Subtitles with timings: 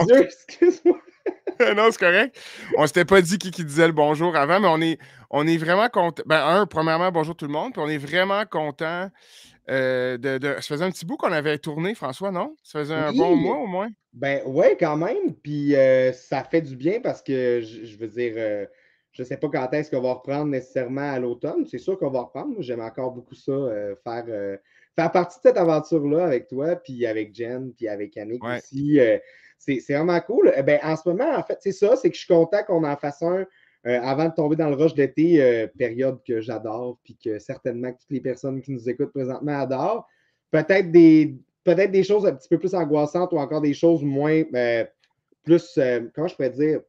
[0.00, 1.00] mon Dieu, excuse-moi.
[1.76, 2.38] non, c'est correct.
[2.76, 4.98] On s'était pas dit qui, qui disait le bonjour avant, mais on est,
[5.30, 6.22] on est vraiment content.
[6.26, 7.72] Ben, un, premièrement, bonjour tout le monde.
[7.72, 9.10] Puis on est vraiment content
[9.68, 12.56] euh, de, de, Ça faisait un petit bout qu'on avait tourné, François, non?
[12.62, 13.90] Ça faisait un bon mois au moins?
[14.12, 15.34] Ben ouais, quand même.
[15.42, 18.66] Puis euh, ça fait du bien parce que je, veux dire, euh,
[19.12, 21.66] je ne sais pas quand est-ce qu'on va reprendre nécessairement à l'automne.
[21.66, 22.54] C'est sûr qu'on va reprendre.
[22.60, 23.52] J'aime encore beaucoup ça,
[24.02, 24.24] faire,
[24.96, 28.98] faire partie de cette aventure-là avec toi, puis avec Jen, puis avec Annick aussi.
[29.60, 30.52] C'est vraiment cool.
[30.56, 32.84] Eh ben, en ce moment, en fait, c'est ça, c'est que je suis content qu'on
[32.84, 33.44] en fasse un
[33.86, 37.90] euh, avant de tomber dans le rush d'été, euh, période que j'adore, puis que certainement
[37.92, 40.06] toutes les personnes qui nous écoutent présentement adorent.
[40.50, 44.42] Peut-être des, peut-être des choses un petit peu plus angoissantes ou encore des choses moins,
[44.54, 44.84] euh,
[45.44, 45.78] plus,
[46.14, 46.80] comment je pourrais dire,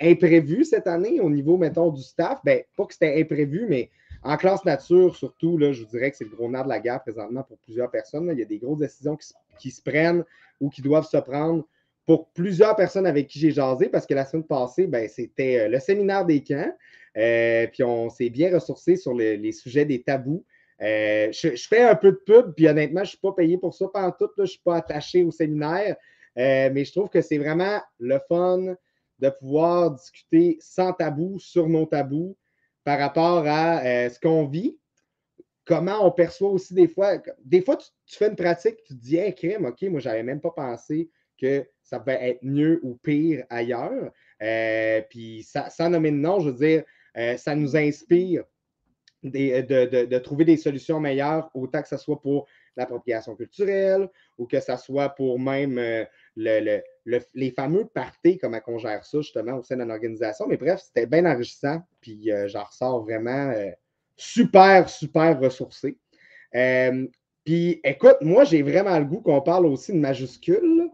[0.00, 2.38] imprévues cette année au niveau, mettons, du staff.
[2.44, 3.90] Ben, pas que c'était imprévu, mais
[4.22, 6.80] en classe nature, surtout, là, je vous dirais que c'est le gros nerf de la
[6.80, 8.28] guerre présentement pour plusieurs personnes.
[8.32, 9.16] Il y a des grosses décisions
[9.58, 10.24] qui se prennent
[10.60, 11.64] ou qui doivent se prendre
[12.06, 15.68] pour plusieurs personnes avec qui j'ai jasé, parce que la semaine passée, ben, c'était euh,
[15.68, 16.72] le séminaire des camps.
[17.16, 20.44] Euh, puis on s'est bien ressourcé sur les sujets des tabous.
[20.82, 23.74] Euh, je, fais un peu de pub, puis honnêtement, je ne suis pas payé pour
[23.74, 24.28] ça pendant tout.
[24.36, 25.96] je ne suis pas attaché au séminaire.
[26.36, 28.74] mais je trouve que c'est vraiment le fun
[29.18, 32.36] de pouvoir discuter sans tabou sur nos tabous
[32.84, 34.78] par rapport à ce qu'on vit,
[35.64, 37.22] comment on perçoit aussi des fois.
[37.44, 40.22] Des fois, tu, fais une pratique, tu te dis, hey, crime, OK, moi, je n'avais
[40.22, 44.10] même pas pensé que ça peut être mieux ou pire ailleurs.
[44.42, 46.84] Euh, puis sans nommer de nom, je veux dire,
[47.16, 48.44] euh, ça nous inspire
[49.22, 52.46] de, trouver des solutions meilleures, autant que ce soit pour
[52.76, 54.08] l'appropriation culturelle
[54.38, 56.04] ou que ce soit pour même euh,
[56.36, 60.46] les fameux parties, comment on gère ça justement au sein d'une organisation.
[60.46, 63.52] Mais bref, c'était bien enrichissant, puis j'en ressors vraiment
[64.16, 65.98] super, super ressourcé.
[67.44, 70.90] puis écoute, moi, j'ai vraiment le goût qu'on parle aussi de majuscules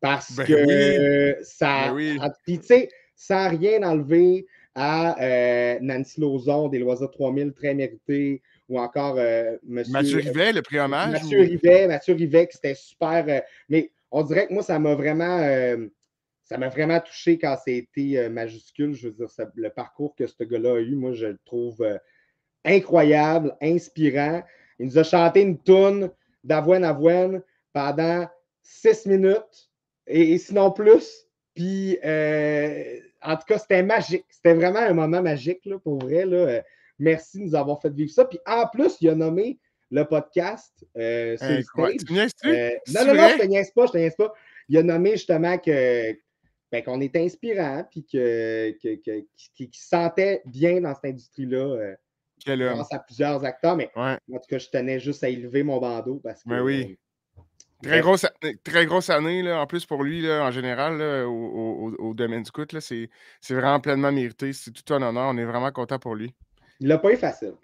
[0.00, 1.92] parce ben que ça.
[1.92, 7.74] Ben puis, tu sais, sans rien enlever à euh, Nancy Lozon des Loisirs 3000, très
[7.74, 9.92] mérité, ou encore euh, Monsieur.
[9.92, 11.12] Mathieu Rivet, le prix hommage.
[11.12, 13.24] Mathieu Rivet, Mathieu Rivet, qui c'était super.
[13.28, 15.40] Euh, mais on dirait que moi, ça m'a vraiment.
[16.44, 18.94] ça m'a vraiment touché quand c'était majuscule.
[18.94, 21.84] Je veux dire, le parcours que ce gars-là a eu, moi, je le trouve
[22.64, 24.42] incroyable, inspirant.
[24.78, 26.10] Il nous a chanté une toune
[26.44, 27.42] d'avoine avoine
[27.72, 28.28] pendant
[28.62, 29.70] six minutes
[30.06, 31.26] et, sinon plus.
[31.54, 34.26] Puis, euh, en tout cas, c'était magique.
[34.30, 36.24] C'était vraiment un moment magique, là, pour vrai.
[36.24, 36.62] Là.
[37.00, 38.24] Euh, merci de nous avoir fait vivre ça.
[38.24, 39.58] Puis, en plus, il a nommé
[39.90, 42.30] le podcast euh, sur le stage.
[42.42, 44.32] Tu euh, non, non, non, je te niaise pas, je te niaise pas.
[44.68, 46.12] Il a nommé justement que
[46.70, 51.94] ben, qu'on est inspirant, puis que, que, qu'il se sentait bien dans cette industrie-là.
[52.46, 56.20] grâce à plusieurs acteurs, mais en tout cas, je tenais juste à élever mon bandeau
[56.22, 56.98] parce que ben oui.
[57.80, 58.26] Très grosse,
[58.64, 62.50] très grosse année, là, en plus pour lui, là, en général, au, au, domaine du
[62.50, 62.66] coût.
[62.80, 63.08] C'est
[63.48, 64.52] vraiment pleinement mérité.
[64.52, 65.28] C'est tout un honneur.
[65.28, 66.34] On est vraiment content pour lui.
[66.80, 67.54] Il l'a pas eu facile.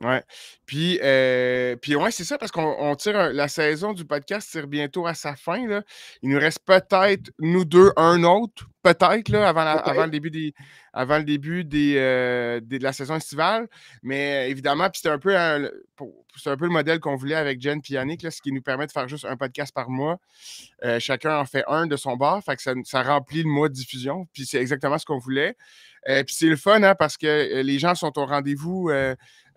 [0.00, 0.22] Ouais.
[0.64, 5.06] Puis, euh, puis ouais, c'est ça, parce qu'on tire la saison du podcast tire bientôt
[5.06, 5.66] à sa fin.
[5.66, 5.82] Là.
[6.22, 10.54] Il nous reste peut-être, nous deux, un autre, peut-être, avant, avant le début des,
[10.94, 13.68] avant le début des, euh, de la saison estivale.
[14.02, 17.80] Mais évidemment, puis c'était un peu un, un peu le modèle qu'on voulait avec Jen
[17.86, 20.18] et Yannick, là, ce qui nous permet de faire juste un podcast par mois.
[20.82, 23.68] Euh, chacun en fait un de son bar, fait que ça, ça remplit le mois
[23.68, 24.26] de diffusion.
[24.32, 25.56] Puis c'est exactement ce qu'on voulait.
[26.06, 28.90] Puis c'est le fun, hein, parce que les gens sont au rendez-vous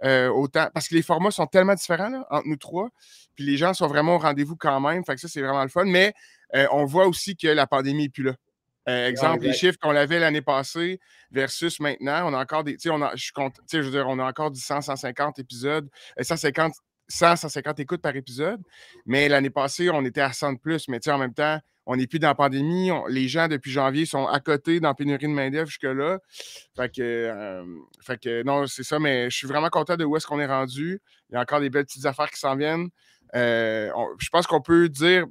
[0.04, 2.90] euh, autant, parce que les formats sont tellement différents entre nous trois.
[3.36, 5.06] Puis les gens sont vraiment au rendez-vous quand même.
[5.06, 5.86] Fait que ça, c'est vraiment le fun.
[5.86, 6.14] Mais
[6.56, 8.34] euh, on voit aussi que la pandémie n'est plus là.
[8.90, 11.00] Euh, exemple, les chiffres qu'on avait l'année passée
[11.32, 12.76] versus maintenant, on a encore des.
[12.88, 16.74] On a, je, compte, je veux dire, on a encore du 100, 150 épisodes, 150,
[17.08, 18.62] 100, 150 écoutes par épisode.
[19.06, 20.88] Mais l'année passée, on était à 100 de plus.
[20.88, 22.92] Mais en même temps, on n'est plus dans la pandémie.
[23.10, 26.20] les gens, depuis janvier, sont à côté dans la pénurie de main-d'œuvre jusque-là.
[26.76, 27.64] Fait que, euh,
[28.02, 30.46] fait que, non, c'est ça, mais je suis vraiment content de où est-ce qu'on est
[30.46, 31.02] rendu.
[31.30, 32.90] Il y a encore des belles petites affaires qui s'en viennent.
[33.36, 33.90] Euh,
[34.20, 35.26] je pense qu'on peut dire,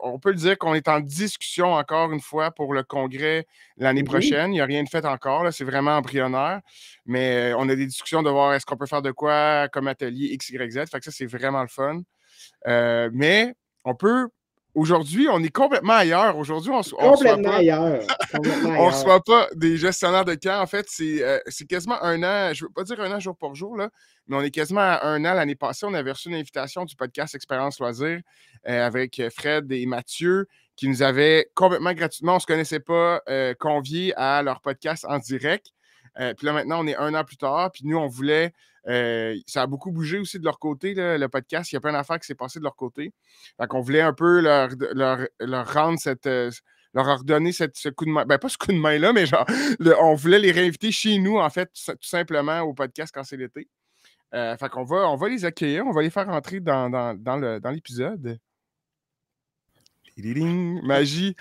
[0.00, 4.04] on peut le dire qu'on est en discussion encore une fois pour le congrès l'année
[4.04, 4.50] prochaine.
[4.52, 5.52] Il n'y a rien de fait encore.
[5.52, 6.60] C'est vraiment embryonnaire.
[7.06, 9.88] Mais euh, on a des discussions de voir est-ce qu'on peut faire de quoi comme
[9.88, 10.90] atelier X, Y, Z.
[10.90, 12.02] Fait que ça, c'est vraiment le fun.
[13.12, 13.54] mais
[13.84, 14.28] on peut
[14.74, 16.36] Aujourd'hui, on est complètement ailleurs.
[16.36, 18.02] Aujourd'hui, on, on complètement ailleurs.
[18.34, 20.60] on ne reçoit pas des gestionnaires de camp.
[20.60, 23.36] En fait, euh, c'est quasiment un an, je ne veux pas dire un an jour
[23.36, 23.88] pour jour, là,
[24.26, 25.34] mais on est quasiment à un an.
[25.34, 28.20] L'année passée, on avait reçu une invitation du podcast Expérience Loisir
[28.68, 33.20] euh, avec Fred et Mathieu qui nous avaient complètement gratuitement, on ne se connaissait pas,
[33.28, 35.72] euh, conviés à leur podcast en direct.
[36.14, 37.72] puis là, maintenant, on est un an plus tard.
[37.72, 38.52] Puis nous, on voulait
[39.46, 41.72] ça a beaucoup bougé aussi de leur côté, le podcast.
[41.72, 43.12] Il y a plein d'affaires qui s'est passé de leur côté.
[43.58, 44.70] Donc, on voulait un peu leur,
[45.40, 46.26] leur, rendre cette.
[46.26, 48.24] leur redonner cette, ce coup de main.
[48.24, 49.46] Ben, pas ce coup de main-là, mais genre,
[50.00, 53.68] on voulait les réinviter chez nous, en fait, tout simplement au podcast quand c'est l'été.
[54.32, 57.14] fait qu'on va, on va les accueillir, on va les faire entrer dans, dans,
[57.60, 58.38] dans l'épisode.
[60.82, 61.36] Magie.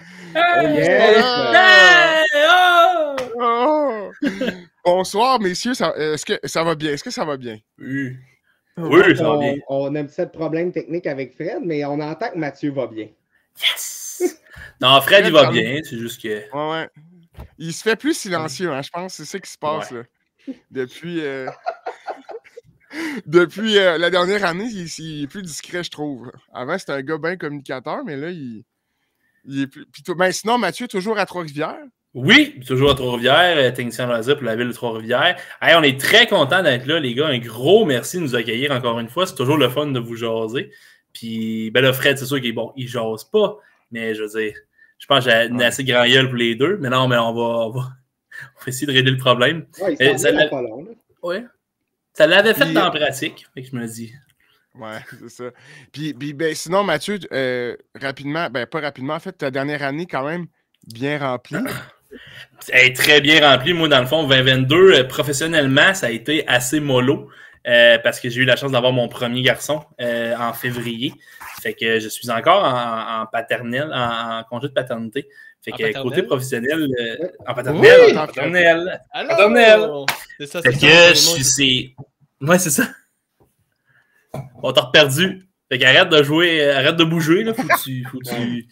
[3.39, 4.11] Oh!
[4.87, 5.73] Bonsoir, messieurs.
[5.73, 6.93] Est-ce que ça va bien?
[6.93, 7.57] Est-ce que ça va bien?
[7.77, 8.15] Oui.
[8.77, 9.55] Oui, ça va bien.
[9.67, 13.09] On, a un petit problème technique avec Fred, mais on entend que Mathieu va bien.
[13.61, 14.39] Yes!
[14.79, 15.81] Non, Fred, il va bien.
[15.83, 16.27] C'est juste que.
[16.27, 16.89] Ouais, ouais.
[17.57, 19.15] Il se fait plus silencieux, hein, je pense.
[19.15, 20.03] C'est ça qui se passe là.
[20.71, 21.19] Depuis.
[21.19, 21.49] Euh,
[23.25, 26.31] depuis euh, la dernière année, il, est plus discret, je trouve.
[26.53, 28.63] Avant, c'était un gars bien communicateur, mais là, il,
[29.49, 29.85] est plus.
[30.15, 31.83] Ben, sinon, Mathieu, toujours à Trois-Rivières?
[32.17, 35.37] Oui, toujours à Trois-Rivières, euh, technicien loisir pour la ville de Trois-Rivières.
[35.61, 37.27] on est très content d'être là, les gars.
[37.27, 39.27] Un gros merci de nous accueillir encore une fois.
[39.27, 40.71] C'est toujours le fun de vous jaser.
[41.13, 43.59] Puis, ben là, Fred, c'est sûr qu'il bon, il jase pas,
[43.91, 44.55] mais je veux dire,
[44.97, 46.77] je pense que j'ai assez grand gueule pour les deux.
[46.77, 47.89] Mais non, mais on va, on va,
[48.65, 49.67] essayer de régler le problème.
[49.79, 50.87] Ouais, il ça pas long,
[51.21, 51.45] Ouais.
[52.13, 54.11] Ça l'avait fait dans la pratique, fait que je me dis.
[54.73, 55.51] Ouais, c'est ça.
[55.91, 60.25] Puis, ben, sinon, Mathieu, euh, rapidement, ben pas rapidement, en fait, ta dernière année quand
[60.25, 60.47] même
[60.87, 61.57] bien remplie.
[62.69, 63.73] Elle est très bien remplie.
[63.73, 67.29] Moi, dans le fond, 2022, euh, professionnellement, ça a été assez mollo
[67.67, 71.13] euh, parce que j'ai eu la chance d'avoir mon premier garçon en février.
[71.61, 75.27] Fait que je suis encore en, paternelle, en, congé de paternité.
[75.63, 76.87] Fait que côté professionnel,
[77.45, 78.17] en paternelle, oui!
[78.17, 79.01] en paternelle.
[79.11, 79.89] paternelle.
[80.39, 81.95] C'est ça, c'est que je suis.
[82.41, 82.89] Ouais, c'est ça.
[84.61, 85.47] On t'a perdu.
[85.69, 87.53] Fait qu'arrête de jouer, arrête de bouger, là.
[87.53, 88.05] Faut que tu.
[88.05, 88.67] Faut tu...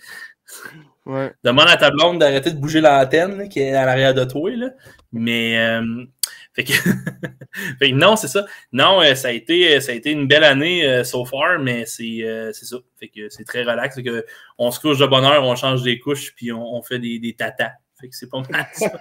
[1.05, 1.31] Ouais.
[1.43, 4.49] Demande à ta blonde d'arrêter de bouger l'antenne qui est à l'arrière de toi.
[4.55, 4.69] Là.
[5.11, 6.05] Mais euh,
[6.53, 6.73] fait, que...
[7.79, 8.45] fait, que, non, c'est ça.
[8.71, 11.85] Non, euh, ça a été ça a été une belle année euh, so far, mais
[11.85, 12.23] c'est
[12.53, 12.77] ça.
[12.99, 14.01] Fait que c'est très relax.
[14.01, 14.25] Que
[14.57, 17.19] on se couche de bonne heure, on change des couches, puis on, on fait des,
[17.19, 17.73] des tatas.
[17.99, 18.91] Fait que c'est pas mal ça.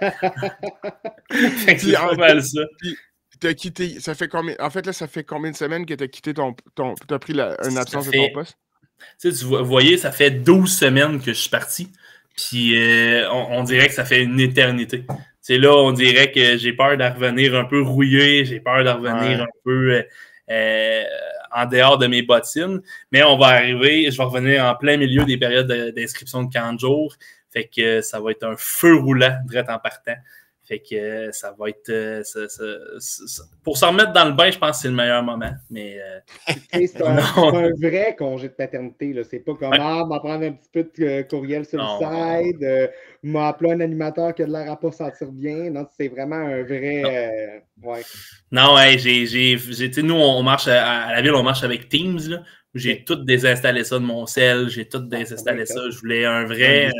[1.31, 2.61] c'est pas mal ça.
[2.79, 2.97] Puis,
[3.43, 6.03] as quitté, ça fait combien, en fait, là, ça fait combien de semaines que tu
[6.03, 8.57] as quitté ton, ton tu as pris la, une absence de ton poste?
[9.19, 11.89] Tu sais, vous voyez, ça fait 12 semaines que je suis parti.
[12.35, 15.05] Puis euh, on, dirait que ça fait une éternité.
[15.41, 18.89] C'est là, on dirait que j'ai peur de revenir un peu rouillé, j'ai peur de
[18.89, 20.03] revenir un peu euh,
[20.51, 21.03] euh,
[21.55, 22.81] en dehors de mes bottines.
[23.11, 26.79] Mais on va arriver, je vais revenir en plein milieu des périodes d'inscription de 40
[26.79, 27.15] jours.
[27.51, 30.15] Fait que ça va être un feu roulant, direct en partant.
[30.67, 31.89] Fait que euh, ça va être.
[31.89, 32.23] Euh,
[33.63, 35.51] pour s'en remettre dans le bain, je pense que c'est le meilleur moment.
[35.69, 35.99] Mais.
[35.99, 36.19] Euh,
[36.73, 39.15] c'est un, vrai congé de paternité.
[39.29, 42.91] C'est pas comme Ah, m'en prendre un petit peu de courriel sur le side,
[43.21, 45.69] m'appeler un animateur qui a de l'air à pas sentir bien.
[45.69, 47.61] Non, c'est vraiment un vrai.
[47.81, 48.01] Non, ouais.
[48.51, 50.01] Non, ouais, j'ai.
[50.01, 52.43] Nous, on marche à, la ville, on marche avec Teams.
[52.73, 55.89] J'ai tout désinstallé ça de mon sel, j'ai tout ah, désinstallé ça.
[55.91, 56.91] Je voulais un vrai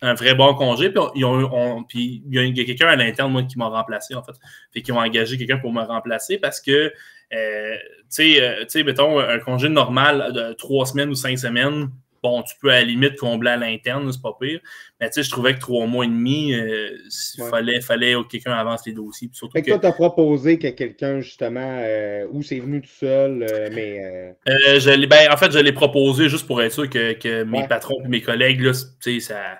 [0.00, 0.90] un vrai bon congé.
[0.90, 4.22] Puis, ils ont, puis il y a, quelqu'un à l'interne, moi, qui m'a remplacé, en
[4.22, 4.32] fait.
[4.72, 6.90] Fait qu'ils ont engagé quelqu'un pour me remplacer parce que, euh,
[7.34, 7.76] euh,
[8.10, 11.90] tu sais, mettons, un congé normal de trois semaines ou cinq semaines,
[12.22, 14.60] bon, tu peux à la limite combler à l'interne, c'est pas pire.
[15.00, 16.96] Mais tu sais, je trouvais que trois mois et demi, euh,
[17.36, 19.28] il fallait, fallait que quelqu'un avance les dossiers.
[19.32, 21.82] Surtout fait que, toi, tu as proposé que quelqu'un, justement,
[22.30, 24.34] où c'est venu tout seul, mais.
[24.46, 28.02] je ben, en fait, je l'ai proposé juste pour être sûr que, que mes patrons
[28.04, 28.72] et mes collègues, là,
[29.02, 29.58] tu sais, ça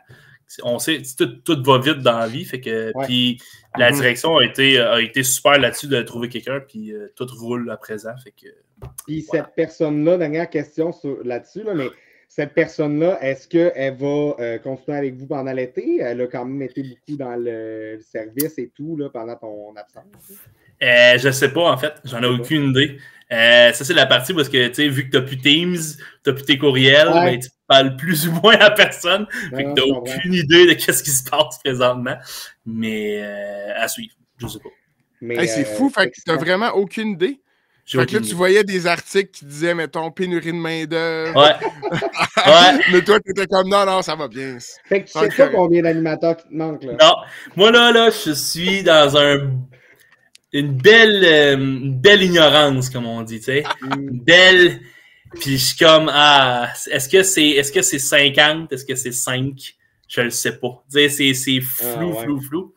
[0.63, 2.45] on sait, tout, va vite dans la vie.
[2.45, 3.39] Fait que, Puis
[3.77, 3.95] la mm-hmm.
[3.95, 7.77] direction a été, a été super là-dessus de trouver quelqu'un, puis euh, tout roule à
[7.77, 8.13] présent.
[8.23, 8.49] Fait que,
[9.07, 10.93] puis cette personne-là, dernière question
[11.25, 11.89] là-dessus, mais
[12.29, 15.99] cette personne-là, est-ce qu'elle va euh, continuer avec vous pendant l'été?
[16.01, 20.39] Elle a quand même été beaucoup dans le service et tout là, pendant ton absence.
[20.83, 21.95] Euh, je sais pas, en fait.
[22.05, 22.99] J'en ai aucune idée.
[23.31, 25.77] Euh, ça, c'est la partie parce que, tu sais, vu que tu n'as plus Teams,
[25.77, 29.27] tu n'as plus tes courriels, ben, tu parles plus ou moins à personne.
[29.55, 32.17] fait que tu n'as aucune idée de ce qui se passe présentement.
[32.65, 34.71] Mais euh, à suivre, je sais pas.
[35.47, 37.41] C'est euh, fou, fait que tu n'as vraiment aucune idée.
[37.85, 41.35] Fait que là, tu voyais des articles qui disaient, mettons, pénurie de main-d'œuvre.
[41.35, 41.55] Ouais.
[42.47, 42.85] ouais.
[42.93, 44.59] Mais toi, tu étais comme, non, non, ça va bien.
[44.85, 46.93] Fait que tu sais pas combien d'animateurs qui te manquent, là?
[47.01, 47.15] Non.
[47.57, 49.51] Moi, là, là, je suis dans un
[50.53, 51.57] une belle, euh,
[51.93, 53.65] belle ignorance, comme on dit, tu sais.
[53.83, 54.81] Une belle.
[55.41, 58.73] Puis je suis comme, ah, est-ce que c'est est -ce c'est 50?
[58.73, 59.77] Est-ce que c'est 5?
[60.09, 60.83] Je le sais pas.
[60.89, 62.75] C'est flou, ah, flou, flou.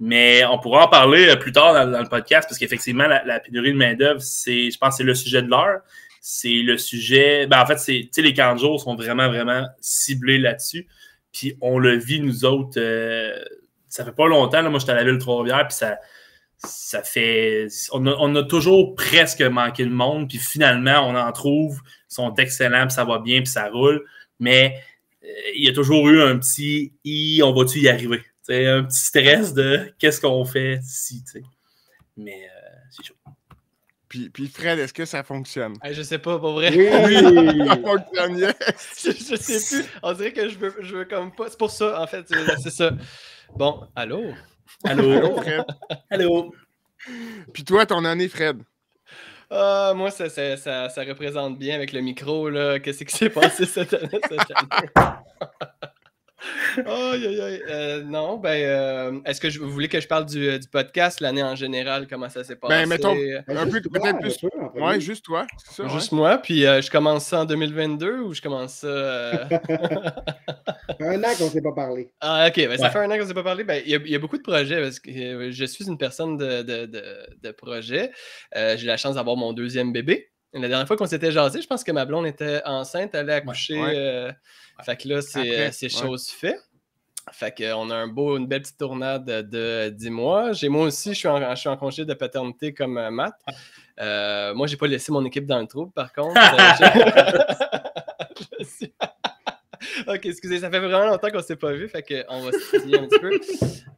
[0.00, 3.72] Mais on pourra en parler euh, plus tard dans, le podcast parce qu'effectivement, la, pénurie
[3.72, 5.80] de main-d'œuvre, c'est, je pense c'est le sujet de l'heure.
[6.20, 7.48] C'est le sujet.
[7.48, 10.86] Ben, en fait, c'est, les 40 jours sont vraiment, vraiment ciblés là-dessus.
[11.32, 12.78] Puis on le vit, nous autres.
[12.78, 13.42] Euh,
[13.88, 14.62] ça fait pas longtemps.
[14.62, 15.98] Là, moi, j'étais à la ville de Trois-Rivières, puis ça
[16.58, 17.68] ça fait.
[17.92, 22.14] On a, on a, toujours presque manqué le monde, puis finalement, on en trouve, ils
[22.14, 24.04] sont excellents, puis ça va bien, puis ça roule.
[24.40, 24.80] Mais
[25.24, 28.22] euh, il y a toujours eu un petit i, on va-tu y arriver?
[28.42, 31.42] C'est un petit stress de qu'est-ce qu'on fait si, tu sais.
[32.16, 33.14] Mais euh, c'est chaud.
[34.08, 35.74] Puis, puis, Fred, est-ce que ça fonctionne?
[35.84, 36.70] je sais pas, pour vrai.
[36.74, 37.14] Oui,
[37.68, 38.54] ça fonctionne, yes.
[39.04, 39.90] je, je, sais plus.
[40.02, 41.50] On dirait que je veux, je veux comme pas.
[41.50, 42.26] C'est pour ça, en fait,
[42.62, 42.90] c'est ça.
[43.54, 44.32] Bon, allô?
[44.84, 45.64] Allô, Fred.
[46.10, 46.54] Allô?
[47.52, 48.62] Puis toi, ton année, Fred?
[49.50, 52.50] Uh, moi, ça, ça, ça, ça, représente bien avec le micro.
[52.50, 52.78] là.
[52.78, 54.20] Qu'est-ce qui s'est passé cette année?
[54.28, 55.08] Cette année?
[56.76, 57.62] Aïe, aïe, aïe.
[57.68, 61.20] Euh, non, ben, euh, est-ce que je, vous voulez que je parle du, du podcast,
[61.20, 62.74] l'année en général, comment ça s'est passé?
[62.74, 63.14] Ben, mettons,
[63.48, 64.36] un peu, peut-être plus.
[64.80, 65.46] Ouais, juste toi.
[65.70, 66.18] Ça, juste ouais.
[66.18, 68.86] moi, puis euh, je commence ça en 2022 ou je commence ça.
[68.86, 69.44] euh,
[71.00, 72.10] Un an qu'on ne s'est pas parlé.
[72.20, 73.64] Ah, ok, ben, ça fait un an qu'on ne s'est pas parlé.
[73.64, 75.86] Ben, Il y, a- il y a beaucoup de projets parce que euh, je suis
[75.86, 77.02] une personne de, de, de,
[77.42, 78.10] de projets.
[78.56, 80.30] Euh, J'ai la chance d'avoir mon deuxième bébé.
[80.54, 83.34] La dernière fois qu'on s'était jasé, je pense que ma blonde était enceinte, elle allait
[83.34, 83.78] accoucher.
[83.80, 83.94] ouais.
[83.96, 84.32] euh,
[84.82, 85.88] Fait que là, c'est ouais.
[85.88, 86.58] chose faite.
[87.30, 90.52] Fait qu'on a un beau, une belle petite tournade de, de 10 mois.
[90.52, 93.34] J'ai moi aussi, je suis en, je suis en congé de paternité comme euh, Matt.
[94.00, 96.40] Euh, moi, j'ai pas laissé mon équipe dans le trou, par contre.
[96.40, 97.34] Euh,
[98.40, 98.94] je- je suis-
[100.06, 102.98] ok, excusez, ça fait vraiment longtemps qu'on s'est pas vu, fait qu'on va se plier
[102.98, 103.40] un petit peu.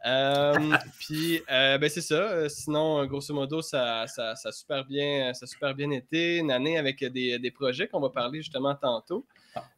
[0.07, 0.55] Euh,
[0.99, 2.15] Puis, euh, ben c'est ça.
[2.15, 6.39] Euh, Sinon, grosso modo, ça, ça, ça a super bien, ça super bien été.
[6.39, 9.27] Une année avec des, des projets qu'on va parler justement tantôt.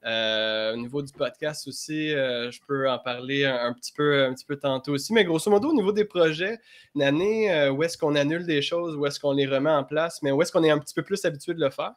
[0.05, 4.45] Au niveau du podcast aussi, je peux en parler un, un petit peu, un petit
[4.45, 5.12] peu tantôt aussi.
[5.12, 6.59] Mais grosso modo, au niveau des projets,
[6.95, 10.23] une année où est-ce qu'on annule des choses, où est-ce qu'on les remet en place,
[10.23, 11.95] mais où est-ce qu'on est un petit peu plus habitué de le faire?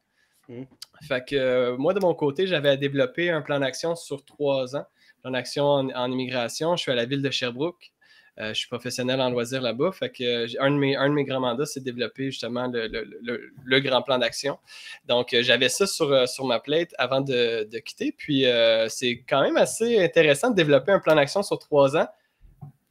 [0.49, 0.63] Mm.
[1.07, 4.85] Fait que euh, moi, de mon côté, j'avais développé un plan d'action sur trois ans.
[5.21, 6.75] Plan d'action en, immigration.
[6.75, 7.91] Je suis à la ville de Sherbrooke.
[8.37, 9.91] Euh, je suis professionnel en loisirs là-bas.
[9.93, 12.67] Fait que euh, un, de mes, un de mes grands mandats, c'est de développer justement
[12.67, 14.59] le, grand plan d'action.
[15.05, 18.11] Donc, j'avais ça sur, sur ma plate avant de, quitter.
[18.11, 18.45] Puis,
[18.89, 22.07] c'est quand même assez intéressant de développer un plan d'action sur trois ans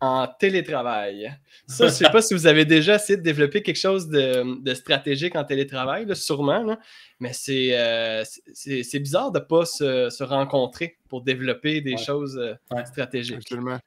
[0.04, 1.32] en télétravail.
[1.66, 4.60] Ça, je ne sais pas si vous avez déjà essayé de développer quelque chose de,
[4.62, 6.78] de stratégique en télétravail, là, sûrement, là.
[7.20, 11.92] mais c'est euh, c'est- c'est bizarre de ne pas se, se rencontrer pour développer des
[11.92, 11.96] Ouais.
[11.96, 12.84] choses euh, Ouais.
[12.86, 13.36] stratégiques.
[13.36, 13.78] Absolument.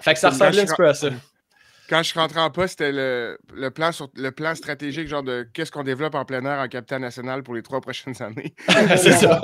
[0.00, 1.10] Fait que ça Quand ressemblait un petit peu à ça.
[1.88, 5.22] Quand je suis rentré en poste, c'était le, le, plan sur, le plan stratégique, genre
[5.22, 8.54] de qu'est-ce qu'on développe en plein air en capital national pour les trois prochaines années.
[8.96, 9.40] c'est ça.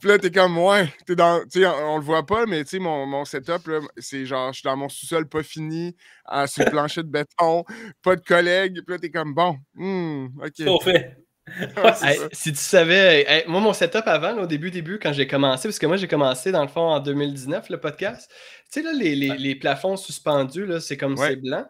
[0.00, 3.06] Puis là, t'es- comme, ouais, t'es dans, on, on le voit pas, mais tu mon,
[3.06, 7.02] mon setup, c'est genre, je suis dans mon sous-sol pas fini, à, sur le plancher
[7.02, 7.64] de béton,
[8.02, 10.82] pas de collègues, puis là, t'es comme, bon, hmm, ok.
[10.82, 11.27] Fait.
[11.76, 15.12] Ouais, Hey, si tu savais, hey, moi, mon setup avant, là, au début, début, quand
[15.12, 18.30] j'ai commencé, parce que moi, j'ai commencé dans le fond en 2019, le podcast.
[18.72, 21.28] Tu sais, là, les, les- les plafonds suspendus, là, c'est comme Ouais.
[21.30, 21.64] c'est blanc.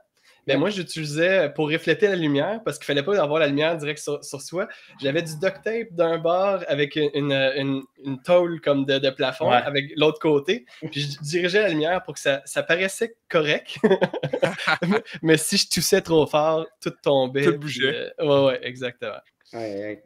[0.46, 3.98] Ben, moi, j'utilisais pour refléter la lumière, parce qu'il fallait pas avoir la lumière direct
[3.98, 4.66] sur, sur soi.
[4.98, 9.50] J'avais du duct tape d'un bord avec une, une, une- tôle comme de, de plafond
[9.50, 10.64] avec l'autre côté.
[10.90, 13.76] Puis je dirigeais la lumière pour que ça, ça paraissait correct.
[13.82, 17.44] mais, mais si je toussais trop fort, tout tombait.
[17.44, 18.10] Tout bougeait.
[18.18, 19.18] euh, ouais, ouais, exactement.
[19.54, 20.04] Ouais, ouais.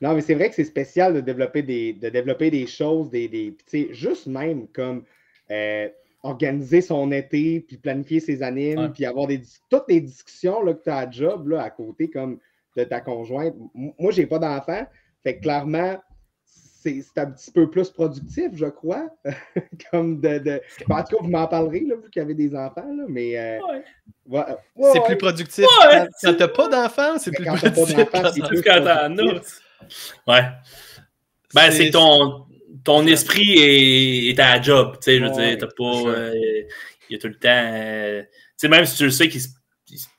[0.00, 3.28] Non, mais c'est vrai que c'est spécial de développer des, de développer des choses, des,
[3.28, 3.56] des
[3.94, 5.04] juste même comme
[5.50, 5.88] euh,
[6.22, 8.88] organiser son été, puis planifier ses animes, Ouais.
[8.92, 12.10] puis avoir des, toutes les discussions là, que tu as à job là, à côté
[12.10, 12.38] comme
[12.76, 13.54] de ta conjointe.
[13.74, 14.84] Moi, j'ai pas d'enfant,
[15.22, 15.96] fait que clairement,
[16.84, 19.08] c'est c'est un petit peu plus productif, je crois.
[19.90, 20.60] comme de, de...
[20.90, 23.58] En tout cas, vous m'en parlerez, là, vous qui avez des enfants, là, mais euh,
[23.60, 23.82] Ouais.
[24.26, 24.44] ouais,
[24.76, 25.64] ouais, c'est plus productif.
[25.90, 28.44] Ouais, quand t'as pas d'enfant, c'est plus quand t'as pas productif.
[28.44, 29.60] c'est plus Quand t'en as.
[30.26, 30.42] Ouais.
[31.54, 32.46] Ben, c'est que ton,
[32.84, 34.96] ton esprit est, est à la job.
[34.96, 36.08] Tu sais, je veux Ouais, dire, t'as pas.
[36.10, 36.34] euh,
[37.08, 37.48] il y a tout le temps.
[37.48, 39.40] euh, tu sais, même si tu le sais qu'il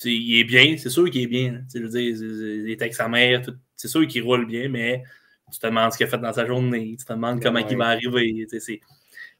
[0.05, 1.61] il est bien, c'est sûr qu'il est bien.
[1.71, 4.45] Tu sais, je veux dire, il est avec sa mère, tout- c'est sûr qu'il roule
[4.45, 5.03] bien, mais
[5.51, 7.67] tu te demandes ce qu'il a fait dans sa journée, tu te demandes comment Ouais.
[7.69, 8.47] il va arriver.
[8.49, 8.79] Tu c'est.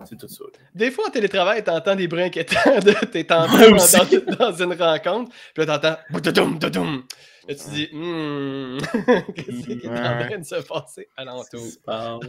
[0.03, 0.43] C'est tout ça.
[0.74, 2.79] Des fois, en télétravail, t'entends des bruits inquiétants.
[2.83, 7.03] de- T'es en Ouais, dans, dans- dans une rencontre, puis là, t'entends boudoum, doudoum.
[7.47, 8.77] Là, tu dis, hmm,
[9.35, 11.62] qu'est-ce qui est en train de se passer alentour?
[11.65, 12.19] Se passe?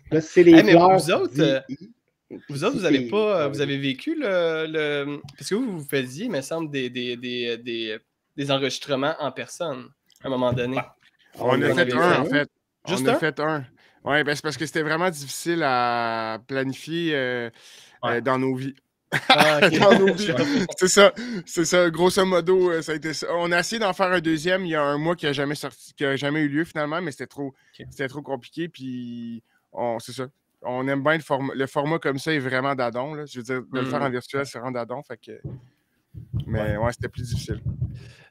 [0.10, 0.98] Là, c'est les Hey, mais fleurs.
[0.98, 1.60] vous autres, euh,
[2.48, 6.24] Vous autres, vous avez pas, vous avez vécu le, le- parce que vous, vous faisiez,
[6.24, 7.98] il me semble, des, des, des, des,
[8.36, 9.90] des enregistrements en personne
[10.24, 10.78] à un moment donné.
[11.38, 12.50] On en a fait un, fait en fait.
[12.88, 13.64] Juste on a fait un.
[14.04, 17.50] Oui, ben c'est parce que c'était vraiment difficile à planifier euh,
[18.02, 18.16] Ouais.
[18.16, 18.74] euh, dans nos vies.
[19.28, 19.78] Ah, ok.
[19.78, 20.32] Dans nos vies.
[20.76, 21.12] C'est ça,
[21.46, 21.88] c'est ça.
[21.90, 23.28] Grosso modo, euh, ça a été ça.
[23.30, 25.54] On a essayé d'en faire un deuxième il y a un mois qui a jamais
[25.54, 27.54] sorti, qui a jamais eu lieu finalement, mais c'était trop,
[27.90, 28.68] c'était trop compliqué.
[28.68, 30.26] Puis on, c'est ça.
[30.62, 31.54] On aime bien le format.
[31.54, 33.24] Le format comme ça est vraiment d'adon.
[33.26, 35.02] Je veux dire, de le faire en virtuel, c'est vraiment d'adon.
[35.02, 35.40] Fait que.
[36.46, 37.60] Mais ouais, c'était plus difficile.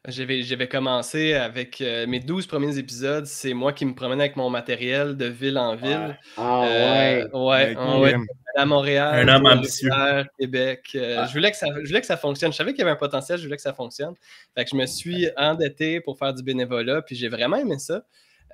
[0.08, 3.28] J'avais, j'avais commencé avec euh, mes 12 premiers épisodes.
[3.28, 6.18] C'est moi qui me promenais avec mon matériel de ville en ville.
[6.38, 7.28] Ah Euh, ouais.
[7.34, 8.16] on- ouais,
[8.56, 9.90] à Montréal, Un homme ambitieux.
[10.40, 10.90] Québec.
[10.96, 12.52] Euh, je, voulais que ça, je voulais que ça fonctionne.
[12.52, 14.16] Je savais qu'il y avait un potentiel, je voulais que ça fonctionne.
[14.56, 18.04] Fait que je me suis endetté pour faire du bénévolat, puis j'ai vraiment aimé ça.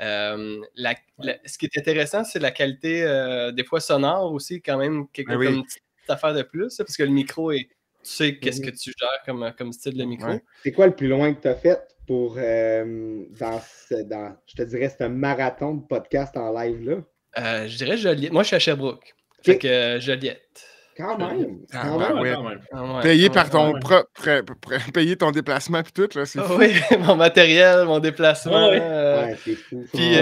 [0.01, 4.61] Euh, la- la- ce qui est intéressant, c'est la qualité, euh, des fois sonore aussi,
[4.61, 5.45] quand même, quelque, Ah oui.
[5.45, 7.69] comme une petite affaire de plus, parce que le micro est.
[8.07, 8.71] Tu sais qu'est-ce Mhm.
[8.71, 10.29] que tu gères comme, comme style de micro?
[10.29, 10.41] Ouais.
[10.63, 14.55] C'est quoi le plus loin que tu as fait pour, euh, dans, ce- dans, je
[14.55, 16.95] te dirais, ce marathon de podcast en live-là?
[17.39, 18.31] Euh, je dirais Joliette.
[18.31, 19.13] Moi, je suis à Sherbrooke.
[19.43, 20.65] Fait que euh, Joliette.
[20.95, 21.59] Quand même!
[21.73, 22.19] Ah, quand ben même.
[22.23, 22.33] ouais.
[22.33, 22.61] quand même.
[22.71, 24.07] Ah ouais, Payé par ton propre.
[24.93, 26.23] payé ton déplacement puis tout, là.
[26.37, 26.53] Ah fou.
[26.57, 26.71] oui,
[27.01, 28.55] mon matériel, mon déplacement.
[28.55, 28.79] Ah ouais.
[28.81, 29.83] euh, Ouais, c'est fou.
[29.91, 30.15] Faut puis,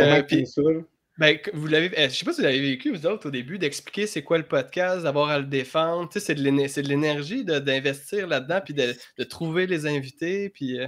[1.18, 3.58] ben, vous l'avez, eh, je sais pas si vous l'avez vécu, vous autres, au début,
[3.58, 6.10] d'expliquer c'est quoi le podcast, d'avoir à le défendre.
[6.10, 10.50] Tu sais, c'est de l'énergie d'investir là-dedans, puis de, de trouver les invités.
[10.50, 10.88] Puis, euh,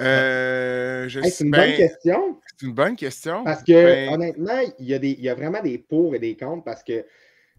[0.00, 2.40] Euh, Hey, c'est une ben, bonne question.
[2.46, 3.44] C'est une bonne question.
[3.44, 6.18] Parce que, Ben, honnêtement, il y, a des, il y a vraiment des pour et
[6.18, 7.04] des contre parce que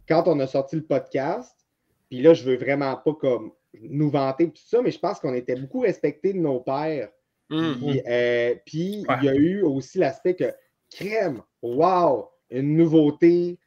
[0.07, 1.55] quand on a sorti le podcast,
[2.09, 3.51] puis là, je veux vraiment pas comme
[3.81, 7.09] nous vanter tout ça, mais je pense qu'on était beaucoup respectés de nos pères.
[7.49, 9.15] Puis, euh, puis Ouais.
[9.21, 10.53] il y a eu aussi l'aspect que
[10.91, 13.57] crème, wow, une nouveauté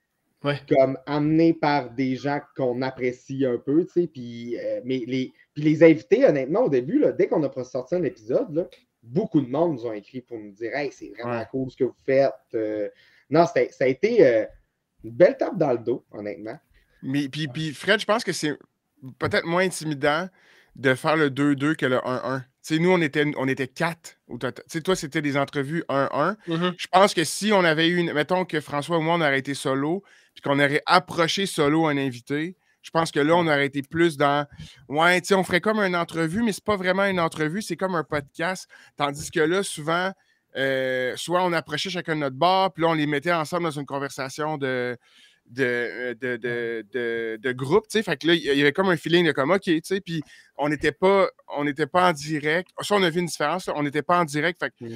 [0.44, 0.58] Ouais.
[0.68, 4.06] comme amenée par des gens qu'on apprécie un peu, tu sais.
[4.08, 7.94] Puis, euh, mais les, puis les invités, honnêtement, au début, là, dès qu'on a sorti
[7.94, 8.66] un épisode, là,
[9.04, 11.46] beaucoup de monde nous ont écrit pour nous dire Hey, c'est vraiment Ouais.
[11.48, 12.32] cool ce que vous faites.
[12.54, 12.88] Euh,
[13.30, 14.44] non, ça a été euh,
[15.04, 16.58] une belle tape dans le dos, honnêtement.
[17.04, 18.58] Mais puis, puis Fred, je pense que c'est
[19.18, 20.28] peut-être moins intimidant
[20.74, 22.42] de faire le 2-2 que le 1-1.
[22.62, 24.64] Sais, nous, on était, on était 4 au total.
[24.64, 26.36] Tu sais, toi, c'était des entrevues 1-1.
[26.46, 26.74] mhm.
[26.78, 29.40] Je pense que si on avait eu, une, mettons que François ou moi, on aurait
[29.40, 33.66] été solo, puis qu'on aurait approché solo un invité, je pense que là, on aurait
[33.66, 34.46] été plus dans.
[34.88, 37.76] Ouais, tu sais, on ferait comme une entrevue, mais c'est pas vraiment une entrevue, c'est
[37.76, 38.68] comme un podcast.
[38.96, 40.12] Tandis que là, souvent,
[40.56, 43.70] euh, soit on approchait chacun de notre bar, puis là, on les mettait ensemble dans
[43.70, 44.96] une conversation de.
[45.46, 48.72] De, euh, de, de, de, de groupe, tu sais, fait que là, il y avait
[48.72, 50.22] comme un feeling de comme, OK, tu sais, puis
[50.56, 52.70] on n'était pas, on n'était pas en direct.
[52.80, 54.94] Ça, on a vu une différence, là, on n'était pas en direct, fait que.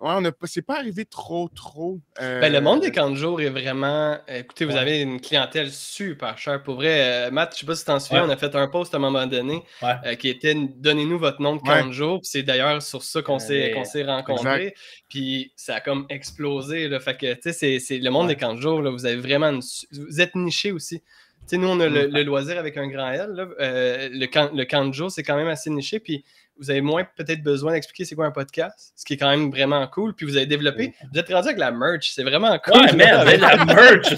[0.00, 1.98] Ouais, on a pas, c'est pas arrivé trop, trop.
[2.18, 4.18] Ben, le monde des euh, camps de jour est vraiment.
[4.28, 4.78] Écoutez, vous Ouais.
[4.78, 6.62] avez une clientèle super chère.
[6.62, 8.28] Pour vrai, euh, Matt, je sais pas si tu t'en souviens, Ouais.
[8.28, 9.94] on a fait un post à un moment donné Ouais.
[10.06, 11.86] euh, qui était Donnez-nous votre nom de camp Ouais.
[11.86, 12.20] de jour.
[12.20, 13.70] Puis c'est d'ailleurs sur ça qu'on s'est Ouais.
[13.72, 14.74] qu'on s'est rencontrés.
[15.08, 16.88] Puis ça a comme explosé.
[16.88, 17.00] Là.
[17.00, 18.34] Fait que, tu sais, c'est- c'est le monde Ouais.
[18.34, 18.82] des camps de jour.
[18.82, 19.48] Là, vous avez vraiment.
[19.50, 21.00] une Vous êtes niché aussi.
[21.00, 22.12] Tu sais, nous, on a le, Mm.
[22.14, 23.30] le loisir avec un grand L.
[23.30, 23.48] là.
[23.60, 25.98] Euh, le, camp, le camp de jour, c'est quand même assez niché.
[25.98, 26.22] Puis
[26.58, 29.50] vous avez moins peut-être besoin d'expliquer c'est quoi un podcast, ce qui est quand même
[29.50, 30.14] vraiment cool.
[30.14, 30.94] Puis vous avez développé.
[31.12, 32.12] Vous êtes rendu avec la merch.
[32.14, 32.80] C'est vraiment cool.
[32.80, 34.14] Ouais, merde, Avec- la merch!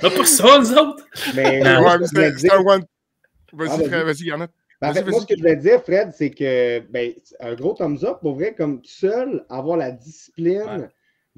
[0.00, 1.04] Pas ça, nous autres!
[1.34, 2.84] Mais dire- c'est un one.
[2.84, 3.88] Ah, Vas-y, vas-y.
[3.88, 4.46] Fred, vas-y, Garnet.
[4.80, 7.74] Ben, en fait, moi, ce que je voulais dire, Fred, c'est que ben, un gros
[7.74, 10.88] thumbs up, pour vrai, comme tout seul, avoir la discipline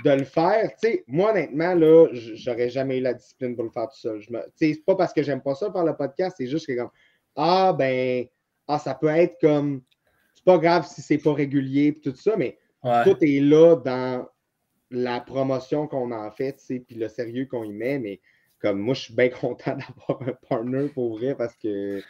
[0.05, 0.71] de le faire.
[0.83, 4.21] Tu sais, moi, honnêtement, là, j'aurais jamais eu la discipline pour le faire tout seul.
[4.21, 4.39] Je me...
[4.59, 6.73] Tu sais, c'est pas parce que j'aime pas ça faire le podcast, c'est juste que
[6.77, 6.91] comme
[7.37, 8.27] Ah, ben,
[8.69, 9.83] ah, ça peut être comme
[10.47, 13.03] pas grave si c'est pas régulier et tout ça, mais Ouais.
[13.05, 14.27] tout est là dans
[14.91, 18.21] la promotion qu'on en fait, puis le sérieux qu'on y met, mais
[18.61, 22.01] comme moi, je suis bien content d'avoir un partner pour vrai parce que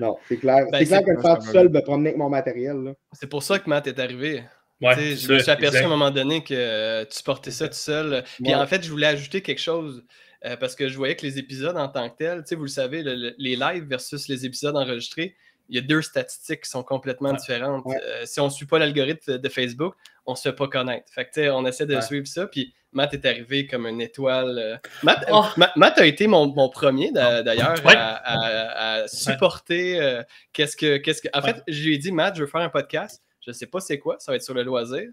[0.00, 0.66] non, c'est clair.
[0.72, 2.94] Ben, c'est clair que le faire tout seul, me promener avec mon matériel.
[3.12, 4.42] C'est pour ça que Matt est arrivé.
[4.82, 5.82] Ouais, je me suis aperçu exact.
[5.82, 8.24] à un moment donné que euh, tu portais ça tout seul.
[8.42, 8.54] Puis Ouais.
[8.54, 10.04] en fait, je voulais ajouter quelque chose
[10.44, 12.64] euh, parce que je voyais que les épisodes en tant que tels, tu sais, vous
[12.64, 15.36] le savez, le- le- les lives versus les épisodes enregistrés,
[15.68, 17.36] il y a deux statistiques qui sont complètement Ouais.
[17.36, 17.84] différentes.
[17.86, 17.98] Ouais.
[18.02, 19.94] Euh, si on ne suit pas l'algorithme de Facebook,
[20.26, 21.10] on ne se fait pas connaître.
[21.12, 22.02] Fait que, tu sais, on essaie de Ouais.
[22.02, 22.46] suivre ça.
[22.46, 24.58] Puis Matt est arrivé comme une étoile.
[24.58, 24.76] euh.
[25.02, 25.44] Matt, Oh.
[25.56, 27.96] Ma- Matt a été mon, mon premier d'a- d'ailleurs Ouais.
[27.96, 30.22] à, à- à supporter euh,
[30.52, 30.98] qu'est-ce que.
[30.98, 31.28] Qu'est-ce que...
[31.34, 31.54] En Ouais.
[31.54, 33.22] fait, je lui ai dit, Matt, je veux faire un podcast.
[33.44, 35.08] Je ne sais pas c'est quoi, ça va être sur le loisir.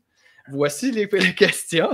[0.49, 1.89] Voici les, les questions.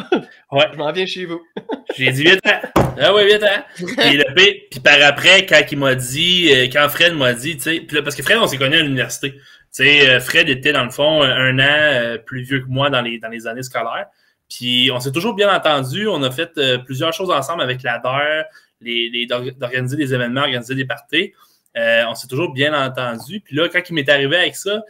[0.52, 0.66] Ouais.
[0.74, 1.42] Je m'en viens chez vous.
[1.98, 2.84] J'ai dit 8 ans.
[3.00, 3.64] Ah ouais, 8 ans.
[3.76, 7.64] Puis, le puis par après, quand il m'a dit, euh, quand Fred m'a dit, tu
[7.64, 9.34] sais, parce que Fred, on s'est connus à l'université.
[9.34, 9.42] Tu
[9.84, 13.02] sais, euh, Fred était dans le fond un, an euh, plus vieux que moi dans
[13.02, 14.08] les, dans les années scolaires.
[14.50, 16.08] Puis on s'est toujours bien entendu.
[16.08, 18.44] On a fait euh, plusieurs choses ensemble avec la DER,
[18.82, 21.34] les, les- d'or- d'organiser des événements, organiser des parties.
[21.78, 23.42] Euh, on s'est toujours bien entendu.
[23.42, 24.82] Puis là, quand il m'est arrivé avec ça,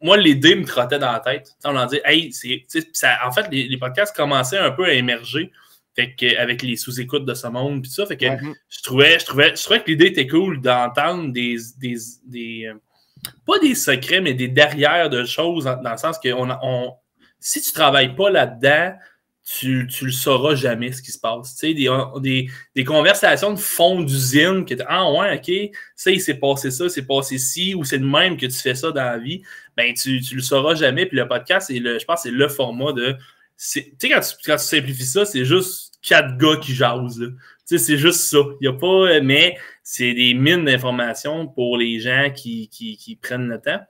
[0.00, 1.56] moi, l'idée me trottait dans la tête.
[1.64, 2.64] On a dit, hey, c'est,
[3.24, 5.50] en fait, les, les podcasts commençaient un peu à émerger
[5.96, 8.06] fait que, avec les sous-écoutes de ce monde, puis ça.
[8.06, 8.26] Fait que
[8.68, 12.74] je, trouvais, je, trouvais, je trouvais que l'idée était cool d'entendre des, des, des euh,
[13.46, 16.94] pas des secrets, mais des derrière de choses, dans, dans le sens que on, on,
[17.38, 18.94] si tu travailles pas là-dedans,
[19.58, 21.56] tu, tu le sauras jamais ce qui se passe.
[21.56, 21.88] Tu sais, des,
[22.20, 26.88] des, des conversations de fond d'usine que Ah ouais, ok, ça, il s'est passé ça,
[26.88, 29.42] c'est passé ci, ou c'est de même que tu fais ça dans la vie,
[29.76, 31.06] ben tu, tu le sauras jamais.
[31.06, 33.12] Puis le podcast, le, je pense c'est le format de.
[33.12, 37.18] Tu sais, quand tu, quand tu simplifies ça, c'est juste quatre gars qui jasent.
[37.18, 38.38] Tu sais, c'est juste ça.
[38.60, 39.20] Il a pas.
[39.20, 43.80] Mais c'est des mines d'informations pour les gens qui, qui, qui prennent le temps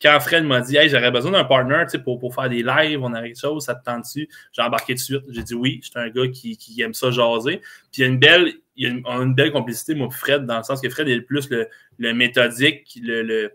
[0.00, 3.12] quand Fred m'a dit Hey, j'aurais besoin d'un partner pour, pour faire des lives, on
[3.14, 5.22] a quelque chose, ça te tente dessus, j'ai embarqué tout de suite.
[5.30, 7.58] J'ai dit oui, j'étais un gars qui, qui, aime ça jaser.
[7.92, 10.58] Puis il y a une belle, il y a une, belle complicité, moi, Fred, dans
[10.58, 13.52] le sens que Fred est le plus le, le méthodique, le, le,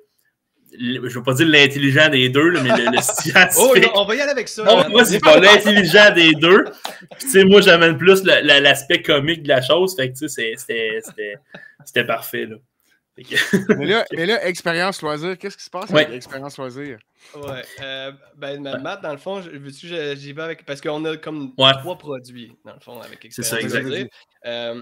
[0.79, 3.91] je ne veux pas dire l'intelligent des deux, mais le, scientifique.
[3.93, 4.63] Oh, on va y aller avec ça.
[4.63, 6.65] Non, moi, c'est pas l'intelligent des deux.
[7.19, 9.95] Puis, moi, j'amène plus l'aspect comique de la chose.
[9.95, 12.56] Fait que, c'était parfait, là.
[13.78, 16.97] mais, là, mais là, expérience loisir, qu'est-ce qui se passe avec expérience loisir?
[17.36, 17.62] Ouais.
[17.82, 20.65] Euh, ben, Matt, dans le fond, j'y vais avec.
[20.65, 24.08] Parce qu'on a comme trois produits, dans le fond, avec expérience loisir.
[24.45, 24.82] Euh,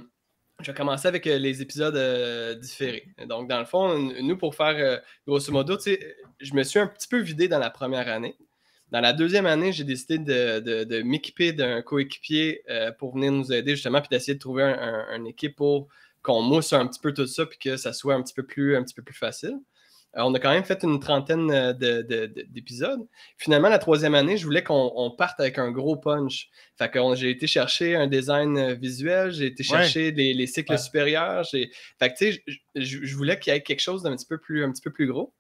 [0.62, 3.08] je vais commencer avec euh, les épisodes euh, différés.
[3.28, 7.20] Donc, dans le fond, nous, pour faire grosso modo, je me suis un petit peu
[7.20, 8.38] vidé dans la première année.
[8.91, 12.63] Dans la deuxième année, j'ai décidé de, de, de m'équiper d'un coéquipier
[12.98, 15.89] pour venir nous aider justement, puis d'essayer de trouver un, une équipe pour
[16.23, 18.75] qu'on mousse un petit peu tout ça puis que ça soit un petit peu plus,
[18.75, 19.57] un petit peu plus facile.
[20.17, 23.07] Euh, on a quand même fait une trentaine euh, d'épisodes.
[23.38, 26.49] Finalement, la troisième année, je voulais qu'on parte avec un gros punch.
[26.77, 31.45] Fait que j'ai été chercher un design euh, visuel, j'ai été chercher les, cycles supérieurs.
[31.49, 32.43] Fait que tu sais,
[32.75, 35.07] je, voulais qu'il y ait quelque chose d'un petit peu plus, un petit peu plus
[35.07, 35.34] gros.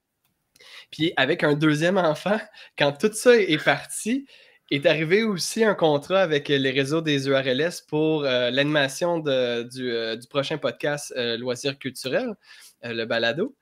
[0.91, 2.39] Puis avec un deuxième enfant,
[2.77, 4.25] quand tout ça est parti,
[4.71, 10.27] est arrivé aussi un contrat avec les réseaux des URLS pour euh, l'animation euh, du,
[10.29, 12.33] prochain podcast euh, Loisirs culturels,
[12.83, 13.55] le balado,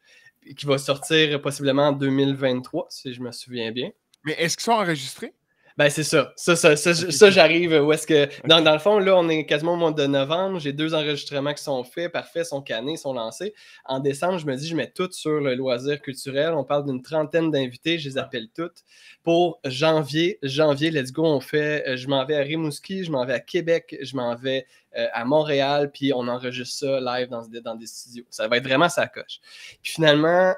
[0.55, 3.89] qui va sortir possiblement en 2023, si je me souviens bien.
[4.23, 5.33] Mais est-ce qu'ils sont enregistrés?
[5.79, 6.33] Ben, c'est ça.
[6.35, 8.27] Ça, ça, ça, j'arrive où est-ce que.
[8.45, 10.59] Dans, dans, le fond, là, on est quasiment au mois de novembre.
[10.59, 13.53] J'ai deux enregistrements qui sont faits, parfaits, sont cannés, sont lancés.
[13.85, 16.53] En décembre, je me dis, je mets tout sur le loisir culturel.
[16.53, 18.83] On parle d'une trentaine d'invités, je les appelle toutes.
[19.23, 21.87] Pour janvier, janvier, let's go, on fait.
[21.87, 24.65] Euh, je m'en vais à Rimouski, je m'en vais à Québec, je m'en vais
[24.97, 28.25] euh, à Montréal, puis on enregistre ça live dans, dans des studios.
[28.29, 29.39] Ça va être vraiment sa coche.
[29.81, 30.53] Puis finalement,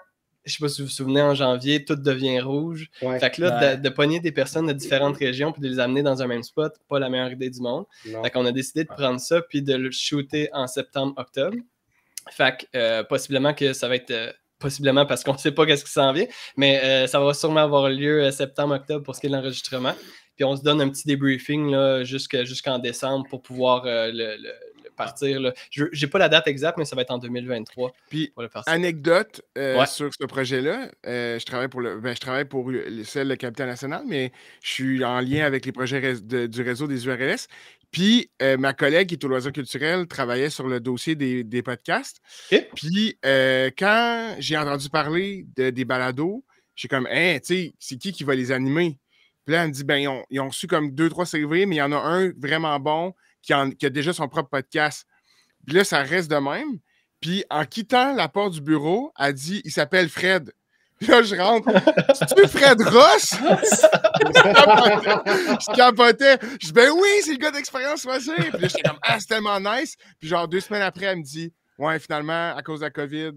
[0.46, 2.90] je sais pas si vous vous souvenez, en janvier, tout devient rouge.
[3.00, 6.22] fait que là, de, pogner des personnes de différentes régions puis de les amener dans
[6.22, 7.86] un même spot, pas la meilleure idée du monde.
[8.04, 11.58] Fait qu'on a décidé de prendre ça puis de le shooter en septembre-octobre.
[12.30, 14.12] Fait que euh, possiblement que ça va être.
[14.12, 17.34] Euh, possiblement parce qu'on ne sait pas qu'est-ce qui s'en vient, mais euh, ça va
[17.34, 19.96] sûrement avoir lieu septembre-octobre pour ce qui est de l'enregistrement.
[20.36, 24.38] Puis on se donne un petit débriefing jusqu'en décembre pour pouvoir le
[25.06, 25.54] partir.
[25.72, 27.92] Je n'ai pas la date exacte, mais ça va être en 2023.
[28.10, 28.34] Puis,
[28.68, 32.72] anecdote euh, sur ce projet-là, euh, je travaille pour le, ben, je travaille pour
[33.04, 34.32] celle de Capital National, mais
[34.64, 37.48] je suis en lien avec les projets du réseau des URLS.
[37.92, 42.22] Puis euh, ma collègue qui est au loisir culturel travaillait sur le dossier des, podcasts.
[42.76, 46.44] Puis quand j'ai entendu parler de, des balados,
[46.76, 48.98] j'ai comme, hein, tu sais, c'est qui qui va les animer?
[49.46, 51.66] Puis là, elle me dit, ben, ils ont, ils ont reçu comme deux, trois CV,
[51.66, 55.06] mais il y en a un vraiment bon qui, a déjà son propre podcast.
[55.66, 56.80] Puis là, ça reste de même.
[57.20, 60.52] Puis en quittant la porte du bureau, elle dit il s'appelle Fred.
[61.00, 61.68] Puis là, je rentre.
[62.36, 63.34] Tu Fred Ross?
[65.60, 66.38] je capotais.
[66.62, 68.36] Je dis ben oui, c'est le gars d'expérience voisin.
[68.36, 69.96] Puis là, j'étais comme ah, c'est tellement nice.
[70.20, 73.34] Puis genre deux semaines après, elle me dit ouais, finalement, à cause de la COVID,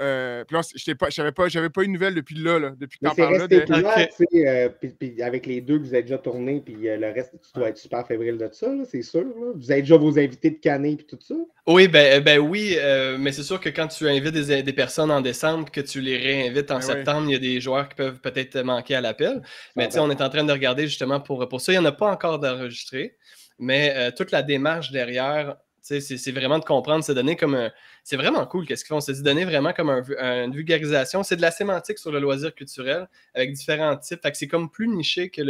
[0.00, 3.06] euh, puis là, j'avais pas, j'avais pas, eu de nouvelles depuis là, là depuis que
[3.06, 3.48] t'en parles là.
[3.48, 3.56] De...
[3.56, 7.50] Euh, puis, avec les deux que vous avez déjà tourné, puis euh, le reste, tu
[7.54, 9.24] dois être super fébrile de ça, c'est sûr.
[9.56, 11.34] Vous avez déjà vos invités de canner et tout ça?
[11.66, 12.76] Oui, ben, ben oui,
[13.18, 16.16] mais c'est sûr que quand tu invites des, des, personnes en décembre, que tu les
[16.16, 19.42] réinvites en ben septembre, il y a des joueurs qui peuvent peut-être manquer à l'appel.
[19.76, 21.72] Mais tu sais, on est en train de regarder justement pour, pour ça.
[21.72, 23.16] Il n'y en a pas encore d'enregistré,
[23.58, 25.56] mais toute la démarche derrière,
[26.00, 27.70] c'est vraiment de comprendre ces données comme un.
[28.04, 29.00] C'est vraiment cool qu'est-ce qu'ils font.
[29.00, 31.22] C'est de donner vraiment comme une vulgarisation.
[31.22, 34.20] C'est de la sémantique sur le loisir culturel avec différents types.
[34.22, 35.42] Fait que c'est comme plus niché que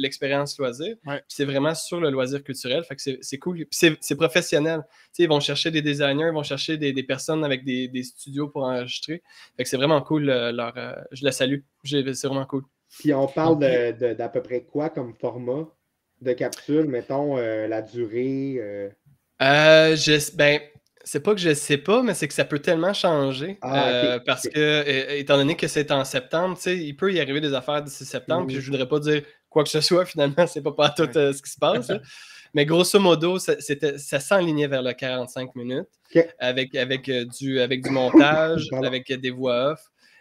[0.00, 0.96] l'expérience loisir.
[1.28, 2.84] C'est vraiment sur le loisir culturel.
[2.84, 3.66] Fait que c'est cool.
[3.70, 4.82] c'est professionnel.
[5.18, 9.22] ils vont chercher des designers, ils vont chercher des, personnes avec des, studios pour enregistrer.
[9.56, 10.28] Fait que c'est vraiment cool.
[10.28, 11.60] Euh, leur, euh, je la salue.
[11.84, 12.64] C'est vraiment cool.
[12.98, 15.66] Puis on parle d'à peu près quoi comme format
[16.22, 18.60] de capsule, mettons euh, la durée.
[19.42, 20.60] Euh, je, ben,
[21.04, 23.58] c'est pas que je sais pas, mais c'est que ça peut tellement changer.
[23.62, 27.54] Ah, euh, parce que, étant donné que c'est en septembre, il peut y arriver des
[27.54, 30.72] affaires d'ici septembre, puis je voudrais pas dire quoi que ce soit, finalement, c'est pas
[30.72, 31.92] pas tout euh, ce qui se passe.
[32.54, 35.88] mais grosso modo, ça, ça s'enlignait vers le 45 minutes
[36.38, 39.80] avec, avec, du, avec du montage, avec des voix off,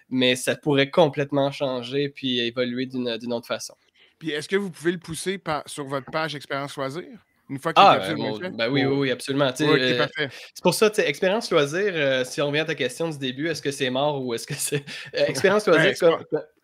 [0.09, 3.75] mais ça pourrait complètement changer puis évoluer d'une autre façon.
[4.19, 7.25] Puis est-ce que vous pouvez le pousser par, sur votre page Expérience Choisir?
[7.49, 9.51] Une fois que ah, ben, ben oui, oui, absolument.
[9.61, 10.07] Euh,
[10.53, 13.61] c'est pour ça, expérience loisir, euh, si on revient à ta question du début, est-ce
[13.61, 14.83] que c'est mort ou est-ce que c'est.
[15.15, 15.93] Euh, expérience loisir,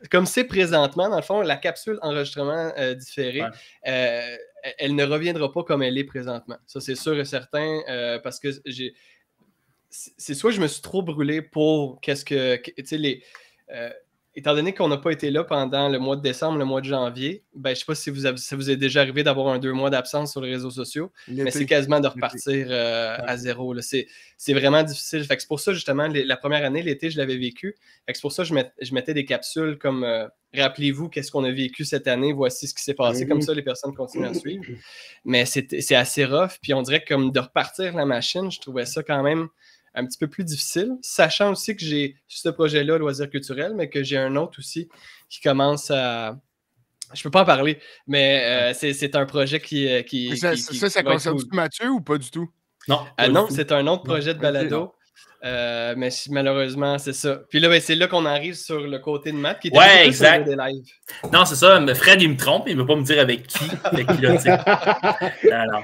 [0.09, 3.43] comme c'est présentement, dans le fond, la capsule enregistrement différé,
[3.83, 6.57] elle ne reviendra pas comme elle est présentement.
[6.65, 8.95] Ça, c'est sûr et certain, parce que j'ai.
[9.89, 12.55] C'est soit je me suis trop brûlé pour qu'est-ce que.
[12.55, 13.23] Tu sais, les
[14.35, 16.85] étant donné qu'on n'a pas été là pendant le mois de décembre, le mois de
[16.85, 19.47] janvier, ben, je ne sais pas si vous avez, ça vous est déjà arrivé d'avoir
[19.49, 23.37] un deux mois d'absence sur les réseaux sociaux, mais c'est quasiment de repartir euh, à
[23.37, 23.75] zéro.
[23.81, 25.25] C'est vraiment difficile.
[25.27, 27.75] C'est pour ça, justement, la première année, l'été, je l'avais vécu.
[28.07, 31.51] C'est pour ça que je, je, mettais des capsules comme euh, Rappelez-vous qu'est-ce qu'on a
[31.51, 33.25] vécu cette année, voici ce qui s'est passé.
[33.25, 34.63] Comme ça, les personnes continuent à suivre.
[35.25, 36.57] Mais c'est assez rough.
[36.61, 39.47] Puis on dirait que comme de repartir la machine, je trouvais ça quand même
[39.93, 44.03] un petit peu plus difficile, sachant aussi que j'ai ce projet-là, Loisir culturel, mais que
[44.03, 44.89] j'ai un autre aussi
[45.29, 46.39] qui commence à.
[47.13, 49.87] Je peux pas en parler, mais euh, c'est un projet qui.
[49.87, 52.49] Euh, qui ça, ça, ça concerne Mathieu ou pas du tout?
[52.87, 53.05] Non.
[53.19, 54.93] Euh, non, c'est un autre projet de balado.
[55.43, 57.41] Euh, mais malheureusement, c'est ça.
[57.49, 60.05] Puis là, ben, c'est là qu'on arrive sur le côté de Matt qui était ouais,
[60.05, 60.47] exact.
[60.47, 60.85] des lives.
[61.33, 61.83] Non, c'est ça.
[61.95, 62.65] Fred, il me trompe.
[62.67, 63.65] Il ne veut pas me dire avec qui.
[63.83, 64.33] Avec qui là,
[65.43, 65.81] non,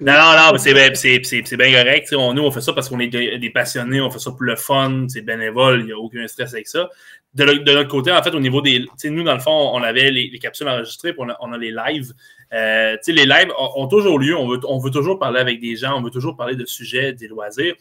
[0.00, 2.14] non, non, non, c'est bien correct.
[2.16, 4.00] On, nous, on fait ça parce qu'on est des passionnés.
[4.00, 5.06] On fait ça pour le fun.
[5.08, 5.80] C'est bénévole.
[5.80, 6.88] Il n'y a aucun stress avec ça.
[7.34, 8.86] De, notre côté, en fait, au niveau des.
[9.04, 11.14] Nous, dans le fond, on avait les, capsules enregistrées.
[11.14, 12.12] Puis on, a, les lives.
[12.52, 14.36] Euh, les lives ont, ont, toujours lieu.
[14.36, 15.98] On veut, on veut toujours parler avec des gens.
[15.98, 17.74] On veut toujours parler de sujets, des loisirs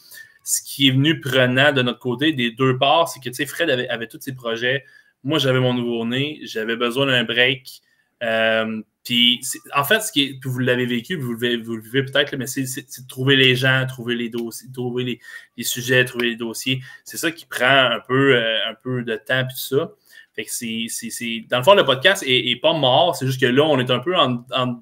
[0.43, 3.87] ce qui est venu prenant de notre côté des deux parts, c'est que Fred avait,
[3.89, 4.83] avait, tous ses projets.
[5.23, 7.81] Moi, j'avais mon nouveau-né, j'avais besoin d'un break.
[8.23, 9.41] Euh, puis,
[9.75, 13.07] en fait, ce qui est, vous l'avez vécu, vous le, vivez peut-être, mais c'est de
[13.07, 15.19] trouver les gens, trouver les dossiers, trouver
[15.57, 16.81] les, sujets, trouver les dossiers.
[17.05, 19.91] C'est ça qui prend un peu, euh, un peu de temps, puis tout ça.
[20.35, 23.63] Fait que c'est, dans le fond, le podcast est, pas mort, c'est juste que là,
[23.63, 24.81] on est un peu en, en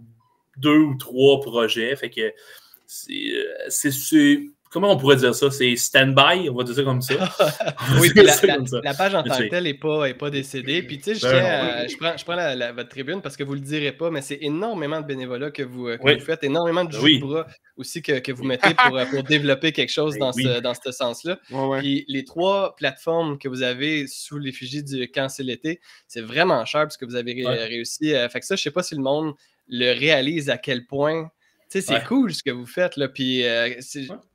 [0.58, 1.96] deux ou trois projets.
[1.96, 2.34] Fait que
[2.86, 3.70] c'est euh,
[4.78, 5.50] comment on pourrait dire ça?
[5.50, 7.16] C'est stand-by, on va dire ça comme ça.
[8.00, 10.84] oui, la, page en tant que telle n'est pas, est pas décédée.
[10.84, 13.66] Puis, tu sais, ben je, prends, je prends votre tribune parce que vous ne le
[13.66, 17.48] direz pas, mais c'est énormément de bénévolat que vous, vous faites, énormément de jus bras
[17.76, 21.40] aussi que, vous mettez pour, pour développer quelque chose ben dans, ce, dans ce sens-là.
[21.80, 26.64] Puis, les trois plateformes que vous avez sous l'effigie du Quand c'est l'été, c'est vraiment
[26.66, 28.12] cher parce que vous avez réussi.
[28.30, 29.34] fait que ça, je ne sais pas si le monde
[29.70, 31.32] le réalise à quel point
[31.70, 33.08] c'est cool ce que vous faites, là.
[33.08, 33.76] Puis euh,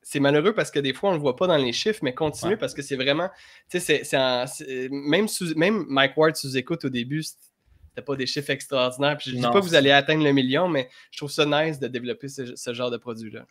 [0.02, 2.14] c'est malheureux parce que des fois, on ne le voit pas dans les chiffres, mais
[2.14, 3.30] continuez parce que c'est vraiment.
[3.70, 4.02] Tu sais,
[4.90, 7.22] même, même Mike Ward sous écoute au début,
[7.92, 9.16] c'était pas des chiffres extraordinaires.
[9.18, 11.44] Puis je ne dis pas que vous allez atteindre le million, mais je trouve ça
[11.44, 13.44] nice de développer ce, genre de produit-là.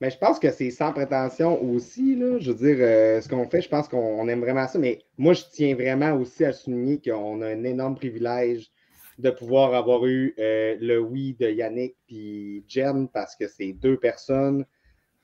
[0.00, 2.16] Mais je pense que c'est sans prétention aussi.
[2.16, 2.38] Là.
[2.38, 4.78] Je veux dire, euh, ce qu'on fait, je pense qu'on aime vraiment ça.
[4.78, 8.70] Mais moi, je tiens vraiment aussi à souligner qu'on a un énorme privilège
[9.18, 13.96] de pouvoir avoir eu euh, le oui de Yannick puis Jen parce que c'est deux
[13.96, 14.64] personnes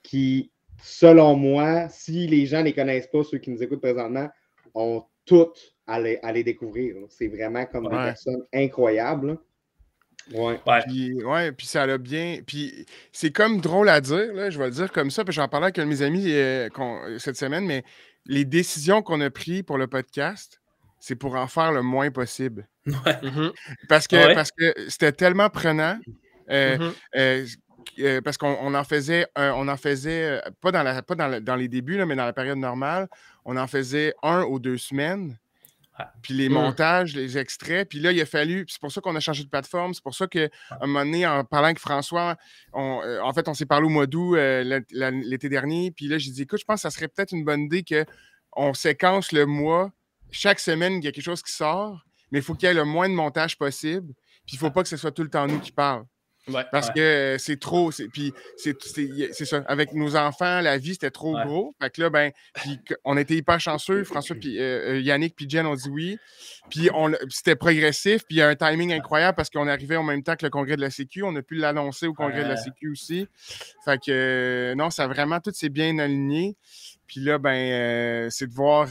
[0.02, 0.50] qui,
[0.83, 4.28] selon moi, si les gens ne les connaissent pas, ceux qui nous écoutent présentement,
[4.74, 6.96] ont toutes à les, découvrir.
[7.09, 9.38] C'est vraiment comme des personnes incroyables.
[10.33, 10.59] Ouais.
[10.87, 12.38] Puis, ouais, puis ça a bien.
[12.46, 15.48] Puis c'est comme drôle à dire, là, je vais le dire comme ça, puis j'en
[15.48, 16.68] parlais avec mes amis euh,
[17.18, 17.83] cette semaine, mais
[18.26, 20.62] les décisions qu'on a prises pour le podcast,
[21.03, 22.69] c'est pour en faire le moins possible.
[22.87, 23.53] Mm-hmm.
[23.88, 25.99] Parce que parce que c'était tellement prenant.
[26.49, 26.93] Euh, mm-hmm.
[27.17, 27.47] euh,
[27.99, 31.97] euh, parce qu'on en faisait, on en faisait pas dans, la, pas dans, les débuts,
[31.97, 33.09] là, mais dans la période normale,
[33.45, 35.37] on en faisait un ou deux semaines.
[36.23, 36.53] Puis les mm.
[36.53, 37.88] montages, les extraits.
[37.88, 38.65] Puis là, il a fallu.
[38.69, 39.95] C'est pour ça qu'on a changé de plateforme.
[39.95, 40.49] C'est pour ça qu'à
[40.81, 42.37] un moment donné, en parlant avec François,
[42.73, 45.91] en fait, on s'est parlé au mois d'août l'été dernier.
[45.91, 47.85] Puis là, j'ai dit écoute, je pense que ça serait peut-être une bonne idée
[48.53, 49.91] qu'on séquence le mois
[50.33, 52.75] chaque semaine, il y a quelque chose qui sort, mais il faut qu'il y ait
[52.75, 54.14] le moins de montage possible.
[54.47, 56.05] Puis il ne faut pas que ce soit tout le temps nous qui parlent.
[56.73, 57.92] parce que c'est trop.
[58.12, 59.62] Puis c'est ça.
[59.68, 61.75] Avec nos enfants, la vie, c'était trop gros.
[61.81, 62.33] Fait que là, ben,
[63.05, 64.03] on était hyper chanceux.
[64.03, 66.18] François, puis euh, euh, Yannick, puis Jen ont dit oui.
[66.71, 66.88] Puis
[67.29, 68.25] c'était progressif.
[68.27, 70.51] Puis il y a un timing incroyable parce qu'on arrivait en même temps que le
[70.51, 71.23] congrès de la Sécu.
[71.23, 73.29] On a pu l'annoncer au congrès de la Sécu aussi.
[73.85, 76.57] Fait que euh, non, ça vraiment, tout s'est bien aligné.
[77.07, 78.88] Puis là, ben, c'est de voir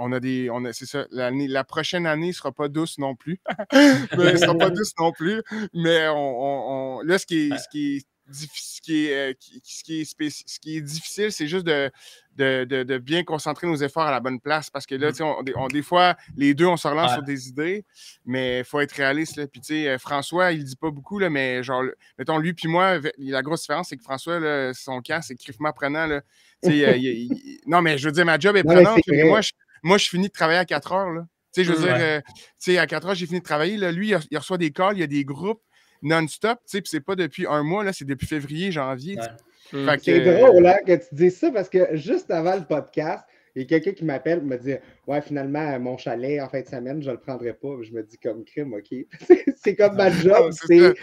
[0.00, 0.50] on a des.
[0.50, 1.06] On c'est ça.
[1.10, 3.40] La prochaine année ne sera pas douce non plus.
[3.72, 5.42] ne sera pas douce non plus.
[5.74, 10.30] Mais on, là, ce qui est, ce qui est ce qui est, ce qui est,
[10.30, 11.90] ce qui est difficile, c'est juste de,
[12.36, 14.70] de, bien concentrer nos efforts à la bonne place.
[14.70, 15.52] Parce que là, mmh.
[15.56, 17.84] on, des fois, les deux, on se relance sur des idées,
[18.24, 19.36] mais il faut être réaliste.
[19.36, 19.46] Là.
[19.46, 21.82] Puis, tu sais, François, il ne dit pas beaucoup, là, mais genre,
[22.18, 26.06] mettons, lui puis moi, la grosse différence, c'est que François, son cas, c'est criffement prenant.
[26.06, 26.22] Là.
[27.66, 29.00] non, mais je veux dire, ma job est prenante.
[29.24, 29.50] moi, je,
[29.82, 31.10] moi, je finis de travailler à 4 heures.
[31.12, 31.26] Là.
[31.52, 33.76] sais, je veux Mm, dire, euh, tu sais, à 4 heures, j'ai fini de travailler.
[33.76, 35.62] Là, lui, il, reçoit des calls, il y a des groupes
[36.02, 36.58] non-stop.
[36.64, 39.16] Tu sais, puis c'est pas depuis un mois, là, c'est depuis février, janvier.
[39.16, 39.76] tu.
[39.76, 39.86] Mm.
[39.88, 42.64] Fait que, C'est euh, drôle hein, que tu dises ça parce que juste avant le
[42.64, 43.24] podcast,
[43.56, 44.74] il y a quelqu'un qui m'appelle et me dit
[45.08, 47.76] Ouais, finalement, mon chalet en fin de semaine, je ne le prendrai pas.
[47.82, 48.94] Je me dis comme crime, OK.
[49.56, 50.94] c'est comme ma job, c'est c'est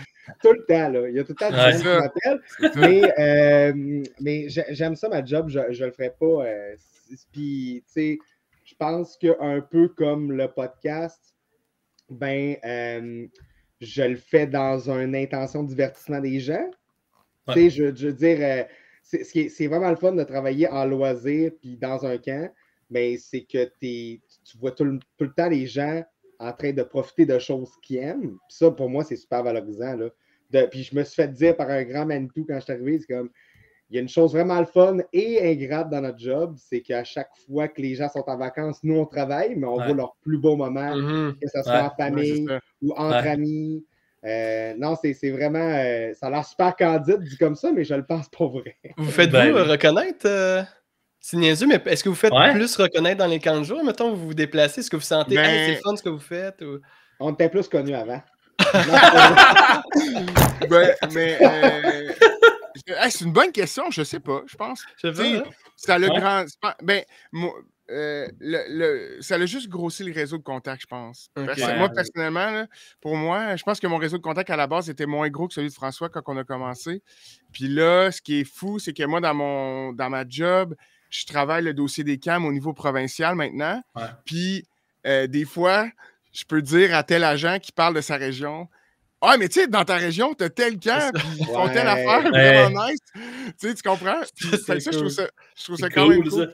[0.41, 0.89] tout le temps.
[0.89, 1.09] Là.
[1.09, 1.99] Il y a tout le temps des gens qui Ça.
[1.99, 2.41] m'appellent.
[2.59, 2.75] c'est.
[2.77, 6.45] Mais, euh, mais j'ai- j'aime ça, ma job, je ne le ferai pas.
[6.45, 6.75] euh,
[7.31, 8.36] Puis, tu sais, je
[8.77, 11.35] pense qu'un peu comme le podcast,
[12.09, 13.27] ben, euh,
[13.81, 16.69] je le fais dans une intention de divertissement des gens.
[17.47, 17.53] Ouais.
[17.53, 18.63] Tu sais, je, je veux dire, euh,
[19.03, 22.51] c'est vraiment le fun de travailler en loisir puis dans un camp,
[22.89, 24.21] mais c'est que tu
[24.59, 26.03] vois tout le, tout le temps les gens
[26.39, 28.37] en train de profiter de choses qu'ils aiment.
[28.47, 29.95] Puis ça, pour moi, c'est super valorisant.
[29.95, 30.09] Là.
[30.51, 32.99] De- puis je me suis fait dire par un grand Manitou quand je suis arrivé,
[32.99, 33.29] c'est comme
[33.89, 37.03] il y a une chose vraiment le fun et ingrate dans notre job, c'est qu'à
[37.03, 39.85] chaque fois que les gens sont en vacances, nous on travaille, mais on Ouais.
[39.85, 41.35] voit leurs plus beaux moments, Mhm.
[41.41, 41.79] que ce soit Ouais.
[41.81, 42.47] en famille
[42.81, 43.29] ou entre Ouais.
[43.29, 43.85] amis.
[44.25, 45.59] Euh, non, c'est c'est vraiment.
[45.59, 48.75] euh, ça a l'air super candide dit comme ça, mais je le pense pas vrai.
[48.97, 50.63] Vous faites-vous Ben euh, reconnaître euh,
[51.19, 52.53] C'est niaiseux, mais est-ce que vous faites Ouais.
[52.53, 53.83] plus reconnaître dans les camps de jour?
[53.83, 56.09] Mettons, vous vous déplacez, est-ce que vous sentez Ben- Hey, c'est le fun ce que
[56.09, 56.61] vous faites?
[56.61, 56.79] ou-
[57.19, 58.21] On était plus connus avant.
[60.69, 62.11] Ben, mais euh,
[62.87, 64.83] hey, c'est une bonne question, je sais pas, je pense.
[65.01, 65.43] Je sais pas, Tu sais, hein?
[65.75, 66.19] Ça a le Ouais.
[66.19, 66.45] grand.
[66.81, 67.53] Ben, moi,
[67.89, 71.29] euh, le, le- ça a juste grossi le réseau de contacts, je pense.
[71.33, 72.67] Parce que moi, personnellement, là,
[73.01, 75.47] pour moi, je pense que mon réseau de contacts à la base était moins gros
[75.47, 77.01] que celui de François quand on a commencé.
[77.53, 80.75] Puis là, ce qui est fou, c'est que moi, dans, mon, dans ma job,
[81.09, 83.81] je travaille le dossier des CAM au niveau provincial maintenant.
[83.95, 84.03] Ouais.
[84.25, 84.65] Puis
[85.05, 85.87] euh, des fois,
[86.33, 88.67] je peux dire à tel agent qui parle de sa région.
[89.21, 92.23] Ah, mais tu sais, dans ta région, t'as tel camp, puis ils font telle affaire,
[92.31, 92.63] Ouais.
[92.63, 92.99] vraiment nice.
[93.13, 93.21] Tu
[93.57, 94.21] sais, tu comprends?
[94.35, 95.27] Puis, Ça, fait que ça, je trouve ça,
[95.57, 96.47] je trouve ça quand même cool, ça.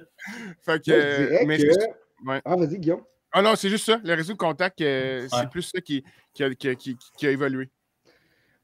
[0.61, 1.71] Fait que, dirais mais que.
[1.73, 1.87] c'est-
[2.25, 2.41] ouais.
[2.45, 3.03] Ah, vas-y, Guillaume.
[3.33, 3.99] Ah non, c'est juste ça.
[4.03, 7.27] Le réseau de contact, euh, c'est plus ça qui, qui, a, qui a- qui- qui
[7.27, 7.69] a évolué.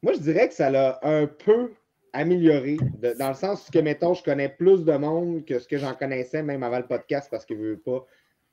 [0.01, 1.73] Moi, je dirais que ça l'a un peu
[2.13, 5.77] amélioré, de- dans le sens que, mettons, je connais plus de monde que ce que
[5.77, 8.05] j'en connaissais même avant le podcast, parce que, je veux pas,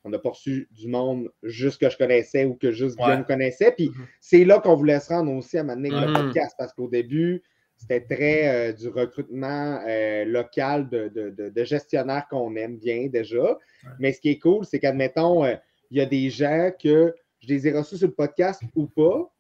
[0.07, 3.27] on n'a pas reçu du monde juste que je connaissais ou que juste Guillaume Ouais.
[3.27, 3.73] connaissait.
[3.73, 4.07] Puis Mhm.
[4.21, 6.15] c'est là qu'on voulait se rendre aussi à m'amener le Mhm.
[6.15, 7.43] podcast, parce qu'au début,
[7.77, 13.09] c'était très euh, du recrutement euh, local de, de- de- de gestionnaires qu'on aime bien
[13.09, 13.59] déjà.
[13.99, 15.57] Mais ce qui est cool, c'est qu'admettons, euh,
[15.91, 19.31] il y a des gens que je les ai reçus sur le podcast ou pas,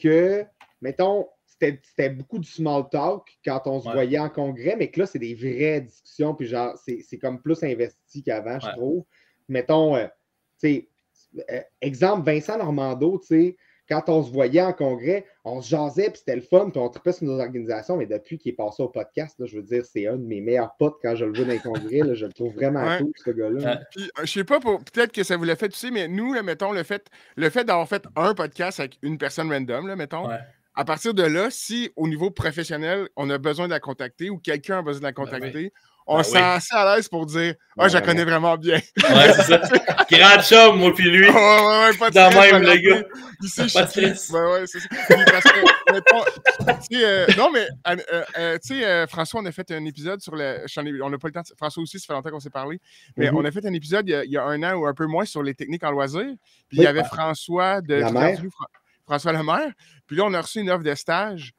[0.00, 0.44] que,
[0.80, 3.94] mettons, c'était beaucoup du small talk quand on se Ouais.
[3.94, 7.62] voyait en congrès, mais que là, c'est des vraies discussions, puis genre, c'est comme plus
[7.62, 9.04] investi qu'avant, je trouve.
[9.52, 10.06] Mettons, euh,
[10.60, 10.88] tu sais,
[11.50, 13.56] euh, exemple, Vincent Normando, tu sais,
[13.88, 16.88] quand on se voyait en congrès, on se jasait, puis c'était le fun, puis on
[16.88, 19.84] tripait sur nos organisations, mais depuis qu'il est passé au podcast, là, je veux dire,
[19.84, 22.24] c'est un de mes meilleurs potes quand je le vois dans les congrès, là, je
[22.24, 22.98] le trouve vraiment Ouais.
[22.98, 23.70] cool, ce gars-là.
[23.74, 23.78] Ouais.
[23.90, 26.08] Puis, euh, je sais pas, pour- peut-être que ça vous l'a fait, tu sais, mais
[26.08, 29.86] nous, là, mettons, le fait, le fait d'avoir fait un podcast avec une personne random,
[29.88, 30.38] là, mettons, Ouais.
[30.74, 34.38] à partir de là, si au niveau professionnel, on a besoin de la contacter ou
[34.38, 35.70] quelqu'un a besoin de la Ben oui.
[36.06, 36.38] On Ben se oui.
[36.38, 38.06] sent assez à l'aise pour dire Ah, je la ouais.
[38.06, 38.74] connais vraiment bien.
[38.76, 39.58] Ouais, c'est ça.
[40.10, 41.28] Grand chum, moi puis lui.
[41.28, 43.02] Ouais, ouais, ouais, pas de Dans stress, même, le gars.
[43.42, 44.30] je Pas de stress.
[44.30, 44.88] Ouais, ouais, c'est ça.
[45.30, 46.24] Parce que, mettons,
[46.94, 50.64] euh, non, mais, euh, euh, tu sais, François, on a fait un épisode sur le.
[51.02, 51.40] on n'a pas le temps.
[51.40, 52.80] de- François aussi, ça fait longtemps qu'on s'est parlé.
[53.16, 53.36] Mais Mhm.
[53.38, 54.94] on a fait un épisode il y, a, il y a un an ou un
[54.94, 56.34] peu moins sur les techniques en loisirs.
[56.68, 57.94] Puis il y avait François de.
[57.94, 58.38] La mère.
[59.06, 59.70] François Lemaire.
[60.06, 61.52] Puis là, on a reçu une offre de stage.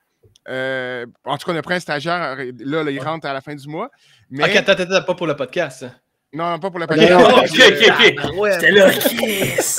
[0.50, 2.38] Euh, en tout cas, on a pris un stagiaire.
[2.60, 3.90] Là, là, il rentre à la fin du mois.
[4.30, 4.44] Mais.
[4.44, 5.86] Ok, attends, attends, attends, pas pour le podcast.
[6.34, 7.12] Non, non, pas pour la Non, paquette.
[7.12, 8.40] non, ok, ok, ok.
[8.40, 8.52] ouais.
[8.54, 9.78] C'était là, Chris.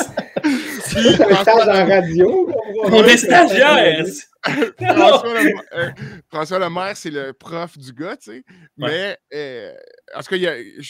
[1.27, 2.51] Radio.
[2.85, 4.05] On est stagiaires.
[4.79, 5.91] François, Lemaire, euh,
[6.31, 8.45] François Lemaire, c'est le prof du gars, tu sais.
[8.77, 9.73] Mais, euh,
[10.15, 10.83] en tout cas, il y a- je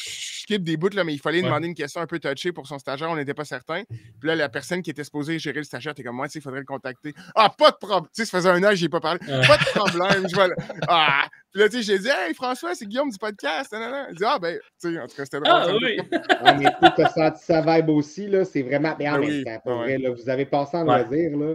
[0.43, 1.45] skip des bouts, là, mais il fallait Ouais.
[1.45, 3.11] demander une question un peu touchée pour son stagiaire.
[3.11, 3.83] On n'était pas certain.
[3.89, 6.39] Puis là, la personne qui était supposée gérer le stagiaire était comme moi, tu sais,
[6.41, 7.15] il faudrait le contacter.
[7.35, 8.09] Ah, pas de problème.
[8.15, 9.21] Tu sais, ça faisait un an que je ai pas parlé.
[9.27, 9.47] Ouais.
[9.47, 10.27] Pas de problème.
[10.29, 10.55] je vais le-
[10.89, 11.25] Ah!
[11.53, 13.73] Puis là, tu sais, j'ai dit, hey, François, c'est Guillaume du podcast.
[14.11, 15.47] Il dit, ah, ben, tu sais, en tout cas, c'était drôle.
[15.55, 15.99] Ah oui.
[16.43, 18.45] On est tous t'as senti sa vibe aussi, là.
[18.45, 18.97] C'est vraiment.
[18.99, 19.85] Mais en Ben même temps, pour ouais.
[19.85, 21.05] vrai, là, vous avez passé en Ouais.
[21.05, 21.55] loisir, là.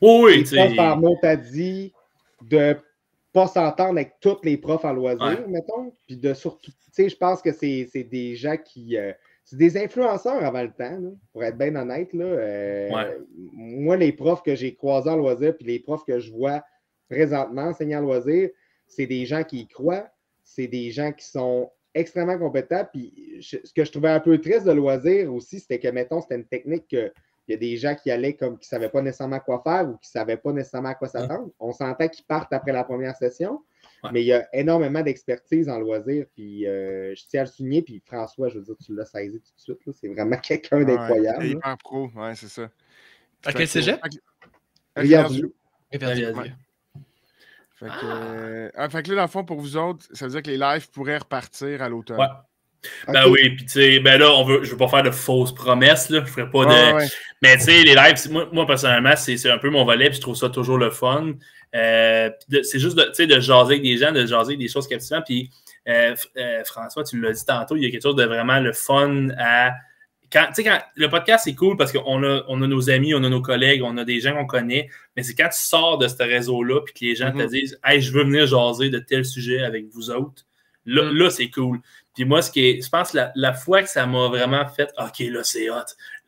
[0.00, 1.92] Oui, oui, les tu profs t'as dit
[2.42, 2.76] de
[3.32, 5.46] pas s'entendre avec tous les profs en loisir, Ouais.
[5.48, 5.92] mettons.
[6.06, 8.96] Puis de surtout, tu sais, je pense que c'est c'est des gens qui.
[8.96, 9.12] euh,
[9.46, 12.12] c'est des influenceurs avant le temps, là, pour être bien honnête.
[12.14, 13.18] Là, Euh, Ouais.
[13.52, 16.64] Moi, les profs que j'ai croisés en loisir, puis les profs que je vois
[17.10, 18.48] présentement enseigner en loisir,
[18.86, 20.08] c'est des gens qui y croient,
[20.42, 22.86] c'est des gens qui sont extrêmement compétents.
[22.90, 26.20] Puis je- ce que je trouvais un peu triste de loisir aussi, c'était que, mettons,
[26.22, 27.12] c'était une technique que
[27.48, 29.88] il y a des gens qui allaient comme qui ne savaient pas nécessairement quoi faire
[29.88, 31.50] ou qui ne savaient pas nécessairement à quoi s'attendre.
[31.60, 33.62] On s'entend qu'ils partent après la première session.
[34.02, 34.10] Ouais.
[34.12, 36.26] Mais il y a énormément d'expertise en loisirs.
[36.34, 37.82] Puis euh, je tiens à le souligner.
[37.82, 39.78] Puis François, je veux dire, tu l'as saisi tout de suite.
[39.86, 39.92] là.
[39.94, 41.38] C'est vraiment quelqu'un Ouais, d'incroyable.
[41.40, 41.46] là.
[41.46, 42.62] hyper pro, ouais, c'est ça.
[42.62, 42.66] À
[43.50, 44.00] Fait quel que- cégep?
[44.02, 44.16] fait que-.
[46.38, 46.52] Ouais.
[47.80, 50.42] Que, euh, ah, fait que là, dans le fond, pour vous autres, ça veut dire
[50.42, 52.18] que les lives pourraient repartir à l'automne.
[52.18, 52.26] Ouais.
[53.08, 55.54] Ben oui, puis tu sais, ben là, on veut, je veux pas faire de fausses
[55.54, 56.22] promesses, là.
[56.24, 56.94] Je ferai pas de.
[56.96, 57.06] Ouais.
[57.42, 60.20] Mais tu sais, les lives, moi, moi, personnellement, c'est un peu mon volet, puis je
[60.22, 61.32] trouve ça toujours le fun.
[61.74, 62.30] Euh,
[62.62, 64.86] c'est juste de, tu sais, de jaser avec des gens, de jaser avec des choses
[64.86, 65.24] captivantes.
[65.26, 65.50] Puis
[65.88, 68.72] euh, euh, François, tu l'as dit tantôt, il y a quelque chose de vraiment le
[68.72, 69.72] fun à.
[70.32, 73.14] Quand, tu sais, quand le podcast, c'est cool parce qu'on a, on a nos amis,
[73.14, 75.98] on a nos collègues, on a des gens qu'on connaît, mais c'est quand tu sors
[75.98, 77.46] de ce réseau-là, puis que les gens te Mhm.
[77.46, 80.44] disent Hey, je veux venir jaser de tel sujet avec vous autres.
[80.86, 81.18] Là, Mhm.
[81.18, 81.78] là c'est cool.
[82.14, 84.64] Puis moi, ce qui est, je pense que la, la fois que ça m'a vraiment
[84.68, 85.74] fait OK, là, c'est hot,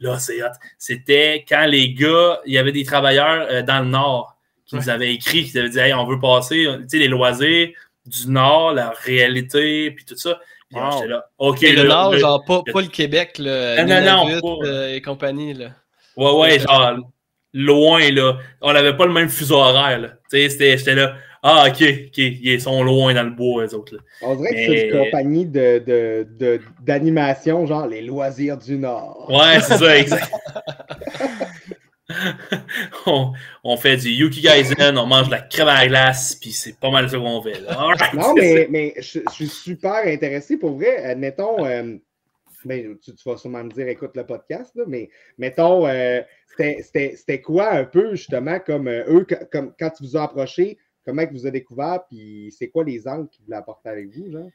[0.01, 3.87] là, c'est hot, c'était quand les gars, il y avait des travailleurs euh, dans le
[3.89, 6.99] Nord qui nous avaient écrit, qui nous avaient dit Hey, on veut passer, tu sais,
[6.99, 7.69] les loisirs
[8.05, 10.39] du Nord, la réalité, puis tout ça.
[10.69, 10.91] Puis Wow.
[10.95, 14.25] j'étais là, OK, Et le Nord, genre pas, pas le Québec, là, Non, non, non,
[14.27, 15.55] Nunavut, pas- euh, et compagnie.
[15.55, 15.67] Là.
[16.17, 16.97] Ouais, ouais, genre
[17.55, 18.39] loin, là.
[18.61, 20.09] On n'avait pas le même fuseau horaire, là.
[20.31, 21.15] Tu sais, j'étais là.
[21.49, 24.01] Ah, ok, ok, ils sont loin dans le bois, les autres, là.
[24.23, 29.29] On dirait que c'est une compagnie de, de, de- d'animation, genre les loisirs du Nord.
[29.31, 30.29] Ouais, c'est ça, exact.
[33.07, 33.33] on,
[33.65, 36.79] on fait du Yuki Gaizen, on mange de la crème à la glace, puis c'est
[36.79, 37.61] pas mal ça qu'on fait.
[37.61, 37.89] là.
[38.15, 40.57] Non, mais, mais je, je suis super intéressé.
[40.57, 41.97] Pour vrai, admettons, euh,
[42.65, 46.83] ben, tu, tu vas sûrement me dire, écoute le podcast, là, mais mettons, euh, c'était-
[46.83, 50.79] c'était c'était quoi un peu, justement, comme euh, eux, comme, quand tu vous as approché,
[51.07, 54.51] comment vous ont découvert, puis c'est quoi les angles qu'ils voulaient apporter avec vous, genre?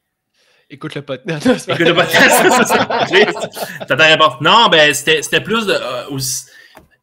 [0.70, 1.46] Écoute le podcast.
[1.70, 3.86] Écoute le podcast, c'est ça.
[3.88, 4.34] T'as ta réponse.
[4.42, 5.74] Non, ben, c'était c'était plus de.
[5.74, 6.46] euh, aussi-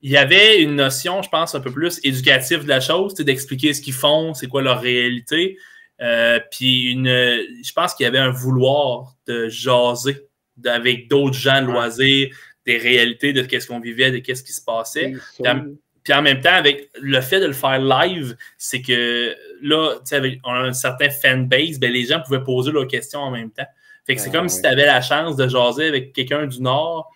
[0.01, 3.75] il y avait une notion, je pense, un peu plus éducative de la chose, d'expliquer
[3.75, 5.59] ce qu'ils font, c'est quoi leur réalité.
[6.01, 10.29] Euh, puis une, je pense qu'il y avait un vouloir de jaser
[10.65, 12.31] avec d'autres gens de
[12.65, 15.15] des réalités de qu'est-ce qu'on vivait, de qu'est-ce qui se passait.
[15.43, 15.79] Puis.
[16.09, 20.01] Puis en même temps, avec le fait de le faire live, c'est que là, tu
[20.07, 23.31] sais, avec- on a un certain fanbase, ben, les gens pouvaient poser leurs questions en
[23.31, 23.67] même temps.
[24.07, 26.63] Fait que c'est Ah, comme si tu avais la chance de jaser avec quelqu'un du
[26.63, 27.11] Nord,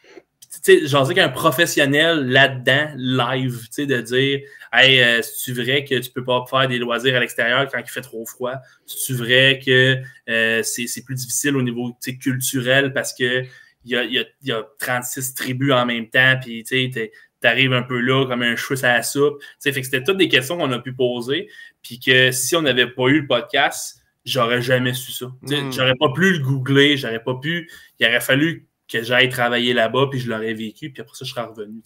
[0.62, 4.40] tu sais, jaser avec un professionnel là-dedans, live, tu sais, de dire
[4.74, 7.90] Hey, euh, c'est-tu vrai que tu peux pas faire des loisirs à l'extérieur quand il
[7.90, 8.56] fait trop froid?
[8.84, 13.42] C'est-tu vrai que euh, c'est c'est plus difficile au niveau tu sais, culturel parce que
[13.86, 16.92] il y a, y a- il y a 36 tribus en même temps, puis tu
[16.92, 17.10] sais,
[17.42, 19.40] t'arrives un peu là comme un cheveu à la soupe.
[19.40, 21.48] Tu sais, fait que c'était toutes des questions qu'on a pu poser,
[21.82, 25.26] puis que si on n'avait pas eu le podcast, j'aurais jamais su ça.
[25.42, 25.72] Mm.
[25.72, 27.70] J'aurais pas pu le googler, j'aurais pas pu.
[27.98, 31.30] Il aurait fallu que j'aille travailler là-bas, puis je l'aurais vécu, puis après ça, je
[31.30, 31.80] serais revenu.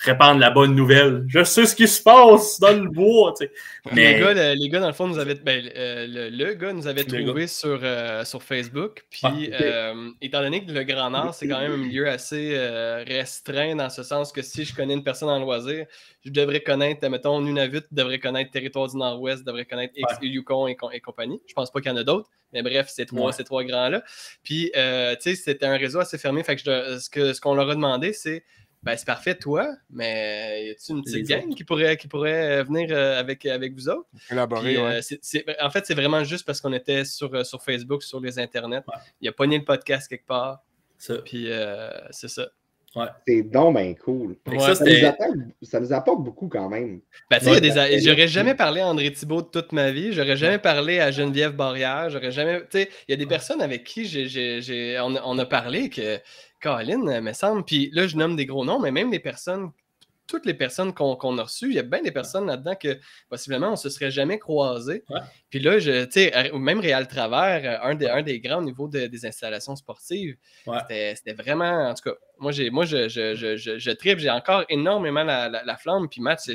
[0.00, 1.24] Répandre la bonne nouvelle.
[1.28, 3.32] Je sais ce qui se passe dans le bois.
[3.92, 6.54] Mais Les, gars, le- les gars, dans le fond, nous avaient, ben, euh, le, le
[6.54, 9.04] gars nous avait trouvé sur, euh, sur Facebook.
[9.10, 12.56] Puis, Ah, euh, étant donné que le Grand Nord, c'est quand même un milieu assez
[13.06, 15.86] restreint dans ce sens que si je connais une personne en loisir,
[16.28, 20.28] je devrais connaître, mettons, Nunavut, devrais connaître Territoire du Nord-Ouest, devrais connaître X, Ouais.
[20.28, 21.40] Yukon et, com- et compagnie.
[21.46, 22.28] Je pense pas qu'il y en a d'autres.
[22.52, 23.32] Mais bref, ces trois, Ouais.
[23.32, 24.02] ces trois grands-là.
[24.42, 26.42] Puis, euh, tu sais, c'était un réseau assez fermé.
[26.42, 26.98] Fait que je-
[27.32, 28.44] ce qu'on leur a demandé, c'est
[28.80, 32.62] ben, c'est parfait, toi, mais y a-tu une petite gang qui pourrait, qui pourrait euh,
[32.62, 34.06] venir euh, avec, avec vous autres?
[34.28, 34.78] Puis, ouais.
[34.78, 38.38] euh, c'est- en fait, c'est vraiment juste parce qu'on était sur, sur Facebook, sur les
[38.38, 38.76] internets.
[38.86, 38.94] Ouais.
[39.20, 40.60] Il a pogné le podcast quelque part.
[40.96, 41.16] ça.
[41.24, 42.48] Puis euh, c'est ça.
[43.26, 44.36] C'est donc bien cool.
[44.46, 44.58] Ouais.
[44.58, 45.30] ça, Ça nous, apporte,
[45.62, 47.00] ça nous apporte beaucoup quand même.
[47.30, 47.60] Ben, tu sais, il y a Ouais,
[47.90, 50.12] des- ben, j'aurais jamais parlé à André Thibault de toute ma vie.
[50.12, 52.10] J'aurais jamais parlé à Geneviève Barrière.
[52.10, 52.60] J'aurais jamais.
[52.62, 55.38] Tu sais, il y a des personnes avec qui j'ai, j'ai- j'ai- on, a- on
[55.38, 56.18] a parlé que.
[56.60, 57.64] Caroline, euh, me semble.
[57.64, 59.70] Puis là, je nomme des gros noms, mais même les personnes.
[60.26, 62.98] Toutes les personnes qu'on a reçues, il y a bien des personnes là-dedans que
[63.30, 65.02] possiblement on se serait jamais croisés.
[65.08, 65.20] Ouais.
[65.48, 68.58] Puis là, je, tu sais, euh, même Réal Travers, euh, un des, un des grands
[68.58, 70.36] au niveau de- des installations sportives,
[70.66, 70.76] Ouais.
[70.82, 71.88] c'était- c'était vraiment.
[71.88, 75.48] En tout cas, moi, j'ai, moi je, je, je, je, tripe, j'ai encore énormément la,
[75.48, 76.08] la, la flamme.
[76.08, 76.54] Puis Matt, c'est,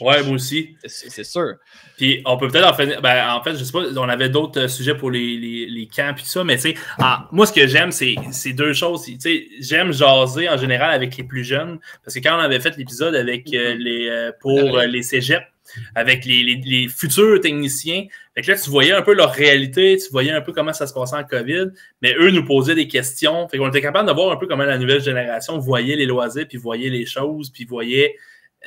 [0.00, 0.76] Ouais, moi aussi.
[0.84, 1.54] c'est, sûr.
[1.96, 3.00] Puis on peut peut-être en finir.
[3.00, 5.86] Ben, en fait, je sais pas, on avait d'autres euh, sujets pour les, les, les
[5.86, 8.72] camps et tout ça, mais tu sais, ah, moi, ce que j'aime, c'est c'est deux
[8.72, 9.04] choses.
[9.04, 12.60] Tu sais, j'aime jaser en général avec les plus jeunes, parce que quand on avait
[12.60, 15.46] fait l'épisode avec euh, les euh, pour euh, les cégeps,
[15.94, 18.06] avec les, futurs techniciens,
[18.36, 21.16] là, tu voyais un peu leur réalité, tu voyais un peu comment ça se passait
[21.16, 21.66] en COVID,
[22.02, 23.48] mais eux nous posaient des questions.
[23.48, 26.46] Fait qu'on était capable de voir un peu comment la nouvelle génération voyait les loisirs,
[26.48, 28.16] puis voyait les choses, puis voyait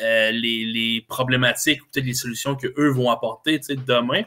[0.01, 4.24] euh, les, problématiques ou peut-être les solutions qu'eux vont apporter demain.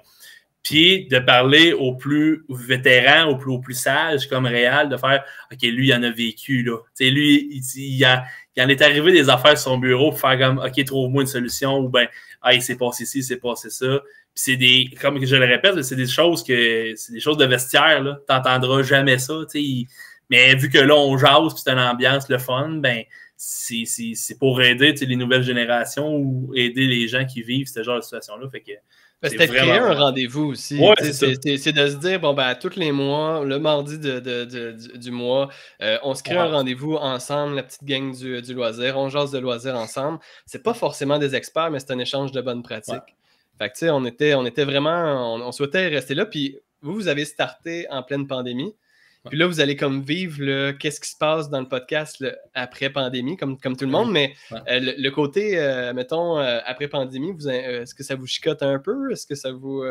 [0.62, 5.89] Puis de parler aux plus vétérans, aux plus, sages comme Réal, de faire OK, lui,
[5.89, 6.62] il en a vécu.
[6.62, 6.76] Là.
[7.01, 11.22] Lui, il en est arrivé des affaires sur son bureau pour faire comme OK, trouve-moi
[11.22, 12.07] une solution ou ben
[12.43, 14.01] Ah, il s'est passé ci, il s'est passé ça.
[14.34, 18.03] c'est des, comme je le répète, c'est des choses que c'est des choses de vestiaire.
[18.03, 19.34] Tu n'entendras jamais ça.
[20.30, 23.05] Mais vu que là, on jase, c'est une ambiance, le fun, ben
[23.36, 28.03] c'est pour aider les nouvelles générations ou aider les gens qui vivent ce genre de
[28.03, 28.49] situation-là.
[28.51, 28.72] Fait que
[29.23, 30.81] c'était créer un rendez-vous aussi.
[30.99, 35.49] c'est de se dire, bon, ben, tous les mois, le mardi de, du, mois,
[35.83, 39.39] euh, on se crée un rendez-vous ensemble, la petite gang du, loisir, on jase de
[39.39, 40.18] loisir ensemble.
[40.47, 43.16] C'est pas forcément des experts, mais c'est un échange de bonnes pratiques.
[43.59, 46.27] Fait que, tu sais, on était, on était vraiment, on, souhaitait rester là.
[46.27, 48.75] Puis vous, vous avez starté en pleine pandémie.
[49.29, 52.91] Puis là, vous allez comme vivre le qu'est-ce qui se passe dans le podcast après
[52.91, 54.11] pandémie, comme, comme tout le monde.
[54.11, 58.81] Mais euh, le, côté, euh, mettons, euh, après pandémie, est-ce que ça vous chicote un
[58.81, 59.12] peu?
[59.12, 59.85] Est-ce que ça vous.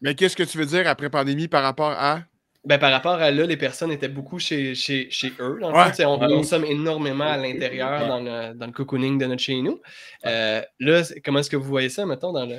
[0.00, 2.22] Mais qu'est-ce que tu veux dire après pandémie par rapport à?
[2.64, 5.08] Ben, par rapport à là, les personnes étaient beaucoup chez, chez,
[5.40, 5.60] eux.
[5.62, 9.80] on, nous sommes énormément à l'intérieur dans le, dans le cocooning de notre chez nous.
[10.24, 12.56] là, comment est-ce que vous voyez ça, mettons, dans le.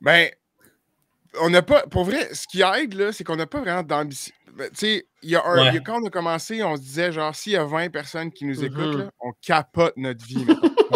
[0.00, 0.30] Ben,
[1.40, 1.82] on n'a pas.
[1.86, 4.34] Pour vrai, ce qui aide, là, c'est qu'on n'a pas vraiment d'ambition.
[4.54, 5.42] Ben, tu sais, il y, a
[5.80, 8.62] quand on a commencé, on se disait, genre, s'il y a 20 personnes qui nous
[8.62, 8.98] écoutent, mm-hmm.
[8.98, 10.46] là, on capote notre vie.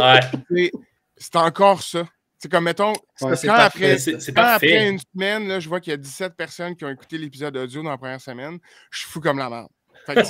[0.50, 0.70] ouais.
[1.16, 2.06] C'est encore ça.
[2.38, 3.96] C'est comme, mettons, quand, après,
[4.36, 7.56] après, une semaine, là, je vois qu'il y a 17 personnes qui ont écouté l'épisode
[7.56, 8.60] audio dans la première semaine,
[8.92, 9.68] je suis fou comme la merde.
[10.06, 10.26] Fait que, tu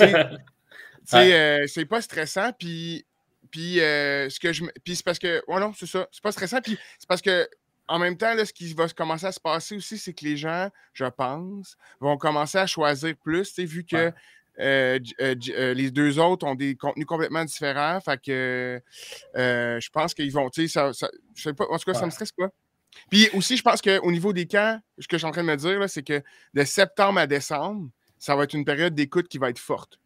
[1.05, 1.33] sais,
[1.63, 3.05] euh, c'est pas stressant, puis,
[3.51, 6.31] puis euh, ce que je puis c'est parce que, ouais, non, c'est ça, c'est pas
[6.31, 7.47] stressant, puis c'est parce que
[7.89, 10.37] en même temps, là, ce qui va commencer à se passer aussi, c'est que les
[10.37, 14.13] gens, je pense, vont commencer à choisir plus, vu que
[14.59, 17.99] euh, euh, euh, les deux autres ont des contenus complètement différents.
[17.99, 18.81] Fait que
[19.35, 22.11] je pense qu'ils vont, tu sais, ça, je sais pas, en tout cas, ça me
[22.11, 22.49] stresse pas.
[23.09, 25.47] Puis aussi, je pense qu'au niveau des camps, ce que je suis en train de
[25.47, 26.21] me dire, c'est que
[26.53, 29.99] de septembre à décembre, ça va être une période d'écoute qui va être forte.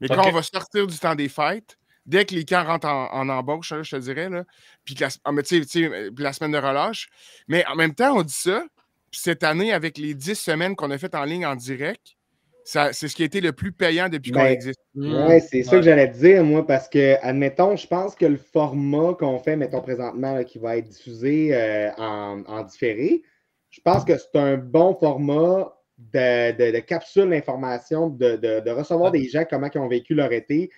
[0.00, 3.28] Mais quand on va sortir du temps des fêtes, dès que les camps rentrent en,
[3.28, 4.44] embauche, je te dirais, là,
[4.84, 7.08] puis la, la semaine de relâche.
[7.48, 8.64] Mais en même temps, on dit ça,
[9.10, 12.16] puis cette année, avec les 10 semaines qu'on a faites en ligne en direct,
[12.64, 14.80] c'est ce qui a été le plus payant depuis qu'on ben, existe.
[14.94, 15.40] Oui, mmh.
[15.40, 19.14] c'est ça que j'allais te dire, moi, parce que, admettons, je pense que le format
[19.14, 23.22] qu'on fait, mettons, présentement, qui va être diffusé euh, en, différé,
[23.70, 29.68] je pense que c'est un bon format de, capsule d'information, de, recevoir des gens, comment
[29.72, 30.70] ils ont vécu leur été,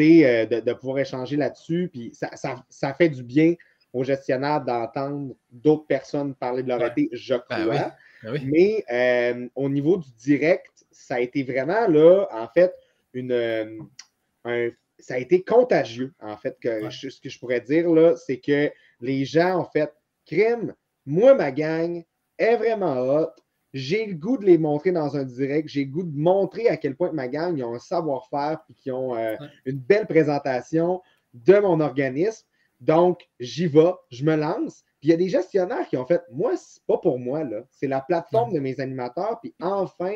[0.00, 1.90] euh, de, pouvoir échanger là-dessus.
[1.92, 3.54] Puis ça, fait du bien
[3.92, 7.92] aux gestionnaires d'entendre d'autres personnes parler de leur été, je ben crois.
[8.22, 12.74] Ben Mais euh, au niveau du direct, ça a été vraiment là, en fait,
[13.14, 16.56] une, euh, ça a été contagieux, en fait.
[16.60, 18.70] Que ce que je pourrais dire là, c'est que
[19.00, 19.92] les gens, en fait,
[20.26, 20.74] crime,
[21.06, 22.02] moi, ma gang
[22.36, 23.30] est vraiment hot
[23.74, 26.76] j'ai le goût de les montrer dans un direct, j'ai le goût de montrer à
[26.76, 31.02] quel point ma gang, ils ont un savoir-faire et qu'ils ont euh, une belle présentation
[31.34, 32.46] de mon organisme.
[32.80, 34.84] Donc, j'y vais, je me lance.
[35.00, 37.64] Puis il y a des gestionnaires qui ont fait Moi, c'est pas pour moi, là.
[37.70, 39.38] C'est la plateforme de mes animateurs.
[39.40, 40.14] Puis enfin,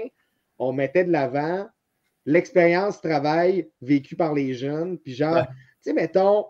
[0.59, 1.66] on mettait de l'avant
[2.24, 4.98] l'expérience travail vécue par les jeunes.
[4.98, 6.46] Puis genre, tu sais, mettons,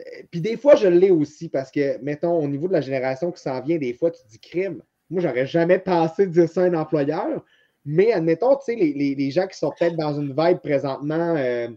[0.00, 3.32] euh, puis des fois, je l'ai aussi parce que, mettons, au niveau de la génération
[3.32, 4.82] qui s'en vient, des fois, tu dis crime.
[5.10, 7.44] Moi, j'aurais jamais pensé dire ça à un employeur.
[7.84, 11.68] Mais admettons, tu sais, les, gens qui sont peut-être dans une vibe présentement, euh,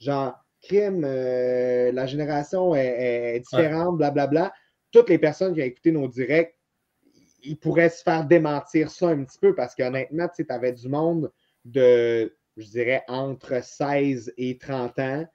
[0.00, 4.52] genre crime, euh, la génération est, différente, blablabla.
[4.90, 6.56] Toutes les personnes qui ont écouté nos directs,
[7.44, 10.88] ils pourraient se faire démentir ça un petit peu parce qu'honnêtement, tu sais, avais du
[10.88, 11.30] monde
[11.64, 15.26] de, je dirais, entre 16 et 30 ans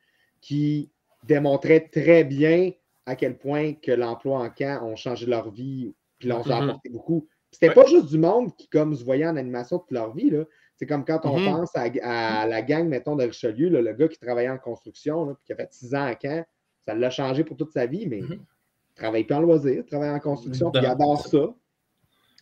[0.42, 0.92] qui
[1.24, 2.72] démontrait très bien
[3.06, 6.64] à quel point que l'emploi en camp ont changé leur vie, puis l'ont mm-hmm.
[6.64, 7.28] apporté beaucoup.
[7.60, 10.32] C'était pas juste du monde qui, comme, se voyait en animation toute leur vie.
[10.76, 11.46] C'est comme quand on mhm.
[11.46, 15.54] pense à, la gang, mettons, de Richelieu, le gars qui travaillait en construction, puis qui
[15.54, 16.46] a fait six ans à Caen,
[16.86, 18.28] ça l'a changé pour toute sa vie, mais mhm.
[18.32, 21.56] il ne travaille pas en loisir, il travaille en construction, puis il adore ça.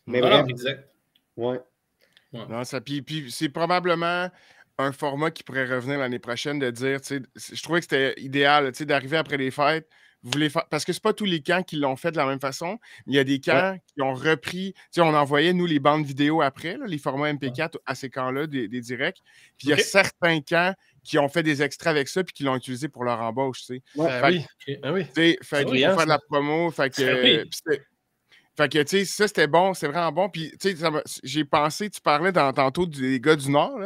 [0.06, 0.48] Mais bref.
[0.50, 0.86] Exact.
[1.38, 1.62] Ouais.
[2.34, 4.30] Non, ça, puis, puis c'est probablement
[4.78, 9.16] un format qui pourrait revenir l'année prochaine de dire, je trouvais que c'était idéal d'arriver
[9.16, 9.88] après les fêtes,
[10.70, 12.80] parce que c'est pas tous les camps qui l'ont fait de la même façon.
[13.08, 14.74] Il y a des camps qui ont repris.
[14.74, 18.48] Tu sais, on envoyait, nous, les bandes vidéo après, les formats MP4 à ces camps-là,
[18.48, 19.22] des, directs.
[19.58, 20.74] Puis il y a certains camps
[21.04, 23.60] qui ont fait des extraits avec ça puis qui l'ont utilisé pour leur embauche.
[23.60, 23.82] Tu sais.
[23.96, 24.46] Ben oui.
[24.82, 25.06] Ben oui.
[25.44, 26.72] Faire de la promo.
[26.72, 27.46] Fait que,
[28.58, 30.30] fait que, tu sais, ça, c'était bon, c'est vraiment bon.
[30.30, 30.90] Puis, tu sais,
[31.24, 33.78] j'ai pensé, tu parlais dans, tantôt des gars du Nord,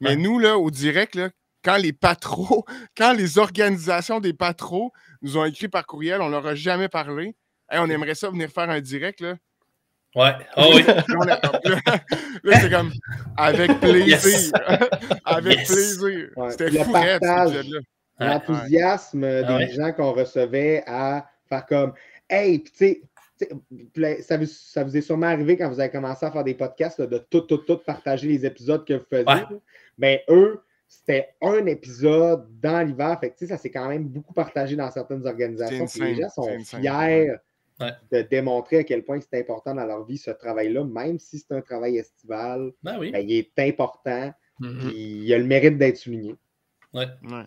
[0.00, 1.30] mais nous, là, au direct, là,
[1.64, 2.64] quand les patros,
[2.96, 7.34] quand les organisations des patros nous ont écrit par courriel, on leur a jamais parlé.
[7.70, 9.36] on aimerait ça venir faire un direct, là.
[10.14, 10.32] Ouais.
[10.56, 10.82] Oh oui.
[12.44, 12.92] là, c'est comme
[13.36, 14.52] avec plaisir.
[15.24, 16.28] avec plaisir.
[16.50, 16.92] C'était fou,
[18.18, 21.94] L'enthousiasme ah des gens qu'on recevait à faire comme
[22.28, 23.02] Hey, tu sais,
[24.22, 27.00] ça, vous, ça vous est sûrement arrivé quand vous avez commencé à faire des podcasts
[27.00, 29.44] de tout, tout, tout partager les épisodes que vous faisiez.
[29.98, 30.62] Mais ben, eux,
[30.92, 33.18] c'était un épisode dans l'hiver.
[33.18, 35.86] Fait que, ça s'est quand même beaucoup partagé dans certaines organisations.
[36.04, 37.34] les gens sont fiers
[38.12, 41.54] de démontrer à quel point c'est important dans leur vie ce travail-là, même si c'est
[41.54, 42.70] un travail estival.
[42.82, 43.10] Ben oui.
[43.10, 44.32] Ben, il est important.
[44.60, 44.92] Mm-hmm.
[44.94, 46.36] Il a le mérite d'être souligné.
[46.92, 47.04] Oui.
[47.24, 47.44] Ouais.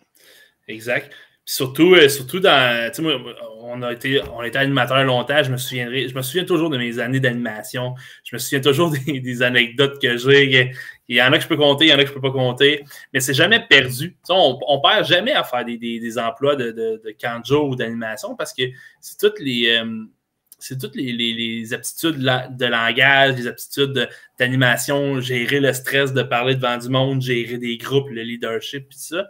[0.68, 1.10] Exact.
[1.48, 2.90] Surtout, euh, surtout dans.
[2.98, 3.20] Moi,
[3.60, 5.44] on a été on a été animateur longtemps.
[5.44, 7.94] Je me souviendrai, je me souviens toujours de mes années d'animation.
[8.24, 10.72] Je me souviens toujours des, anecdotes que j'ai.
[11.08, 12.20] Il y en a que je peux compter, il y en a que je peux
[12.20, 12.84] pas compter.
[13.12, 14.16] Mais c'est jamais perdu.
[14.28, 18.62] on ne perd jamais à faire des, emplois de, de, de ou d'animation parce que
[19.00, 19.68] c'est toutes les.
[19.68, 20.04] Euh,
[20.58, 26.78] c'est toutes les, aptitudes de langage, les aptitudes d'animation, gérer le stress de parler devant
[26.78, 29.28] du monde, gérer des groupes, le leadership, puis ça.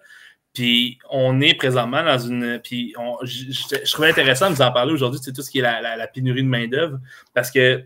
[0.55, 2.61] Puis on est présentement dans une.
[2.63, 6.07] Puis je, trouvais intéressant de vous en parler aujourd'hui, c'est tout ce qui est la,
[6.07, 6.99] pénurie de main-d'œuvre,
[7.35, 7.85] parce que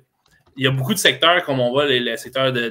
[0.61, 2.71] il y a beaucoup de secteurs, comme on voit, le, secteur de,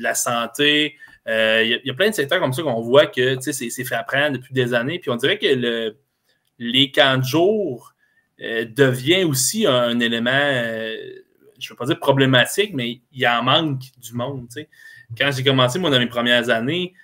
[0.00, 0.94] la santé.
[1.26, 4.36] Euh, il, y a, plein de secteurs comme ça qu'on voit que c'est fait apprendre
[4.36, 5.00] depuis des années.
[5.00, 5.96] Puis on dirait que le,
[6.60, 7.92] les camps de jour
[8.40, 10.96] euh, devient aussi un, élément, euh,
[11.58, 14.46] je ne veux pas dire problématique, mais il en manque du monde.
[15.18, 16.94] Quand j'ai commencé, moi, dans mes premières années,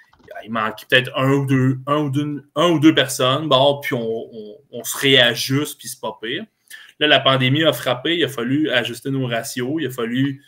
[0.44, 2.08] il manquait peut-être un ou deux, un
[2.54, 6.44] un ou deux personnes, bon, puis on, se réajuste, puis c'est pas pire.
[7.00, 10.44] Là, la pandémie a frappé, il a fallu ajuster nos ratios, il a fallu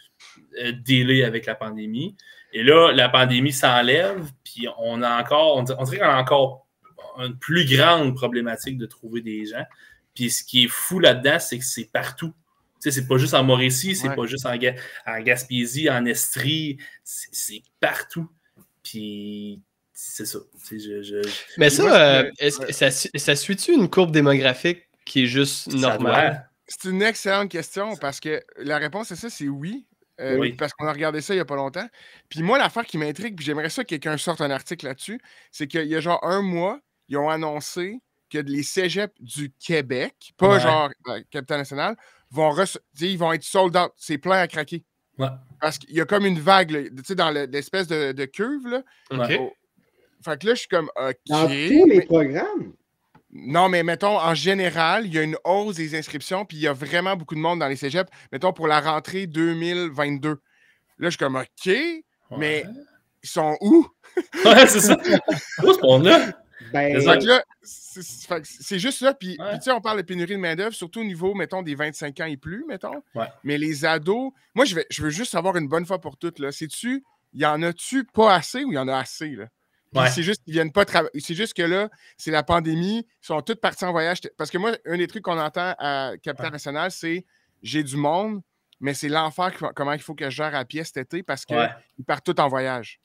[0.61, 2.15] euh, dealer avec la pandémie.
[2.53, 6.67] Et là, la pandémie s'enlève, puis on a encore, on dirait qu'on a encore
[7.19, 9.65] une plus grande problématique de trouver des gens.
[10.15, 12.35] Puis ce qui est fou là-dedans, c'est que c'est partout.
[12.83, 16.77] Tu sais, c'est pas juste en Mauricie, c'est pas juste en, en, Gaspésie, en Estrie,
[17.03, 18.29] c'est partout.
[18.83, 19.61] Puis
[19.95, 20.41] c'est ça.
[21.57, 22.31] Mais ça, euh,
[22.71, 26.49] ça, ça suit-tu une courbe démographique qui est juste normale?
[26.67, 29.87] C'est une excellente question parce que la réponse à ça, c'est oui.
[30.21, 30.53] Euh, oui.
[30.53, 31.87] Parce qu'on a regardé ça il n'y a pas longtemps.
[32.29, 35.67] Puis moi, l'affaire qui m'intrigue, puis j'aimerais ça que quelqu'un sorte un article là-dessus, c'est
[35.67, 38.01] qu'il y a genre un mois, ils ont annoncé
[38.31, 41.97] que les cégeps du Québec, pas genre euh, Capital National,
[42.31, 42.55] vont,
[43.01, 43.93] ils vont être sold out.
[43.97, 44.85] C'est plein à craquer.
[45.61, 48.83] Parce qu'il y a comme une vague, tu sais, dans l'espèce de, de, cuve, là.
[50.25, 51.17] Fait que là, je suis comme, OK.
[51.27, 52.73] Dans tous les programmes?
[53.33, 56.69] Non, mais mettons, en général, il y a une hausse des inscriptions, puis il y
[56.69, 60.29] a vraiment beaucoup de monde dans les cégeps, mettons, pour la rentrée 2022.
[60.29, 60.39] Là,
[60.99, 61.73] je suis comme, OK,
[62.37, 62.65] mais
[63.23, 63.87] ils sont où?
[64.45, 64.97] ouais, c'est ça.
[65.63, 66.19] Où est-ce qu'on a?
[66.73, 67.01] Ben...
[67.63, 69.15] C'est juste ça.
[69.15, 72.21] Puis, tu sais, on parle de pénurie de main-d'œuvre, surtout au niveau, mettons, des 25
[72.21, 73.03] ans et plus, mettons.
[73.45, 76.39] Mais les ados, moi, je, vais, je veux juste savoir une bonne fois pour toutes,
[76.39, 76.53] là.
[76.53, 77.03] C'est-tu,
[77.33, 79.47] y en a-tu pas assez ou il y en a assez, là?
[80.11, 81.21] C'est juste qu'ils viennent pas travailler.
[81.21, 83.07] C'est juste que là, c'est la pandémie.
[83.07, 84.21] Ils sont tous partis en voyage.
[84.37, 87.25] Parce que moi, un des trucs qu'on entend à Capital National, c'est
[87.63, 88.41] j'ai du monde,
[88.81, 92.05] mais c'est l'enfer comment il faut que je gère à pied cet été parce qu'ils
[92.07, 93.01] partent tous en voyage.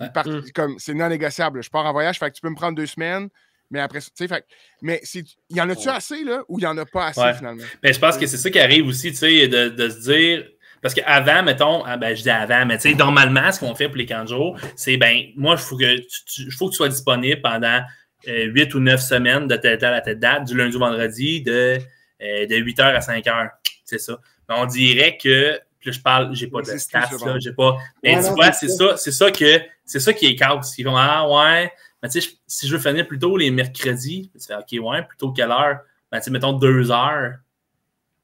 [0.00, 0.50] Mmh.
[0.54, 1.62] comme c'est non négociable.
[1.62, 3.28] Je pars en voyage, fait que tu peux me prendre deux semaines.
[3.70, 4.44] Mais après, tu sais,
[4.82, 5.24] mais il
[5.56, 7.64] y en a-tu assez, là, ou il n'y en a pas assez, finalement?
[7.82, 10.46] Mais je pense que c'est ça qui arrive aussi, tu sais, de, de, se dire,
[10.82, 13.86] parce qu'avant, mettons, ah, ben, je dis avant, mais tu sais, normalement, ce qu'on fait
[13.86, 16.88] pour les 15 jours, c'est, ben, moi, il faut, que tu, faut que tu sois
[16.88, 17.80] disponible pendant
[18.28, 21.78] euh, 8 ou 9 semaines de telle, à telle date, du lundi au vendredi, de,
[22.20, 23.50] euh, de 8 h à 5 h.
[23.84, 24.18] C'est ça.
[24.48, 27.76] Mais on dirait que, puis je parle, j'ai pas de staff, là, j'ai pas.
[28.02, 30.76] Mais tu vois, c'est ça, c'est ça que, c'est ça qui est casse.
[30.78, 31.72] Ils vont, ah, ouais,
[32.02, 35.30] mais tu sais, si je veux finir plutôt les mercredis, tu fais, OK, ouais, plutôt
[35.30, 35.78] quelle heure?
[36.10, 37.34] Ben, tu sais, mettons deux heures.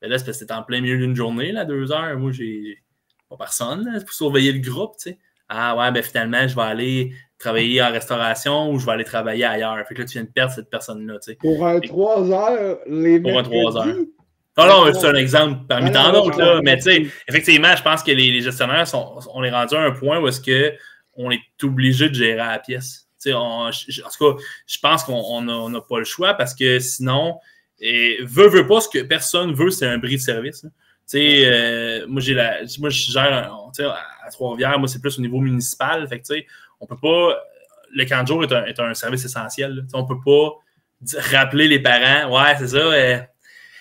[0.02, 2.16] Là, c'est parce que c'est en plein milieu d'une journée, là, deux heures.
[2.18, 2.78] Moi, j'ai
[3.28, 5.18] pas personne pour surveiller le groupe, tu sais.
[5.48, 9.44] Ah ouais, ben finalement, je vais aller travailler en restauration ou je vais aller travailler
[9.44, 9.78] ailleurs.
[9.88, 11.34] Fait que là, tu viens de perdre cette personne-là, tu sais.
[11.36, 13.96] Pour un trois heures, les Pour un trois heures.
[14.56, 16.60] Non, non, c'est un exemple parmi tant d'autres, là.
[16.62, 19.92] Mais tu sais, effectivement, je pense que les, gestionnaires, sont, on est rendu à un
[19.92, 24.78] point où est-ce qu'on est obligé de gérer à la pièce en tout cas, je
[24.80, 27.38] pense qu'on n'a pas le choix parce que sinon,
[27.80, 30.66] et, veut, veut pas, ce que personne veut, c'est un bris de service.
[31.14, 36.06] Euh, moi, j'ai la, moi, je gère à Trois-Rivières, moi, c'est plus au niveau municipal.
[36.08, 36.34] Fait que,
[36.80, 37.38] on peut pas.
[37.90, 39.86] Le camp de jour est un, service essentiel.
[39.94, 40.50] On peut pas
[41.32, 42.30] rappeler les parents.
[42.36, 42.76] Ouais, c'est ça.
[42.76, 43.18] Euh,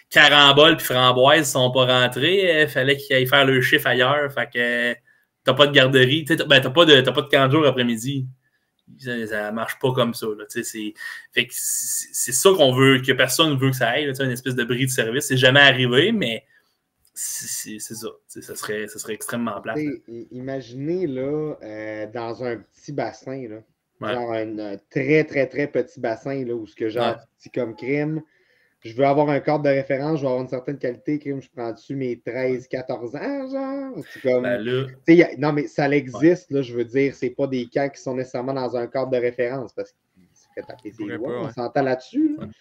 [0.09, 2.43] carambole puis framboise sont pas rentrés.
[2.43, 4.31] Il euh, fallait qu'ils aillent faire le chiffre ailleurs.
[4.31, 4.95] Fait que
[5.43, 6.23] t'as pas de garderie.
[6.47, 8.25] Ben, t'as pas de, pas de camp de jour après-midi
[8.97, 10.27] ça, ne marche pas comme ça.
[10.49, 10.93] C'est
[12.09, 15.27] ça qu'on veut, que personne veut que ça aille, une espèce de bris de service.
[15.27, 16.45] C'est jamais arrivé, mais
[17.13, 18.07] c'est ça.
[18.27, 19.75] Ça serait, ça serait extrêmement plat.
[20.31, 26.45] Imaginez là, euh, dans un petit bassin, là, genre un très, très, très petit bassin,
[26.45, 28.21] là, où ce que genre petit comme crime,
[28.87, 31.49] je veux avoir un cadre de référence, je veux avoir une certaine qualité, crime, je
[31.55, 34.03] prends dessus mes 13, 14 ans, genre?
[34.11, 34.43] C'est comme.
[34.43, 34.85] Ben là,
[35.25, 38.15] a- non, mais ça existe, là, je veux dire, c'est pas des cas qui sont
[38.15, 42.37] nécessairement dans un cadre de référence parce qu'il se fait taper ses on s'entend là-dessus.
[42.37, 42.45] là.
[42.45, 42.51] Ouais.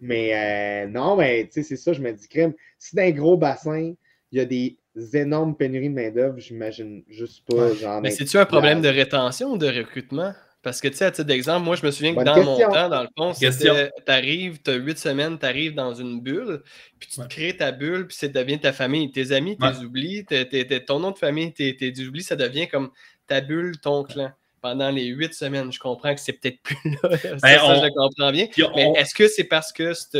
[0.00, 3.10] Mais euh, non, mais tu sais, c'est ça, je me dis, crime, si dans un
[3.10, 3.92] gros bassin,
[4.32, 4.76] il y a des
[5.14, 8.00] énormes pénuries de main-d'œuvre, j'imagine juste pas, genre.
[8.00, 10.32] Mais c'est-tu un problème de rétention ou de recrutement?
[10.64, 12.54] Parce que, tu sais, à titre d'exemple, moi, je me souviens que Bonne dans question.
[12.68, 16.62] mon temps, dans le fond, c'était t'arrives, t'as huit semaines, t'arrives dans une bulle,
[16.98, 17.28] puis tu te Ouais.
[17.28, 19.12] crées ta bulle, puis ça devient ta famille.
[19.12, 19.78] Tes amis, tes Ouais.
[19.84, 22.90] oublies, t'es- t'es- t'es- ton nom de famille, tes, tes oublies, ça devient comme
[23.26, 24.32] ta bulle, ton clan.
[24.62, 27.16] Pendant les huit semaines, je comprends que c'est peut-être plus là.
[27.18, 28.46] ça, Ben, ça, on- je le comprends bien.
[28.62, 30.18] on- Mais est-ce que c'est parce que cette,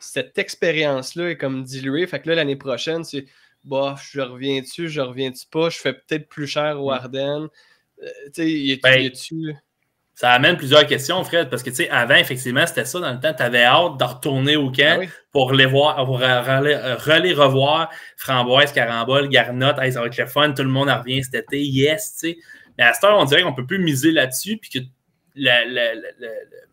[0.00, 2.06] cette expérience-là est comme diluée?
[2.08, 3.26] Fait que là, l'année prochaine, c'est
[3.62, 6.94] bah, je reviens-tu, je reviens-tu pas, je fais peut-être plus cher aux Mm.
[6.94, 7.48] Ardennes.
[8.02, 9.54] Euh, tu sais, y a-tu- Ben, y a-tu-
[10.14, 13.18] ça amène plusieurs questions, Fred, parce que tu sais, avant, effectivement, c'était ça dans le
[13.20, 13.34] temps.
[13.34, 15.08] Tu avais hâte de retourner au camp Ah oui.
[15.32, 19.78] pour les voir, pour euh, relais, euh, relais revoir Framboise, Carambole, Garnotte.
[19.80, 22.28] Hey, ça va être le fun, tout le monde en revient cet été, yes, tu
[22.30, 22.36] sais.
[22.78, 24.78] Mais à cette heure, on dirait qu'on ne peut plus miser là-dessus, puis que
[25.34, 26.28] la, la, la, la-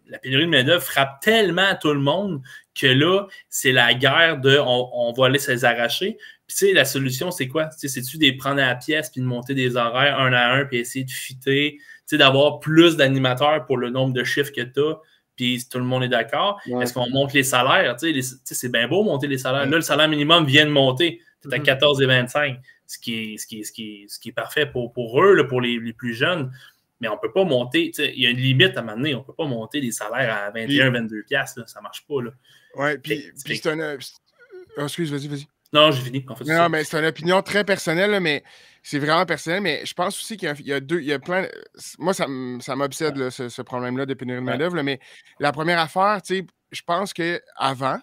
[0.08, 2.42] la pénurie de main-d'œuvre frappe tellement tout le monde
[2.78, 6.18] que là, c'est la guerre de on, on va aller se les arracher.
[6.48, 7.68] Puis tu sais, la solution, c'est quoi?
[7.68, 10.50] Tu sais, C'est-tu de prendre à la pièce puis de monter des horaires un à
[10.52, 11.78] un puis essayer de fitter,
[12.18, 14.96] d'avoir plus d'animateurs pour le nombre de chiffres que tu as,
[15.36, 16.60] puis tout le monde est d'accord.
[16.68, 16.84] Ouais.
[16.84, 17.96] Est-ce qu'on monte les salaires?
[17.96, 19.66] Tu les- tu c'est bien beau monter les salaires.
[19.66, 21.22] Là, le salaire minimum vient de monter.
[21.42, 21.64] C'est à Mhm.
[21.64, 24.34] 14 et 25, ce qui est, ce qui est, ce qui est, ce qui est
[24.34, 26.52] parfait pour, pour eux, là, pour les, les plus jeunes.
[27.00, 28.98] Mais on ne peut pas monter, tu il y a une limite à un moment
[28.98, 32.06] donné, on ne peut pas monter des salaires à 21, 22 piastres, ça ne marche
[32.08, 32.16] pas.
[32.76, 33.80] Ouais, puis, c'est un.
[33.80, 33.98] euh,
[34.78, 35.48] oh, excuse, vas-y, vas-y.
[35.74, 36.24] Non, j'ai fini.
[36.30, 38.44] En fait, c'est Non, non, mais c'est une opinion très personnelle, mais
[38.84, 39.62] c'est vraiment personnel.
[39.62, 41.00] Mais je pense aussi qu'il y a, il y a deux.
[41.00, 41.48] Il y a plein.
[42.00, 44.76] Moi, ça, m'obsède, ce, ce problème-là de pénurie de main-d'œuvre.
[44.76, 45.00] là, Mais
[45.40, 48.00] la première affaire, tu sais, je pense qu'avant,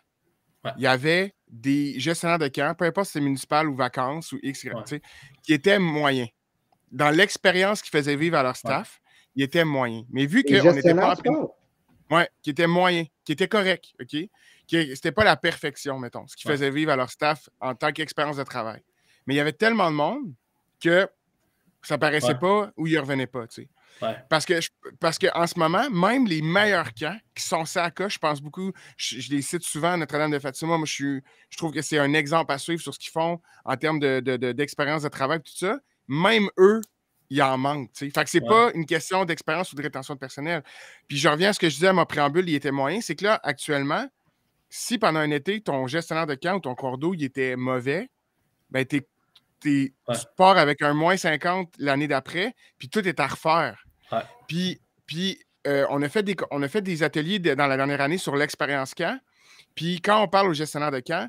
[0.64, 0.72] Ouais.
[0.76, 4.40] il y avait des gestionnaires de camp, peu importe si c'est municipal ou vacances ou
[4.42, 5.00] X, Ouais.
[5.44, 6.28] qui étaient moyens.
[6.90, 9.00] Dans l'expérience qu'ils faisaient vivre à leur staff,
[9.36, 10.04] ils étaient moyens.
[10.10, 11.14] Mais vu qu'on n'était pas?
[12.10, 14.16] Ouais, qui était moyen, qui était correct, OK?
[14.68, 16.54] C'était pas la perfection, mettons, ce qui Ouais.
[16.54, 18.82] faisait vivre à leur staff en tant qu'expérience de travail.
[19.26, 20.34] Mais il y avait tellement de monde
[20.80, 21.08] que
[21.82, 22.38] ça paraissait Ouais.
[22.38, 23.68] pas ou ils revenaient pas, tu sais.
[24.00, 24.16] Ouais.
[24.28, 24.68] Parce que je-
[25.00, 28.72] parce qu'en ce moment, même les meilleurs camps qui sont ça à je pense beaucoup,
[28.96, 31.98] je, je les cite souvent, Notre-Dame de Fatima, moi je, suis, je trouve que c'est
[31.98, 35.08] un exemple à suivre sur ce qu'ils font en termes de, de- de- d'expérience de
[35.08, 35.78] travail, tout ça.
[36.06, 36.80] Même eux,
[37.30, 37.92] il en manque.
[37.92, 38.10] tu sais.
[38.10, 38.48] Fait que c'est Ouais.
[38.48, 40.62] pas une question d'expérience ou de rétention de personnel.
[41.08, 43.16] Puis je reviens à ce que je disais à mon préambule, il était moyen, c'est
[43.16, 44.06] que là, actuellement,
[44.70, 48.10] si pendant un été, ton gestionnaire de camp ou ton cours d'eau, il était mauvais,
[48.70, 49.06] ben t'es-
[49.64, 49.92] Ouais.
[50.08, 53.82] tu pars avec un moins 50 l'année d'après, puis tout est à refaire.
[54.12, 54.22] Ouais.
[54.46, 57.76] Puis, puis euh, on, a fait des, on a fait des ateliers de- dans la
[57.76, 59.18] dernière année sur l'expérience camp.
[59.74, 61.28] Puis quand on parle au gestionnaire de camp,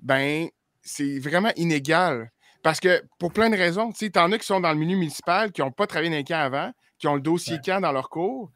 [0.00, 0.48] ben
[0.82, 2.30] c'est vraiment inégal.
[2.62, 4.96] Parce que pour plein de raisons, tu sais, t'en as qui sont dans le milieu
[4.96, 7.60] municipal, qui n'ont pas travaillé dans les camps avant, qui ont le dossier Ouais.
[7.64, 8.50] camp dans leur cours,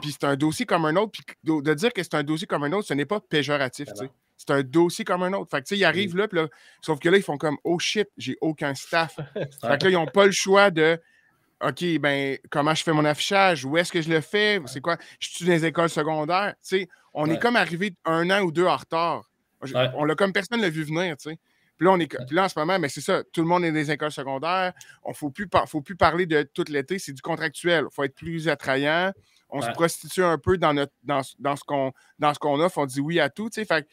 [0.00, 2.46] puis c'est un dossier comme un autre, puis de, de dire que c'est un dossier
[2.46, 4.10] comme un autre, ce n'est pas péjoratif, tu sais.
[4.46, 5.50] C'est un dossier comme un autre.
[5.50, 6.26] Fait que, tu sais, ils arrivent là,
[6.80, 9.16] sauf que là, ils font comme, oh shit, j'ai aucun staff.
[9.34, 10.98] Fait que là, ils n'ont pas le choix de
[11.62, 13.66] OK, ben, comment je fais mon affichage?
[13.66, 14.58] Où est-ce que je le fais?
[14.64, 14.96] C'est quoi?
[15.18, 16.54] Je suis dans les écoles secondaires.
[16.62, 17.34] Tu sais, on Ouais.
[17.34, 19.28] est comme arrivé un an ou deux en retard.
[19.62, 19.90] Je- Ouais.
[19.94, 21.38] On l'a comme personne ne l'a vu venir, tu sais.
[21.76, 23.62] Puis là, on est, puis là, en ce moment, mais c'est ça, tout le monde
[23.64, 24.72] est dans les écoles secondaires.
[25.02, 27.84] On ne faut plus, par- faut plus parler de tout l'été, c'est du contractuel.
[27.90, 29.12] Il faut être plus attrayant.
[29.50, 32.78] On se prostitue un peu dans, notre, dans, dans ce qu'on dans ce qu'on offre.
[32.78, 33.64] On dit oui à tout, tu sais.
[33.66, 33.86] Fait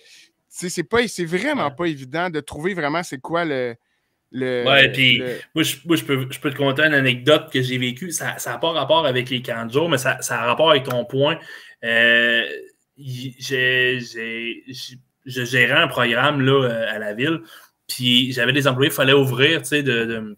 [0.49, 1.75] c'est pas- c'est vraiment Ouais.
[1.77, 3.75] pas évident de trouver vraiment c'est quoi le.
[4.31, 7.49] le Ouais, puis le- moi, je, moi, je peux, je peux te conter une anecdote
[7.51, 8.11] que j'ai vécue.
[8.11, 10.83] Ça n'a pas rapport avec les camps de jour, mais ça, ça a rapport avec
[10.83, 11.39] ton point.
[11.83, 12.43] Euh,
[12.97, 13.99] j'ai-
[15.25, 17.41] je gérais un programme là, euh, à la ville,
[17.87, 20.37] puis j'avais des employés, il fallait ouvrir tu sais, de, de,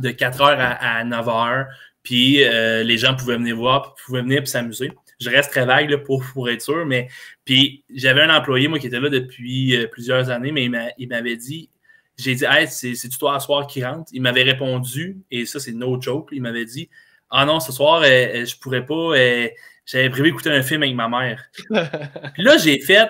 [0.00, 1.66] de 4 h à, à 9 h,
[2.02, 4.92] puis euh, les gens pouvaient venir voir, pouvaient venir puis s'amuser.
[5.20, 7.08] Je reste très vague là, pour, pour être sûr, mais
[7.44, 10.90] puis j'avais un employé, moi, qui était là depuis euh, plusieurs années, mais il m'a-
[10.98, 11.70] il m'avait dit
[12.18, 14.08] j'ai dit, hey, c'est toi à soir qui rentre?
[14.12, 16.30] Il m'avait répondu, et ça, c'est no joke.
[16.32, 16.88] Il m'avait dit,
[17.30, 18.94] ah non, ce soir, euh, euh, je pourrais pas.
[18.94, 19.48] euh,
[19.84, 21.44] J'avais prévu d'écouter un film avec ma mère.
[22.34, 23.08] Puis là, j'ai fait.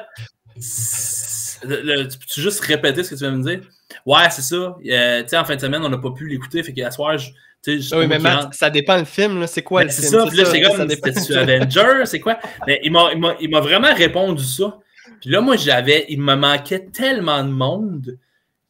[1.64, 3.60] le- le- tu peux juste répéter ce que tu viens de me dire?
[4.04, 4.76] Ouais, c'est ça.
[4.86, 6.62] Euh, tu sais, en fin de semaine, on n'a pas pu l'écouter.
[6.62, 7.30] Fait qu'à soir, je.
[7.66, 8.56] Tu sais, Ah oui, mais qui Matt, rentre.
[8.56, 9.46] ça dépend le film.
[9.46, 10.12] C'est quoi Ben, le c'est film?
[10.12, 11.06] ça, puis là, c'est ça comme, dépend.
[11.12, 12.38] c'était-tu Avenger, c'est quoi?
[12.66, 14.78] Mais il m'a- vraiment répondu ça.
[15.20, 18.18] Puis là, moi, j'avais, il me manquait tellement de monde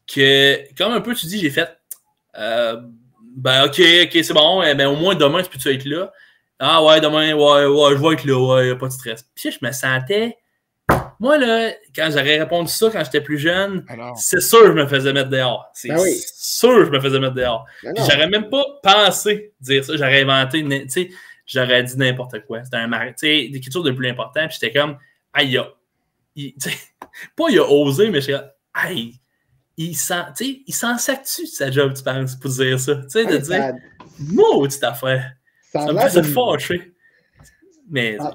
[0.06, 1.68] que, comme un peu tu dis, j'ai fait,
[2.38, 2.80] euh,
[3.36, 6.12] ben, ok, ok, c'est bon, eh ben, au moins demain, tu peux-tu être là?
[6.58, 9.26] Ah ouais, demain, ouais, ouais, je vais être là, ouais, pas de stress.
[9.34, 10.36] Puis je me sentais
[11.20, 14.72] Moi, là, quand j'aurais répondu ça quand j'étais plus jeune, Alors, c'est sûr que je
[14.72, 15.70] me faisais mettre dehors.
[15.74, 16.14] C'est Ben oui.
[16.34, 17.64] sûr que je me faisais mettre dehors.
[17.82, 17.92] Non.
[17.96, 19.96] J'aurais même pas pensé dire ça.
[19.96, 21.10] J'aurais inventé, tu sais,
[21.46, 22.62] j'aurais dit n'importe quoi.
[22.64, 24.46] C'était un mari, tu sais, quelque chose de plus important.
[24.48, 24.98] Puis j'étais comme,
[25.32, 25.68] ah, il a,
[26.34, 26.76] il- tu sais,
[27.36, 28.50] pas il a osé, mais j'étais comme,
[28.90, 29.14] hey,
[29.78, 32.94] il s'en, tu il s'en sac-tu de sa job, tu penses, pour dire ça?
[32.96, 33.72] Tu sais, de dire,
[34.18, 35.32] maudite affaire.
[35.72, 36.92] ça Ça me faisait fâcher.
[37.88, 38.34] Mais, Ah.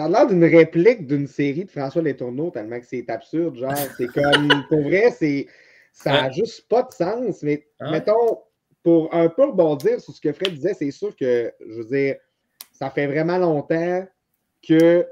[0.00, 3.56] Ça a l'air d'une réplique d'une série de François Letourneau, tellement que c'est absurde.
[3.56, 5.46] Genre, c'est comme, pour vrai, c'est,
[5.92, 7.42] ça n'a juste pas de sens.
[7.42, 7.90] Mais Ouais.
[7.90, 8.38] mettons,
[8.82, 12.16] pour un peu rebondir sur ce que Fred disait, c'est sûr que, je veux dire,
[12.72, 14.06] ça fait vraiment longtemps
[14.66, 15.06] que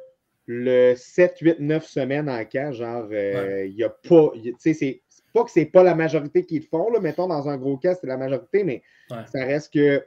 [0.47, 4.73] le 7, 8, 9 semaines en cas, genre, euh, il y a pas, tu sais,
[4.73, 7.59] c'est c'est pas que c'est pas la majorité qui le font, là, mettons, dans un
[7.59, 9.25] gros cas, c'est la majorité, mais Ouais.
[9.31, 10.03] ça reste que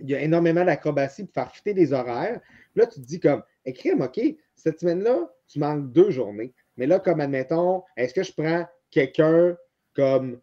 [0.00, 2.40] il y a énormément d'acrobatie pour faire fitter des horaires.
[2.76, 4.20] Là, tu te dis comme, écrime, OK,
[4.54, 6.52] cette semaine-là, tu manques deux journées.
[6.76, 9.56] Mais là, comme admettons, est-ce que je prends quelqu'un
[9.94, 10.40] comme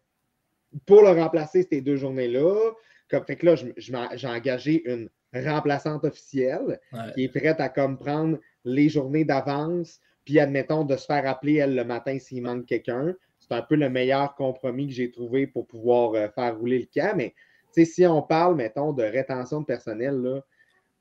[0.86, 2.72] pour le remplacer ces deux journées-là?
[3.10, 7.12] Comme, fait que là, je- je j'ai engagé une remplaçante officielle Ouais.
[7.14, 11.54] qui est prête à comme prendre les journées d'avance, puis admettons de se faire appeler
[11.56, 13.14] elle le matin s'il manque quelqu'un.
[13.38, 16.86] C'est un peu le meilleur compromis que j'ai trouvé pour pouvoir euh, faire rouler le
[16.92, 17.14] camp.
[17.16, 17.34] Mais
[17.72, 20.40] tu sais, si on parle, mettons, de rétention de personnel, là,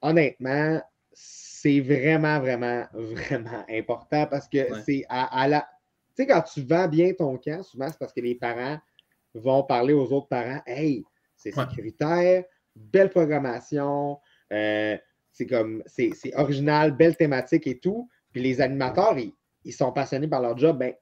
[0.01, 0.79] honnêtement,
[1.65, 4.81] c'est vraiment, vraiment, vraiment important parce que Ouais.
[4.85, 5.67] c'est à, à la.
[6.15, 8.77] Tu sais, quand tu vends bien ton camp, souvent, c'est parce que les parents
[9.33, 11.03] vont parler aux autres parents Hey,
[11.35, 11.63] c'est Ouais.
[11.67, 12.43] sécuritaire,
[12.75, 14.19] belle programmation,
[14.53, 14.95] euh,
[15.31, 18.07] c'est comme, c'est original, belle thématique et tout.
[18.31, 20.77] Puis les animateurs, ils, ils sont passionnés par leur job.
[20.77, 20.93] Ben,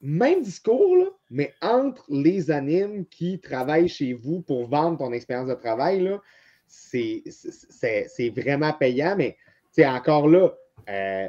[0.00, 5.48] même discours, là, mais entre les animes qui travaillent chez vous pour vendre ton expérience
[5.48, 6.10] de travail,
[6.66, 7.22] c'est
[8.34, 9.14] vraiment payant.
[9.16, 9.36] Mais
[9.72, 10.50] sais, encore là,
[10.88, 11.28] euh,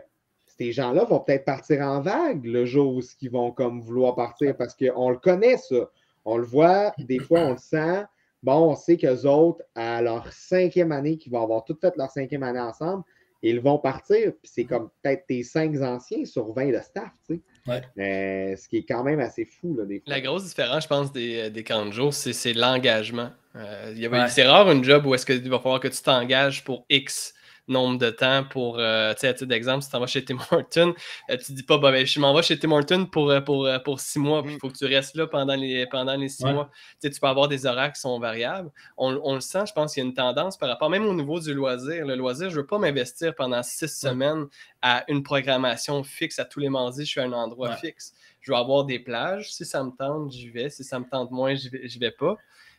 [0.58, 4.56] ces gens-là vont peut-être partir en vague le jour où ils vont comme vouloir partir
[4.56, 5.90] parce qu'on le connaît, ça.
[6.24, 8.04] On le voit, des fois, on le sent.
[8.44, 12.12] Bon, on sait qu'eux autres, à leur cinquième année, qu'ils vont avoir toutes fait leur
[12.12, 13.04] cinquième année ensemble,
[13.42, 14.34] ils vont partir.
[14.42, 17.42] Puis c'est comme peut-être tes cinq anciens sur 20 de staff, tu sais.
[17.68, 17.82] Ouais.
[18.00, 20.14] Euh, ce qui est quand même assez fou, là, des fois.
[20.14, 23.30] La grosse différence, je pense, des, des camps de jour, c'est c'est l'engagement.
[23.56, 24.28] Euh, Ouais.
[24.30, 27.34] C'est rare une job où est-ce qu'il va falloir que tu t'engages pour X
[27.68, 30.26] nombre de temps pour, euh, tu sais, à titre d'exemple, si tu t'en vas chez
[30.26, 30.94] Tim Horton,
[31.30, 33.66] euh, tu dis pas, bah, ben, je m'en vais chez Tim Horton pour, euh, pour,
[33.66, 34.60] euh, pour six mois, puis il Mm.
[34.60, 36.54] faut que tu restes là pendant les, pendant les six Ouais.
[36.54, 36.70] mois.
[36.74, 38.70] Tu sais, tu peux avoir des horaires qui sont variables.
[38.98, 41.14] On, on le sent, je pense qu'il y a une tendance par rapport, même au
[41.14, 42.06] niveau du loisir.
[42.06, 44.10] Le loisir, je veux pas m'investir pendant six Ouais.
[44.12, 44.46] semaines
[44.82, 47.78] à une programmation fixe à tous les mardis, je suis à un endroit Ouais.
[47.78, 48.14] fixe.
[48.42, 49.54] Je vais avoir des plages.
[49.54, 50.70] Si ça me tente, j'y vais.
[50.72, 52.36] Si ça me tente moins, j'y vais, vais pas.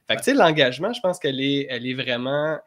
[0.08, 2.54] Fait que, tu sais, l'engagement, je pense qu'elle est, elle est vraiment.
[2.54, 2.58] euh,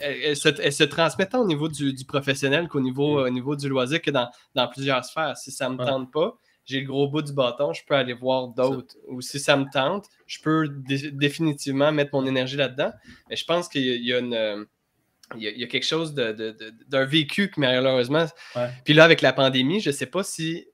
[0.00, 3.56] elle, se, elle se transmet tant au niveau du, du professionnel qu'au niveau, au niveau
[3.56, 5.36] du loisir que dans, dans plusieurs sphères.
[5.36, 5.86] Si ça me Ouais.
[5.86, 8.96] tente pas, j'ai le gros bout du bâton, je peux aller voir d'autres.
[9.08, 12.92] Ou si ça me tente, je peux dé- définitivement mettre mon énergie là-dedans.
[13.28, 14.34] Mais je pense qu'il y a- il y a une.
[14.34, 14.64] euh,
[15.36, 18.26] il y, a, il y a quelque chose de- de- de- d'un vécu que malheureusement.
[18.56, 18.68] Ouais.
[18.84, 20.66] Puis là, avec la pandémie, je ne sais pas si.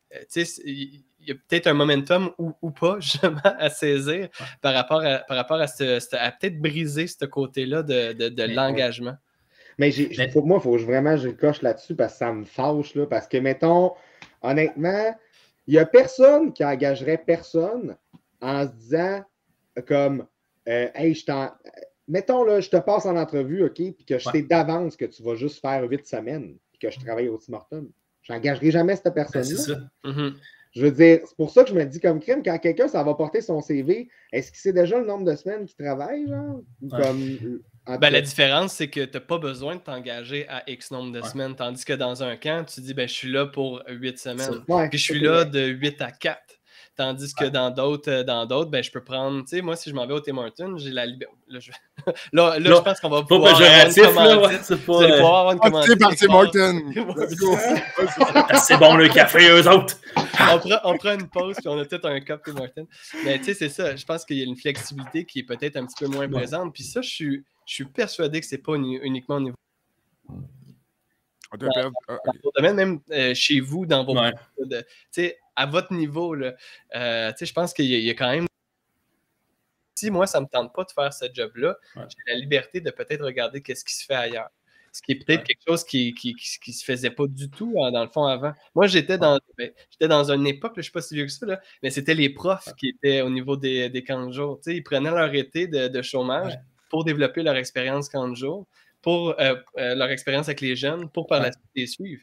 [1.27, 4.29] Il y a peut-être un momentum ou, ou pas, justement, à saisir
[4.62, 8.29] par rapport à, par rapport à, ce, ce- à peut-être briser ce côté-là de, de-
[8.29, 9.16] de Mais- l'engagement.
[9.79, 12.33] Mais Mais- faut- moi, il faut que je- vraiment je coche là-dessus parce que ça
[12.33, 12.95] me fâche.
[12.95, 13.93] Là, parce que, mettons,
[14.43, 15.14] honnêtement,
[15.66, 17.97] il n'y a personne qui engagerait personne
[18.41, 19.24] en se disant
[19.87, 20.27] comme
[20.68, 21.51] euh, Hey, je t'en.
[22.09, 24.33] Mettons, là, je te passe en entrevue, OK, puis que je Ouais.
[24.33, 27.55] sais d'avance que tu vas juste faire huit semaines, puis que je travaille au Tim
[27.55, 27.89] Hortons.
[28.22, 29.81] Je n'engagerai jamais cette Ben, c'est personne-là.
[30.05, 30.11] ça.
[30.77, 33.03] Je veux dire, c'est pour ça que je me dis comme crime, quand quelqu'un ça
[33.03, 36.61] va porter son CV, est-ce qu'il sait déjà le nombre de semaines qu'il travaille, genre?
[36.83, 37.03] Ou Ouais.
[37.03, 40.91] Comme, tout Ben, la différence, c'est que tu n'as pas besoin de t'engager à X
[40.91, 41.29] nombre de Ouais.
[41.29, 44.64] semaines, tandis que dans un camp, tu dis ben, je suis là pour 8 semaines.
[44.91, 46.41] Puis je suis là de 8 à 4.
[46.97, 47.51] Tandis que Ouais.
[47.51, 49.42] dans d'autres, euh, dans d'autres, ben, je peux prendre.
[49.42, 51.34] Tu sais, moi, si je m'en vais au Tim Hortons, j'ai la liberté.
[51.49, 51.70] Là, je...
[52.32, 53.59] là, je pense qu'on va pouvoir.
[53.59, 54.40] péjoratif, là.
[54.40, 55.05] ouais, c'est Vous pas.
[55.05, 55.90] allez euh, pouvoir avoir une Ah, commandite.
[55.90, 56.80] c'est par Tim Hortons.
[57.36, 57.57] Go.
[58.64, 59.97] C'est bon le café, eux autres.
[60.16, 62.88] on, prend, on prend une pause puis on a peut-être un cup Tim Hortons.
[63.24, 63.94] Mais tu sais, c'est ça.
[63.94, 66.38] Je pense qu'il y a une flexibilité qui est peut-être un petit peu moins Ouais.
[66.38, 66.72] présente.
[66.72, 69.57] Puis ça, je suis, je suis persuadé que c'est pas uni- uniquement au niveau
[70.28, 70.38] On.
[71.53, 72.34] Ah, ok.
[72.34, 74.76] de domaine, même euh, chez vous, dans vos tu
[75.11, 76.55] sais, à votre niveau, là,
[76.95, 78.47] euh, je pense qu'il y, a- il y a quand même.
[79.99, 82.03] Si moi, ça ne me tente pas de faire ce job-là, Ouais.
[82.09, 84.51] j'ai la liberté de peut-être regarder qu'est-ce qui se fait ailleurs.
[84.93, 85.47] Ce qui est peut-être Ouais.
[85.47, 88.11] quelque chose qui ne qui, qui- qui se faisait pas du tout, hein, dans le
[88.11, 88.53] fond, avant.
[88.75, 91.25] Moi, j'étais dans, ben, j'étais dans une époque, là, je ne suis pas si vieux
[91.27, 94.33] que ça, là, mais c'était les profs qui étaient au niveau des, des camps de
[94.33, 94.61] jour.
[94.67, 96.61] Ils prenaient leur été de, de chômage Ouais.
[96.91, 98.67] pour développer leur expérience camp de jour,
[99.03, 102.23] pour euh, euh, leur expérience avec les jeunes, pour par la suite les suivre.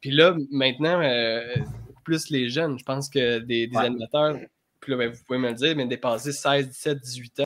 [0.00, 1.54] Puis là, maintenant, euh,
[2.02, 2.78] beaucoup plus les jeunes.
[2.78, 3.86] Je pense que des, des Ouais.
[3.86, 4.36] animateurs,
[4.80, 7.44] puis là, ben, vous pouvez me le dire, mais dépasser 16, 17, 18 ans,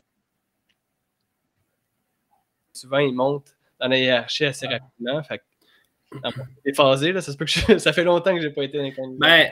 [2.72, 5.22] souvent ils montent dans la hiérarchie assez rapidement.
[5.22, 5.42] Fait
[7.12, 8.92] là, ça se peut que je- ça fait longtemps que j'ai pas été dans les
[8.94, 9.26] candidats.
[9.26, 9.50] Ben,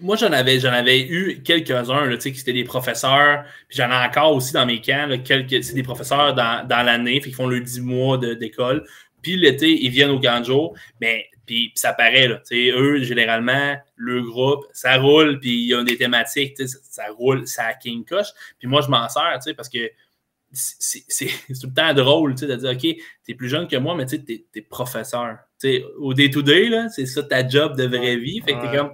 [0.00, 3.44] moi, j'en avais, j'en avais eu quelques-uns, là, tu sais, qui étaient des professeurs.
[3.68, 6.82] Puis j'en ai encore aussi dans mes camps, là, quelques, c'est des professeurs dans, dans
[6.84, 8.84] l'année, qui font le 10 mois d'école.
[9.22, 10.76] Puis l'été, ils viennent au jour.
[11.00, 15.68] Mais puis, ça paraît, là, tu sais, eux, généralement, le groupe, ça roule, puis il
[15.68, 18.28] y a des thématiques, tu sais, ça, ça roule, ça king coche.
[18.58, 19.90] Puis moi, je m'en sers, tu sais, parce que
[20.52, 21.04] c'est
[21.60, 24.06] tout le temps drôle, tu sais, de dire, OK, t'es plus jeune que moi, mais
[24.06, 25.38] tu sais, t'es es professeur.
[25.60, 28.40] Tu sais, au day-to-day, là, c'est ça ta job de vraie vie.
[28.40, 28.92] Fait que t'es comme,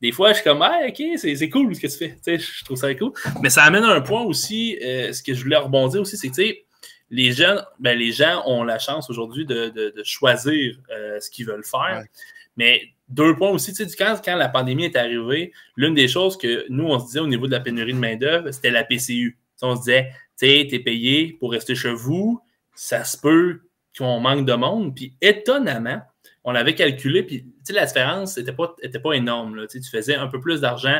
[0.00, 2.16] des fois, je suis comme, ah, OK, c'est cool ce que tu fais.
[2.16, 3.12] Tu sais, je trouve ça cool.
[3.40, 6.28] Mais ça amène à un point aussi, euh, ce que je voulais rebondir aussi, c'est
[6.28, 6.65] que, tu sais,
[7.10, 11.30] les jeunes, ben, les gens ont la chance aujourd'hui de, de- de choisir euh, ce
[11.30, 12.00] qu'ils veulent faire.
[12.00, 12.10] Ouais.
[12.56, 16.36] Mais deux points aussi, tu sais, quand, quand la pandémie est arrivée, l'une des choses
[16.36, 19.38] que nous, on se disait au niveau de la pénurie de main-d'œuvre, c'était la PCU.
[19.62, 22.40] On se disait, tu sais, t'es payé pour rester chez vous,
[22.74, 23.60] ça se peut
[23.96, 24.94] qu'on manque de monde.
[24.94, 26.02] Puis étonnamment,
[26.44, 29.54] on avait calculé, puis tu sais, la différence n'était pas, était pas énorme.
[29.56, 29.66] là.
[29.66, 30.98] Tu sais, tu faisais un peu plus d'argent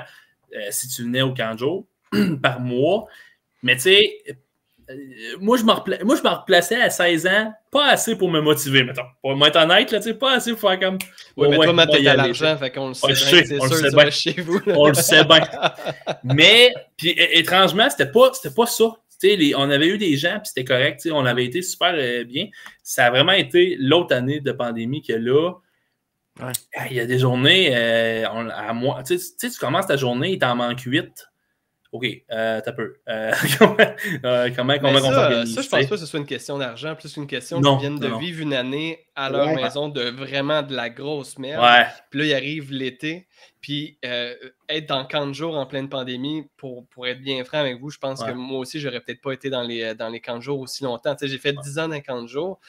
[0.54, 1.86] euh, si tu venais au jour
[2.42, 3.06] par mois.
[3.62, 4.18] Mais tu sais,
[5.40, 8.40] moi, je me repla- moi, je me replaçais à 16 ans, pas assez pour me
[8.40, 9.02] motiver, mettons.
[9.22, 10.98] Pour être honnête, là, tu sais, pas assez pour faire comme.
[11.36, 13.44] Oui, mais ouais, toi, Matt, t'as l'argent, fait qu'on le sait Ouais, bien, je sais,
[13.46, 14.10] c'est on le sûr sait bien.
[14.10, 14.58] chez vous.
[14.66, 14.74] là.
[14.76, 15.40] On le sait bien.
[16.24, 18.84] Mais, puis étrangement, c'était pas, c'était pas ça.
[19.20, 21.00] Tu sais, les- on avait eu des gens, puis c'était correct.
[21.00, 22.48] tu sais, On avait été super euh, bien.
[22.82, 25.52] Ça a vraiment été l'autre année de pandémie que là,
[26.38, 26.52] Ouais.
[26.76, 29.58] ah, il y a des journées, euh, on- à moi, tu sais, tu sais, tu
[29.58, 31.08] commences ta journée, il t'en manque 8.
[31.96, 32.94] OK, euh, t'as peu.
[33.08, 33.76] Euh, comment,
[34.24, 35.54] euh, comment, on ça, s'organise?
[35.54, 37.98] ça, je pense pas que ce soit une question d'argent, plus qu'une question qu'ils viennent
[37.98, 39.54] de non, vivre une année à leur Ouais.
[39.62, 41.62] maison de vraiment de la grosse merde.
[41.62, 43.26] Ouais, Puis là, il arrive l'été.
[43.60, 44.34] Puis euh,
[44.68, 47.98] être dans 40 jours en pleine pandémie, pour, pour être bien franc avec vous, je
[47.98, 48.28] pense Ouais.
[48.28, 51.14] que moi aussi, j'aurais peut-être pas été dans les, dans les 40 jours aussi longtemps.
[51.16, 52.60] Tu sais, j'ai fait 10 ans dans les 40 jours,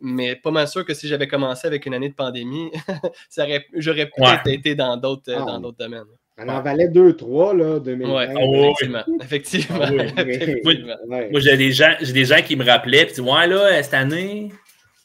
[0.00, 2.70] mais pas mal sûr que si j'avais commencé avec une année de pandémie,
[3.28, 4.54] ça aurait- j'aurais peut-être Ouais.
[4.54, 5.44] été dans d'autres euh, Ah.
[5.44, 6.04] dans d'autres domaines.
[6.38, 8.14] On en valait 2-3, là, 2020.
[8.14, 9.04] Ouais, Ah effectivement.
[9.22, 9.78] Effectivement.
[9.82, 10.96] Ah oui, effectivement.
[11.08, 11.30] Ouais.
[11.30, 13.56] Moi, j'ai des gens, j'ai des gens qui me rappelaient, puis tu dis, ouais, là,
[13.78, 14.52] euh, cette année,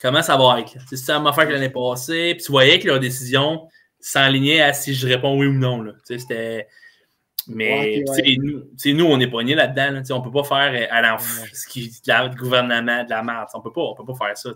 [0.02, 0.74] comment ça va être?
[0.90, 3.68] C'est ça m'a fait que l'année passée, puis tu voyais que leur décision
[4.00, 5.82] s'enlignait à si je réponds oui ou non.
[5.82, 5.94] Là.
[6.06, 6.68] Tu sais, c'était.
[7.48, 9.92] Mais Ouais, ok, tu sais, nous, nous, on est pognés là-dedans.
[9.92, 13.10] Là, on peut pas faire euh, à l'enf- ce qui de la- du gouvernement, de
[13.10, 13.48] la merde.
[13.56, 14.52] On peut pas, on peut pas faire ça.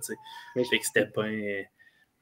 [0.53, 1.23] Fait que c'était pas.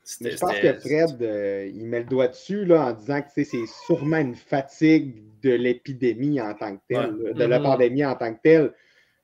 [0.05, 3.43] Je pense que Fred, euh, il met le doigt dessus là, en disant que tu
[3.43, 7.33] sais, c'est sûrement une fatigue de l'épidémie en tant que telle, Ouais.
[7.33, 7.65] de la Mhm.
[7.65, 8.73] pandémie en tant que telle.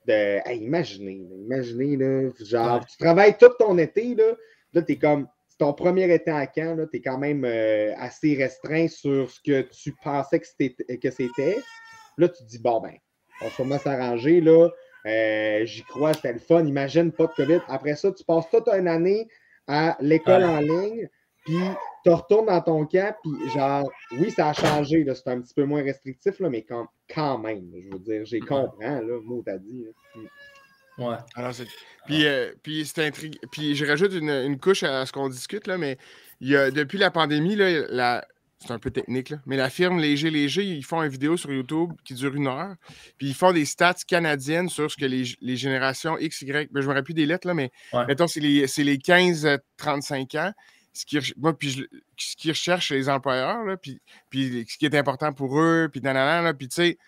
[0.06, 2.86] De, hey, imaginez, là, imaginez, là, genre, Ouais.
[2.90, 4.34] tu travailles tout ton été, là,
[4.72, 7.92] là tu es comme, c'est ton premier été à Caen, tu es quand même euh,
[7.98, 10.96] assez restreint sur ce que tu pensais que c'était.
[10.98, 11.58] Que c'était.
[12.16, 12.94] Là, tu te dis, bon, ben,
[13.42, 14.68] on va sûrement s'arranger, là.
[15.06, 16.64] Euh, J'y crois, c'était le fun.
[16.64, 17.60] Imagine pas de COVID.
[17.68, 19.28] Après ça, tu passes toute une année
[19.72, 20.48] à l'école Ouais.
[20.48, 21.08] en ligne,
[21.44, 21.56] puis
[22.04, 25.54] tu retournes dans ton camp, puis genre, oui, ça a changé, là, c'est un petit
[25.54, 29.42] peu moins restrictif, là, mais quand, quand même, je veux dire, j'ai compris, là, mot
[29.44, 29.84] t'as dit.
[29.84, 30.20] là.
[30.98, 31.16] Ouais.
[31.34, 31.66] Alors, c'est-
[32.06, 33.38] Puis, euh, puis c'est intrigue.
[33.52, 35.96] Puis je rajoute une, une couche à ce qu'on discute, là, mais
[36.40, 38.24] il y a, depuis la pandémie, là, la...
[38.62, 41.50] c'est un peu technique, là, mais la firme Léger Léger, ils font une vidéo sur
[41.50, 42.74] YouTube qui dure une heure.
[43.16, 46.80] Puis ils font des stats canadiennes sur ce que les, les générations X, Y, ben,
[46.82, 48.04] je me rappelle plus des lettres, là, mais Ouais.
[48.06, 50.52] mettons, c'est les, c'est les 15-35 ans.
[50.92, 51.04] Ce
[51.38, 51.84] moi, puis je-
[52.16, 55.88] ce qu'ils recherchent chez les employeurs, là, puis, puis ce qui est important pour eux,
[55.90, 56.98] puis nanana, là, puis tu sais,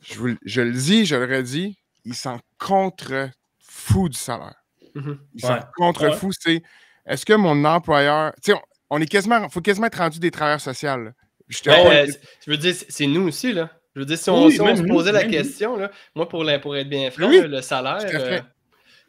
[0.00, 4.54] je, le- je le dis, je le redis, ils s'en contre-fous du salaire.
[4.94, 5.18] Mhm.
[5.34, 5.60] Ils sont Ouais.
[5.76, 6.32] contre-fous.
[6.38, 6.62] C'est
[7.06, 8.32] est-ce que mon employeur.
[8.42, 8.58] Tu sais,
[8.92, 9.48] on, est quasiment.
[9.48, 10.96] faut quasiment être rendu des travailleurs sociaux.
[10.96, 11.10] là.
[11.48, 12.06] Je te Ben, euh,
[12.46, 13.70] je veux dire, c'est nous aussi, là.
[13.94, 15.90] Je veux dire, si on, Oui, si on même se nous, posait la question, là,
[16.14, 18.40] moi, pour, la- pour être bien franc, Oui, là, le salaire, euh,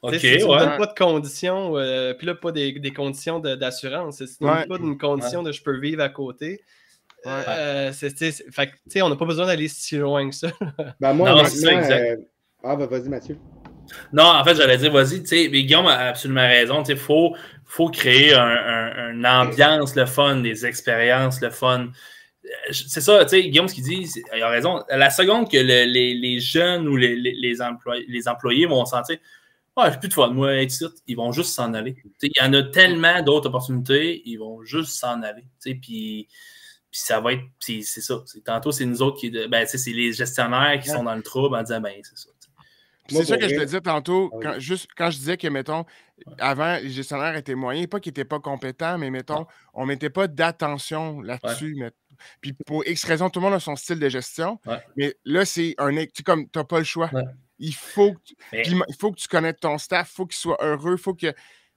[0.01, 0.59] OK, tu sais, si tu ne ouais.
[0.59, 4.43] donnes pas de conditions, euh, puis là, pas des, des conditions de- d'assurance, si tu
[4.43, 4.55] ne Ouais.
[4.59, 6.59] donnes pas d'une condition de je peux vivre à côté,
[7.25, 7.31] Ouais.
[7.47, 8.17] euh, c'est-
[8.51, 10.47] fait que, tu sais, on n'a pas besoin d'aller si loin que ça.
[10.99, 12.01] Ben, moi, Non, c'est ça, exact.
[12.19, 12.23] euh,
[12.65, 13.37] Ah, ben, vas-y, Mathieu.
[14.11, 16.83] Non, en fait, j'allais dire, vas-y, tu sais, mais Guillaume a absolument raison.
[16.83, 17.35] Tu sais, faut,
[17.75, 21.87] faut créer un, un- une ambiance, le fun, des expériences, le fun.
[22.45, 24.83] Euh, C'est ça, tu sais, Guillaume, ce qu'il dit, il a raison.
[24.89, 29.17] La seconde que le- les, les jeunes ou les, les, employés, les employés vont sentir,
[29.75, 31.95] ah, j'ai plus de fun, moi, ici, ils vont juste s'en aller.
[32.21, 35.41] Il y en a tellement d'autres opportunités, ils vont juste s'en aller.
[35.61, 36.27] Tu sais, Puis,
[36.91, 38.23] puis ça va être, c'est ça.
[38.45, 41.63] Tantôt, c'est nous autres qui, ben, c'est les gestionnaires qui sont dans le trouble en
[41.63, 42.29] disant, ben, c'est ça.
[43.09, 45.85] C'est ça que je te disais tantôt, ah quand, juste quand je disais que, mettons,
[46.39, 50.09] avant, les gestionnaires étaient moyens, pas qu'ils n'étaient pas compétents, mais mettons, on ne mettait
[50.09, 51.83] pas d'attention là-dessus.
[52.41, 54.59] Puis pour X raison, tout le monde a son style de gestion.
[54.95, 55.93] Mais là, c'est un.
[56.05, 57.11] Tu comme, n'as pas le choix.
[57.59, 60.57] Il faut, que tu, il faut que tu connaisses ton staff, il faut qu'il soit
[60.61, 61.33] heureux, il faut que.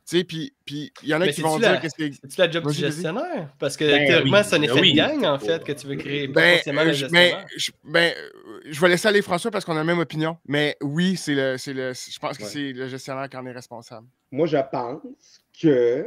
[0.09, 2.13] Tu sais, puis il y en a qui vont dire que c'est.
[2.13, 3.53] C'est-tu la job du gestionnaire?
[3.59, 5.97] Parce que ben théoriquement, c'est un ben effet de gang, en fait, que tu veux
[5.97, 6.29] créer.
[6.29, 7.07] Ben, euh, je,
[7.83, 10.37] ben, euh, je vais laisser aller François parce qu'on a la même opinion.
[10.47, 14.07] Mais oui, c'est le, le, je pense que c'est le gestionnaire qui en est responsable.
[14.31, 15.03] Moi, je pense
[15.61, 16.07] que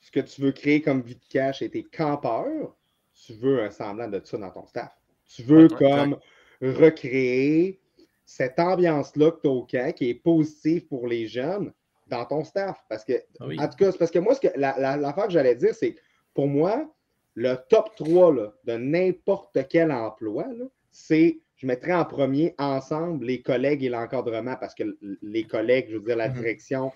[0.00, 2.74] ce que tu veux créer comme vie de cash et tes campeurs,
[3.14, 4.90] tu veux un semblant de ça dans ton staff.
[5.24, 6.18] Tu veux comme
[6.60, 7.80] recréer
[8.24, 11.72] cette ambiance-là que tu as au camp, qui est positive pour les jeunes,
[12.06, 12.84] dans ton staff.
[12.88, 15.32] Parce que, ah en tout cas, c'est parce que moi, ce que, l'affaire la, que
[15.32, 15.96] j'allais dire, c'est
[16.34, 16.90] pour moi,
[17.34, 20.46] le top 3 là, de n'importe quel emploi,
[20.90, 24.84] c'est, je mettrais en premier ensemble les collègues et l'encadrement, parce que
[25.22, 26.34] les collègues, je veux dire, la mhm.
[26.34, 26.92] direction,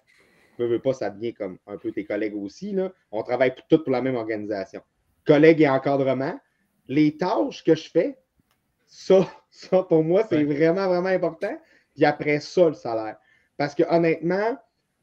[0.58, 2.72] ne veut pas, ça devient comme un peu tes collègues aussi.
[2.72, 2.92] Là.
[3.10, 4.82] On travaille tous pour la même organisation.
[5.26, 6.38] Collègues et encadrement,
[6.88, 8.18] les tâches que je fais,
[8.86, 11.56] ça, ça pour moi, c'est vraiment, vraiment important.
[11.94, 13.16] Puis après ça, le salaire.
[13.56, 14.56] Parce que honnêtement,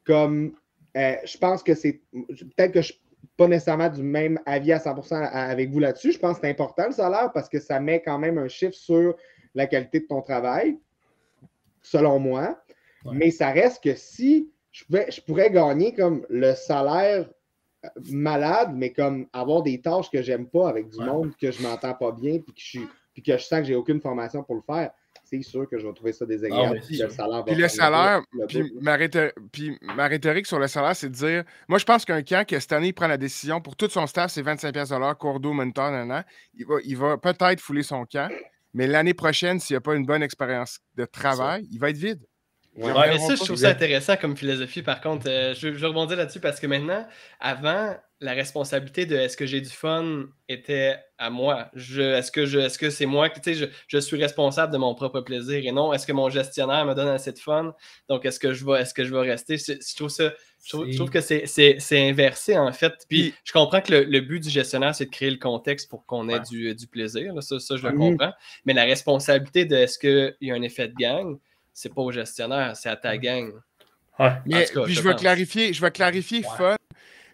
[0.07, 0.53] comme
[0.95, 3.01] euh, je pense que c'est peut-être que je suis
[3.35, 6.13] pas nécessairement du même avis à 100% avec vous là-dessus.
[6.13, 8.73] Je pense que c'est important le salaire parce que ça met quand même un chiffre
[8.73, 9.15] sur
[9.53, 10.79] la qualité de ton travail,
[11.83, 12.59] selon moi.
[13.11, 17.29] Mais ça reste que si je, je pourrais gagner comme le salaire
[17.85, 21.61] euh, malade, mais comme avoir des tâches que j'aime pas avec du monde que je
[21.61, 22.79] m'entends pas bien puis que je
[23.13, 24.91] puis que je sens que j'ai aucune formation pour le faire
[25.29, 26.79] c'est sûr que je vais trouver ça désagréable.
[26.85, 28.21] puis le salaire, puis, le salaire
[29.51, 32.59] puis, ma rhétorique sur le salaire, c'est de dire moi, je pense qu'un camp qui,
[32.59, 35.91] cette année, il prend la décision pour tout son staff, c'est 25$ cours d'eau, mentor,
[35.91, 36.23] nan,
[36.53, 38.31] il va, il va peut-être fouler son camp,
[38.73, 41.97] mais l'année prochaine, s'il n'y a pas une bonne expérience de travail, il va être
[41.97, 42.26] vide.
[42.77, 44.83] Ouais, mais ça, je trouve ça intéressant comme philosophie.
[44.83, 47.05] Par contre, euh, je, je rebondir là-dessus parce que maintenant,
[47.39, 51.69] avant, la responsabilité de est-ce que j'ai du fun était à moi.
[51.75, 53.29] est-ce que je, est-ce que c'est moi?
[53.29, 56.85] Qui, je, je suis responsable de mon propre plaisir et non est-ce que mon gestionnaire
[56.85, 57.75] me donne assez de fun?
[58.09, 59.57] Donc est-ce que je vais, est-ce que je vais rester?
[59.57, 60.33] Je, trouve ça,
[60.65, 62.93] je trouve, que c'est, inversé en fait.
[63.07, 66.27] Puis je comprends que le, but du gestionnaire c'est de créer le contexte pour qu'on
[66.29, 67.33] ait du, plaisir.
[67.43, 68.33] Ça, ça, je le comprends.
[68.65, 71.37] Mais la responsabilité de est-ce qu'il y a un effet de gang,
[71.77, 73.53] c'est pas au gestionnaire, c'est à ta gang.
[74.47, 76.75] Mais, puis je, veux clarifier, je vais clarifier fun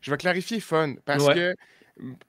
[0.01, 1.55] je vais clarifier fun parce que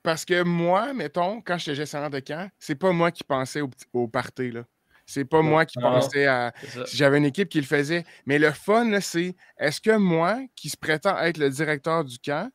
[0.03, 3.71] parce que moi, mettons, quand j'étais gestionnaire de camp, c'est pas moi qui pensais au,
[3.93, 4.53] au party.
[4.53, 4.65] Là.
[5.07, 6.53] C'est pas moi qui pensais à.
[6.87, 8.05] Si j'avais une équipe qui le faisait.
[8.27, 12.51] Mais le fun, c'est est-ce que moi, qui se prétend être le directeur du camp,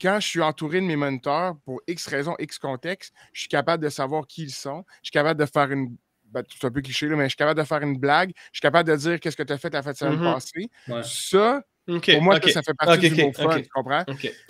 [0.00, 3.82] quand je suis entouré de mes moniteurs, pour X raisons, X contexte, je suis capable
[3.82, 4.84] de savoir qui ils sont.
[5.02, 5.96] Je suis capable de faire une.
[6.34, 8.32] Ben, c'est un peu cliché, là, mais je suis capable de faire une blague.
[8.52, 10.34] Je suis capable de dire qu'est-ce que tu as fait la fête semaine mm-hmm.
[10.34, 10.70] passée.
[11.04, 14.04] Ça, pour moi, ça, fait partie du mot fun, tu comprends?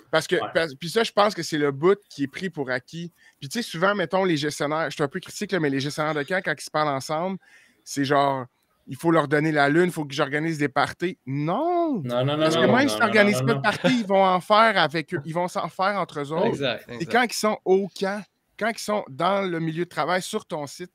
[0.09, 0.37] Parce que,
[0.75, 3.11] puis ça, je pense que c'est le bout qui est pris pour acquis.
[3.39, 6.15] Puis tu sais, souvent, mettons, les gestionnaires, je suis un peu critique, mais les gestionnaires
[6.15, 7.37] de camp, quand ils se parlent ensemble,
[7.83, 8.45] c'est genre,
[8.87, 11.17] il faut leur donner la lune, il faut que j'organise des parties.
[11.25, 12.01] Non!
[12.03, 12.37] Non, non, non.
[12.37, 15.33] Parce que moi, ils n'organisent pas de parties, ils vont en faire avec eux, ils
[15.33, 16.47] vont s'en faire entre eux autres.
[16.47, 18.23] Exact, Et quand ils sont au camp,
[18.57, 20.93] quand ils sont dans le milieu de travail sur ton site,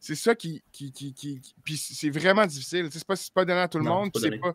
[0.00, 0.62] c'est ça qui.
[0.72, 2.88] qui, qui, qui puis c'est vraiment difficile.
[2.90, 4.10] C'est pas, pas donné à tout le monde.
[4.14, 4.54] C'est pas,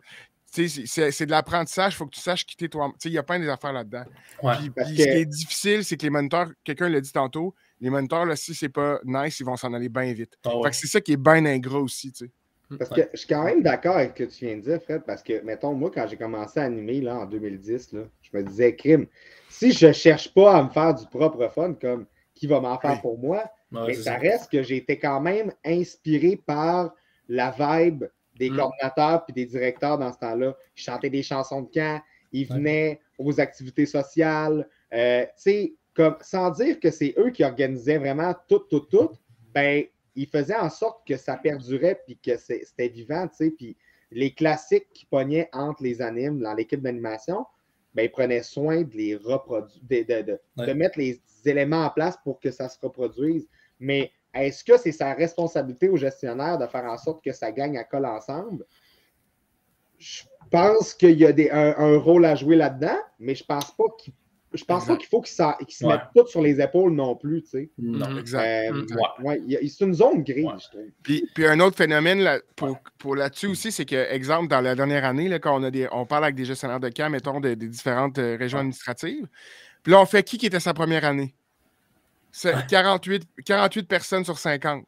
[0.52, 2.92] c'est de l'apprentissage, il faut que tu saches quitter toi.
[3.04, 4.04] Il y a plein des affaires là-dedans.
[4.42, 8.36] Ce qui est difficile, c'est que les moniteurs, quelqu'un l'a dit tantôt, les moniteurs, là,
[8.36, 10.38] si c'est pas nice, ils vont s'en aller bien vite.
[10.44, 12.12] Ah c'est ça qui est bien ingrat aussi.
[12.70, 12.76] Mmh.
[12.76, 15.02] Parce que je suis quand même d'accord avec ce que tu viens de dire, Fred,
[15.06, 18.42] parce que, mettons, moi, quand j'ai commencé à animer là, en 2010, là, je me
[18.44, 19.06] disais, crime,
[19.48, 23.00] si je cherche pas à me faire du propre fun, comme qui va m'en faire
[23.00, 26.94] pour moi, mais ça, ça reste que j'ai été quand même inspiré par
[27.28, 28.04] la vibe
[28.36, 28.56] des mm.
[28.56, 30.56] coordinateurs puis des directeurs dans ce temps-là.
[30.76, 32.00] Ils chantaient des chansons de camp,
[32.32, 34.68] ils venaient aux activités sociales.
[34.92, 35.26] Euh,
[35.94, 39.10] comme, sans dire que c'est eux qui organisaient vraiment tout, tout, tout,
[39.54, 39.84] ben,
[40.14, 43.28] ils faisaient en sorte que ça perdurait puis que c'était vivant.
[43.56, 43.76] Puis
[44.10, 47.46] les classiques qui pognaient entre les animes dans l'équipe d'animation,
[47.94, 52.40] ben, ils prenaient soin de les reproduire, de, de, mettre les éléments en place pour
[52.40, 53.48] que ça se reproduise.
[53.82, 57.76] Mais est-ce que c'est sa responsabilité au gestionnaire de faire en sorte que ça gagne
[57.76, 58.64] à colle ensemble?
[59.98, 63.84] Je pense qu'il y a des, un, rôle à jouer là-dedans, mais je pense pas
[63.98, 64.14] qu'il
[64.54, 67.48] je pense pas qu'il faut qu'ils se mettent tout sur les épaules non plus, tu
[67.48, 67.70] sais.
[67.78, 68.70] Non, euh, exact.
[68.70, 68.86] Mm.
[69.66, 70.90] c'est une zone grise, je trouve.
[71.02, 74.74] Puis, puis, un autre phénomène là, pour, pour là-dessus aussi, c'est que, exemple, dans la
[74.74, 77.40] dernière année, là, quand on, a des, on parle avec des gestionnaires de camp, mettons,
[77.40, 79.26] des différentes euh, régions administratives,
[79.82, 81.34] puis là, on fait qui qui était sa première année?
[82.32, 84.84] C'est 48, 48 personnes sur 50.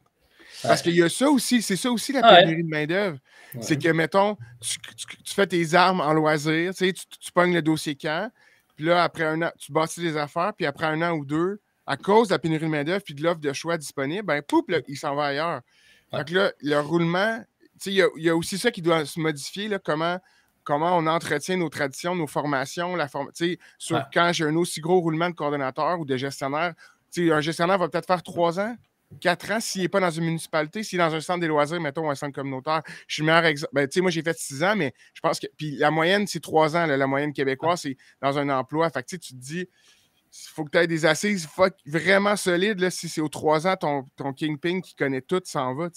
[0.63, 2.39] Parce qu'il y a ça aussi, c'est ça aussi la ouais.
[2.43, 3.17] pénurie de main-d'œuvre.
[3.53, 3.61] Ouais.
[3.61, 7.31] C'est que, mettons, tu, tu- tu fais tes armes en loisir, tu, sais, tu, tu
[7.31, 8.31] pognes le dossier camp,
[8.75, 11.59] puis là, après un an, tu bâtis des affaires, puis après un an ou deux,
[11.85, 14.63] à cause de la pénurie de main-d'œuvre puis de l'offre de choix disponible, ben, pouf,
[14.69, 15.61] là, il s'en va ailleurs.
[16.11, 16.19] Ouais.
[16.19, 18.71] Fait que là, le roulement, tu sais, il y a, il y a aussi ça
[18.71, 20.19] qui doit se modifier, là, comment,
[20.63, 24.03] comment on entretient nos traditions, nos formations, la forme, tu sais, sur Ouais.
[24.13, 26.73] quand j'ai un aussi gros roulement de coordonnateur ou de gestionnaire.
[27.17, 28.75] Un gestionnaire va peut-être faire trois ans,
[29.21, 31.79] quatre ans s'il n'est pas dans une municipalité, s'il est dans un centre des loisirs,
[31.79, 32.81] mettons, un centre communautaire.
[33.07, 33.71] Je suis le meilleur exemple.
[33.73, 35.47] Ben, tu sais, moi, j'ai fait six ans, mais je pense que.
[35.57, 36.85] Puis la moyenne, c'est trois ans.
[36.85, 38.89] là, la moyenne québécoise, c'est dans un emploi.
[38.89, 42.79] Fait que tu te dis, il faut que tu aies des assises fuck, vraiment solides.
[42.81, 45.85] Là, si c'est aux trois ans, ton, ton kingpin qui connaît tout s'en va.
[45.85, 45.89] Ouais.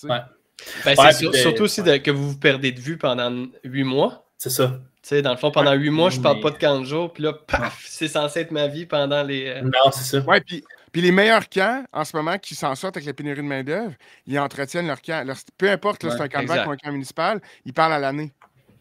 [0.84, 4.28] Ben, Ouais, surtout aussi de- que vous vous perdez de vue pendant huit mois.
[4.38, 4.80] C'est ça.
[5.02, 7.22] Tu sais, dans le fond, pendant huit mois, je parle pas de 15 jours, puis
[7.24, 9.46] là, paf, c'est censé être ma vie pendant les.
[9.46, 10.20] euh, Non, c'est ça.
[10.24, 10.62] Ouais, puis,
[10.92, 13.94] puis les meilleurs camps, en ce moment, qui s'en sortent avec la pénurie de main-d'œuvre,
[14.26, 15.26] ils entretiennent leur camp.
[15.26, 16.54] Leur- peu importe, Ouais, c'est un camp de exact.
[16.56, 18.32] vacances ou un camp municipal, ils parlent à l'année.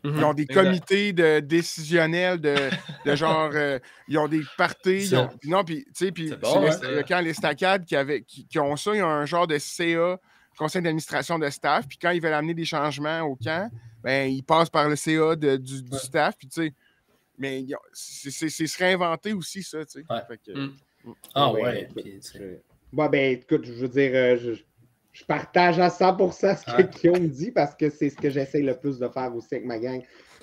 [0.03, 0.63] Ils mhm, ont des exact.
[0.63, 2.55] comités de décisionnels de,
[3.05, 3.49] de genre.
[3.53, 5.05] euh, ils ont des parties.
[5.07, 7.95] ils ont- puis non, puis, tu sais, puis le, hein, le camp Les Stacades qui,
[7.95, 8.95] avait, qui, qui ont ça.
[8.95, 10.17] Ils ont un genre de CA,
[10.57, 11.87] conseil d'administration de staff.
[11.87, 13.69] Puis quand ils veulent amener des changements au camp,
[14.03, 15.97] ben, ils passent par le CA de- du, du Ouais.
[15.99, 16.35] staff.
[16.37, 16.73] Puis, tu sais,
[17.37, 20.05] mais ils c'est se réinventer aussi, ça, tu sais.
[20.09, 20.19] Ouais.
[20.27, 20.75] Fait que- Mm.
[21.35, 21.87] Ah Ouais, ouais.
[21.95, 22.19] puis,
[22.93, 24.53] Ouais, ben, écoute, je veux dire, euh, je,
[25.11, 26.89] je partage à 100% ce que Ouais.
[26.89, 29.77] Guillaume dit parce que c'est ce que j'essaie le plus de faire aussi avec ma
[29.77, 30.01] gang,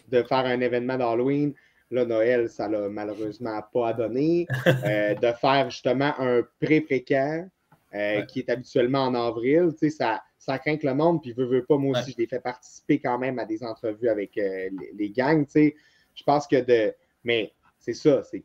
[0.08, 1.54] de faire un événement d'Halloween.
[1.90, 4.46] Là, Noël, ça l'a malheureusement pas à donner.
[4.84, 7.46] Euh, de faire justement un pré-précaire
[7.94, 8.26] euh, Ouais.
[8.26, 9.68] qui est habituellement en avril.
[9.72, 12.12] Tu sais, ça, ça craint que le monde, puis veut, veut pas, moi aussi, Ouais.
[12.12, 15.46] je l'ai fait participer quand même à des entrevues avec euh, les, les gangs.
[15.46, 15.74] Tu sais.
[16.14, 16.92] Je pense que de.
[17.22, 18.44] Mais c'est ça, c'est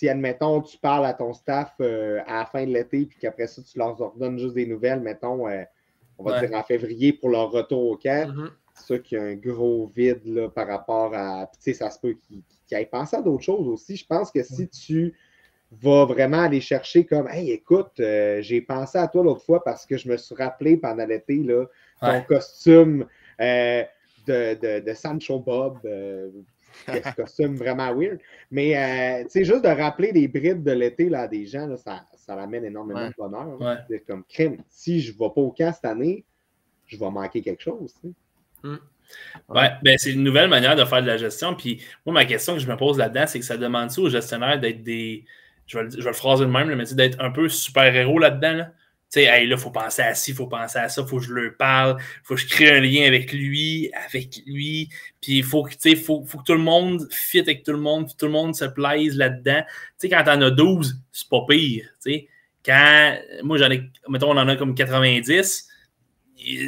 [0.00, 3.46] si, admettons, tu parles à ton staff euh, à la fin de l'été, puis qu'après
[3.46, 5.62] ça, tu leur ordonnes juste des nouvelles, mettons, euh,
[6.16, 6.46] on va Ouais.
[6.48, 8.50] dire en février pour leur retour au camp, Mhm.
[8.72, 11.46] c'est sûr qu'il y a un gros vide là, par rapport à.
[11.52, 12.42] Puis, tu sais, ça se peut qu'ils
[12.74, 13.94] aillent penser à d'autres choses aussi.
[13.96, 15.14] Je pense que si tu
[15.70, 19.84] vas vraiment aller chercher comme Hey, écoute, euh, j'ai pensé à toi l'autre fois parce
[19.84, 21.66] que je me suis rappelé pendant l'été, là,
[22.00, 22.24] ton Ouais.
[22.26, 23.06] costume
[23.38, 25.78] de, de, de Sancho Bob.
[25.84, 26.30] euh,
[26.86, 28.18] ce costume vraiment weird.
[28.50, 31.66] Mais euh, tu sais, juste de rappeler des brides de l'été là, à des gens,
[31.66, 33.08] là, ça, ça ramène énormément Ouais.
[33.08, 33.60] de bonheur.
[33.60, 33.66] Ouais.
[33.74, 33.84] là.
[33.88, 34.58] C'est comme crime.
[34.68, 36.24] Si je ne vais pas au camp cette année,
[36.86, 37.94] je vais manquer quelque chose.
[38.02, 38.68] sais.
[39.48, 41.54] Ouais, ben c'est une nouvelle manière de faire de la gestion.
[41.56, 44.60] Puis moi, ma question que je me pose là-dedans, c'est que ça demande-tu aux gestionnaires
[44.60, 45.24] d'être des.
[45.66, 48.52] Je vais, le, je vais le phraser de même, mais d'être un peu super-héros là-dedans.
[48.52, 48.72] Là?
[49.12, 51.08] Tu sais, hey, là, il faut penser à ci, il faut penser à ça, il
[51.08, 54.40] faut que je leur parle, il faut que je crée un lien avec lui, avec
[54.46, 54.88] lui.
[55.20, 57.72] Puis il faut que, tu sais, faut, faut que tout le monde fit avec tout
[57.72, 59.62] le monde, puis tout le monde se plaise là-dedans.
[59.66, 61.86] Tu sais, quand t'en as 12, c'est pas pire.
[62.04, 62.28] Tu sais,
[62.64, 63.18] quand.
[63.42, 63.82] Moi, j'en ai.
[64.08, 65.68] Mettons, on en a comme 90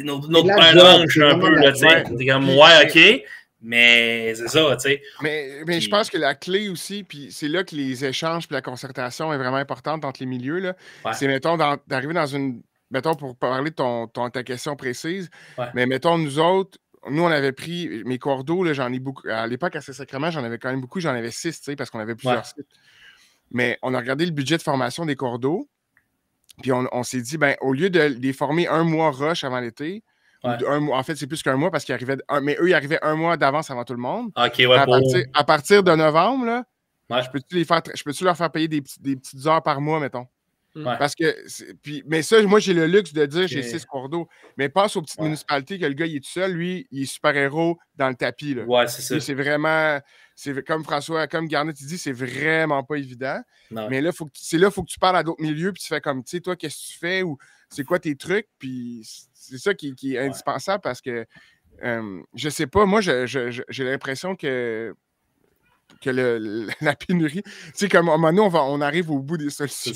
[0.03, 2.25] notre, notre c'est un peu, là, tu sais.
[2.25, 3.23] comme, ouais, ok,
[3.63, 5.01] mais c'est ça, tu sais.
[5.21, 8.53] Mais, mais je pense que la clé aussi, puis c'est là que les échanges puis
[8.53, 10.59] la concertation est vraiment importante entre les milieux.
[10.59, 10.75] là.
[11.05, 11.13] Ouais.
[11.13, 11.57] C'est, mettons,
[11.87, 12.61] d'arriver dans une.
[12.91, 15.65] Mettons, pour parler de ton, ton- ta question précise, Ouais.
[15.73, 16.77] mais mettons, nous autres,
[17.09, 19.27] nous, on avait pris mes cordeaux, là, j'en ai beaucoup.
[19.27, 21.89] À l'époque, à Saint-Sacrement, j'en avais quand même beaucoup, j'en avais six, tu sais, parce
[21.89, 22.43] qu'on avait plusieurs Ouais.
[22.43, 22.67] sites.
[23.49, 25.67] Mais on a regardé le budget de formation des cordeaux,
[26.61, 29.59] puis on, on s'est dit, ben, au lieu de les former un mois rush avant
[29.59, 30.03] l'été,
[30.43, 30.57] Ouais.
[30.57, 32.69] de- un mois, en fait, c'est plus qu'un mois parce qu'ils arrivaient, un- mais eux,
[32.69, 34.31] ils arrivaient un mois d'avance avant tout le monde.
[34.35, 34.93] Ok, ouais, À pour.
[34.99, 36.63] partir, à partir de novembre, là,
[37.09, 37.21] Ouais.
[37.23, 39.79] je peux-tu les faire, je peux-tu leur faire payer des, petits- des petites heures par
[39.81, 40.27] mois, mettons?
[40.75, 40.97] Ouais.
[40.97, 41.35] Parce que,
[41.83, 44.27] puis, mais ça, moi, j'ai le luxe de dire j'ai six cours d'eau.
[44.57, 45.25] Mais passe aux petites Ouais.
[45.25, 48.55] municipalités que le gars, il est tout seul, lui, il est super-héros dans le tapis.
[48.55, 48.63] Là.
[48.63, 49.19] Ouais, c'est ça.
[49.19, 49.99] C'est vraiment,
[50.35, 53.39] c'est comme François, comme Garnet, il dit, c'est vraiment pas évident.
[53.69, 53.87] Non.
[53.87, 55.81] Mais là, faut que- c'est là, il faut que tu parles à d'autres milieux, puis
[55.83, 57.37] tu fais comme, tu sais, toi, qu'est-ce que tu fais ou
[57.73, 59.01] c'est quoi tes trucs, puis
[59.33, 60.25] c'est ça qui, qui est Ouais.
[60.27, 61.25] indispensable parce que,
[61.83, 64.93] euh, je sais pas, moi, j'ai l'impression que
[66.01, 68.81] que le- le- la pénurie, tu sais, comme à un moment donné, on, va, on
[68.81, 69.93] arrive au bout des solutions.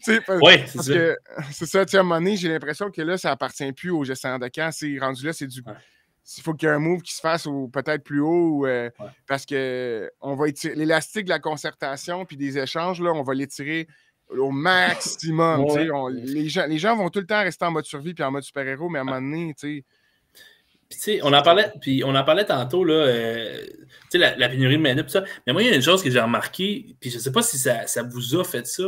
[0.00, 0.36] C'est ça.
[0.42, 0.92] Ouais, c'est ça.
[0.94, 1.16] que
[1.52, 3.90] c'est ça, tu sais, à un moment donné, j'ai l'impression que là, ça appartient plus
[3.90, 4.70] aux gestionnaires de camp.
[4.72, 5.60] C'est rendu là, c'est du.
[5.60, 5.72] Ouais.
[6.38, 8.90] Il faut qu'il y ait un move qui se fasse ou peut-être plus haut euh,
[8.98, 9.06] Ouais.
[9.26, 13.34] parce que on va étirer l'élastique de la concertation puis des échanges, là, on va
[13.34, 13.86] l'étirer
[14.30, 15.60] au maximum.
[15.64, 15.90] Ouais.
[15.92, 18.30] on- les, gens, les gens vont tout le temps rester en mode survie puis en
[18.30, 19.84] mode super-héros, mais à un moment donné, tu sais.
[20.86, 23.78] Puis, tu sais, on en parlait, puis on en parlait tantôt, là, euh, tu
[24.10, 25.24] sais, la, la pénurie de main-d'œuvre, tout ça.
[25.46, 27.40] Mais moi, il y a une chose que j'ai remarqué, puis je ne sais pas
[27.40, 28.82] si ça, ça vous a fait ça,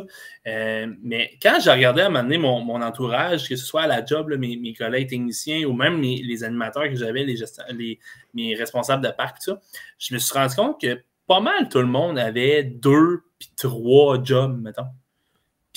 [0.47, 3.83] euh, mais quand j'ai regardé à un moment donné mon, mon entourage, que ce soit
[3.83, 7.25] à la job, là, mes, mes collègues techniciens ou même mes- les animateurs que j'avais,
[7.25, 7.39] les,
[7.73, 7.99] les
[8.35, 9.61] mes responsables de parc, tout ça,
[9.99, 14.23] je me suis rendu compte que pas mal tout le monde avait deux puis trois
[14.23, 14.87] jobs, mettons.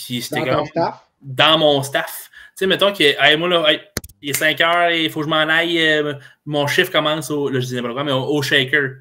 [0.06, 0.66] Puis c'était Dans
[1.22, 2.30] dans mon staff.
[2.32, 3.82] Tu sais, mettons que, hey, moi, là, hey,
[4.22, 5.80] il est 5 heures, il faut que je m'en aille.
[5.82, 6.14] euh,
[6.46, 8.92] mon chiffre commence au, là, je disais mais au, au shaker.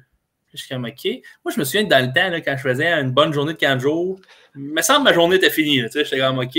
[0.53, 1.05] Je suis comme, OK.
[1.45, 3.53] Moi, je me souviens que dans le temps, là, quand je faisais une bonne journée
[3.53, 4.19] de 40 jours,
[4.55, 5.81] il me semble que ma journée était finie.
[5.83, 6.57] tu sais, J'étais comme, OK.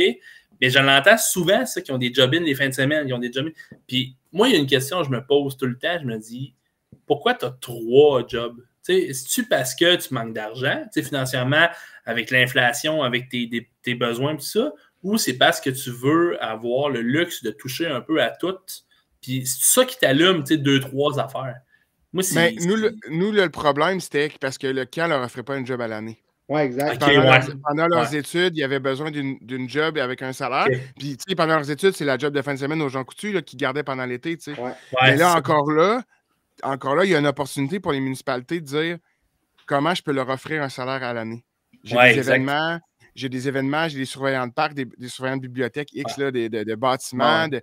[0.61, 3.19] Mais je l'entends souvent, ceux qui ont des job-ins des fins de semaine, qui ont
[3.19, 3.49] des job
[3.89, 5.99] Puis moi, il y a une question que je me pose tout le temps.
[6.01, 6.55] Je me dis,
[7.07, 8.59] pourquoi tu as trois jobs?
[8.89, 11.69] Est-ce-tu parce que tu manques d'argent, tu sais, financièrement,
[12.11, 14.73] avec l'inflation, avec tes, des- tes besoins, tout ça?
[15.03, 18.57] Ou c'est parce que tu veux avoir le luxe de toucher un peu à tout?
[19.23, 21.57] Puis c'est ça qui t'allume, tu sais, deux, trois affaires.
[22.13, 22.35] Moi, c'est.
[22.35, 25.67] Mais nous, le, nous, le problème, c'était parce que le camp leur offrait pas une
[25.67, 26.23] job à l'année.
[26.49, 26.99] Ouais, exact.
[26.99, 27.25] Pendant, ouais.
[27.25, 28.19] leurs, pendant leurs Ouais.
[28.19, 30.67] études, il y avait besoin d'une d'une job avec un salaire.
[30.99, 33.05] Puis, tu sais, pendant leurs études, c'est la job de fin de semaine aux gens
[33.05, 34.61] coutus là, qui gardaient pendant l'été, tu sais.
[34.61, 34.67] Ouais.
[34.71, 36.03] Ouais, Mais là, c'est- encore là,
[36.65, 38.99] encore là, il y a une opportunité pour les municipalités de dire
[39.67, 41.45] comment je peux leur offrir un salaire à l'année.
[41.85, 42.35] J'ai Ouais, des exact.
[42.35, 42.79] événements,
[43.15, 46.31] j'ai des événements, j'ai des surveillants de parc, des, des surveillants de bibliothèque X, là,
[46.31, 47.49] des, de, de bâtiments.
[47.49, 47.63] De-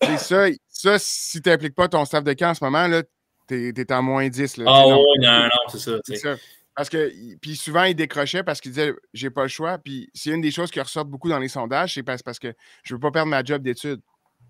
[0.00, 3.02] tu ça, ça, si tu n'impliques pas ton staff de camp en ce moment, là,
[3.46, 4.56] t'es es en moins 10.
[4.58, 5.98] Là, Ah Tu sais, non, non, non, c'est ça.
[6.04, 6.40] tu.
[6.74, 9.78] Parce que, puis souvent, ils décrochaient parce qu'ils disaient j'ai pas le choix.
[9.78, 12.54] Puis c'est une des choses qui ressort beaucoup dans les sondages, c'est parce, parce que
[12.84, 14.00] je veux pas perdre ma job d'études.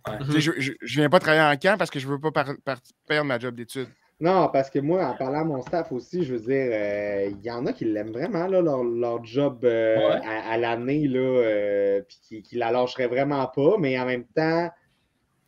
[0.07, 0.19] Ouais.
[0.33, 2.53] Tu Je, je, je viens pas travailler en camp parce que je veux pas par-
[2.67, 3.89] par- perdre ma job d'études.
[4.21, 7.41] Non, parce que moi, en parlant à mon staff aussi, je veux dire, euh, il
[7.45, 10.21] y en a qui l'aiment vraiment, là, leur, leur job euh, Ouais.
[10.25, 14.25] à, à l'année, là, euh, puis qui, qui la lâcheraient vraiment pas, mais en même
[14.35, 14.69] temps,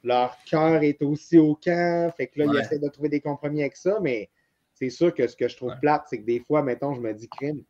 [0.05, 3.61] leur cœur est aussi au camp, fait que là, ils essaient de trouver des compromis
[3.63, 4.31] avec ça, mais
[4.73, 5.77] c'est sûr que ce que je trouve Ouais.
[5.81, 7.65] plate, c'est que des fois, mettons, je me dis, crime,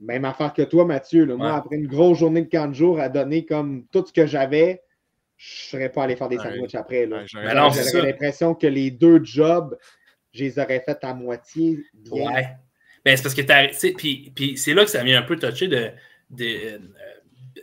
[0.00, 3.08] même affaire que toi, Mathieu, là, moi, après une grosse journée de 40 jours à
[3.08, 4.80] donner comme tout ce que j'avais,
[5.36, 6.42] je serais pas allé faire des Ouais.
[6.44, 7.24] sandwichs après, là.
[7.34, 7.54] Ouais,
[8.00, 9.76] l'impression que les deux jobs,
[10.34, 12.32] je les aurais fait à moitié bien.
[12.32, 12.48] Ouais.
[13.04, 15.68] Ben, c'est parce que tu Puis, puis c'est là que ça vient un peu toucher
[15.68, 15.90] de.
[16.30, 16.78] de euh,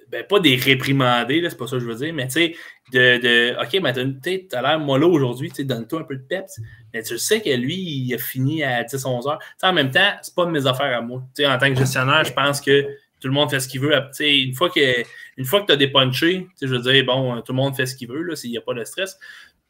[0.09, 2.55] ben, pas des réprimander, là, c'est pas ça que je veux dire, mais tu sais,
[2.93, 3.61] de, de.
[3.61, 3.93] OK, mais
[4.23, 6.59] sais, t'as l'air mollo aujourd'hui, tu donne-toi un peu de peps.
[6.93, 9.39] Mais tu sais que lui, il a fini à 10-11 heures.
[9.63, 11.23] En même temps, c'est pas de mes affaires à moi.
[11.45, 12.83] En tant que gestionnaire, je pense que
[13.19, 13.93] tout le monde fait ce qu'il veut.
[14.19, 17.85] Une fois que, que tu as dépunché, je veux dire, bon, tout le monde fait
[17.85, 19.17] ce qu'il veut, s'il n'y a pas de stress.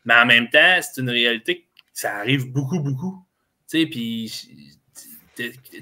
[0.05, 3.25] Mais en même temps, c'est une réalité que ça arrive beaucoup, beaucoup.
[3.69, 4.31] Tu sais, puis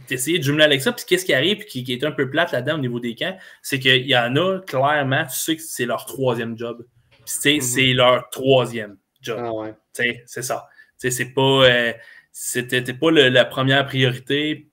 [0.08, 2.30] t'essayes de jumeler avec ça, puis qu'est-ce qui arrive, puis qui, qui est un peu
[2.30, 5.62] plate là-dedans au niveau des camps, c'est qu'il y en a, clairement, tu sais que
[5.62, 6.86] c'est leur troisième job.
[7.12, 7.62] Puis, tu sais, Mhm.
[7.62, 9.40] c'est leur troisième job.
[9.42, 9.74] Ah ouais.
[9.94, 10.68] Tu sais, c'est ça.
[11.00, 11.94] Tu sais, c'est pas, euh,
[12.32, 14.68] c'était pas le- la première priorité.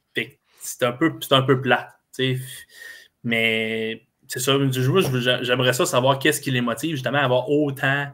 [0.61, 1.91] C'est un peu, c'est un peu plate.
[2.15, 2.43] tu sais.
[3.25, 4.57] Mais c'est ça.
[4.59, 8.09] je- je- J'aimerais ça savoir qu'est-ce qui les motive justement à avoir autant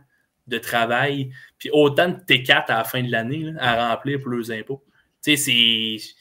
[0.46, 4.50] de travail, puis autant de T4 à la fin de l'année à remplir pour leurs
[4.50, 4.82] impôts.
[5.22, 6.14] Tu sais, c'est.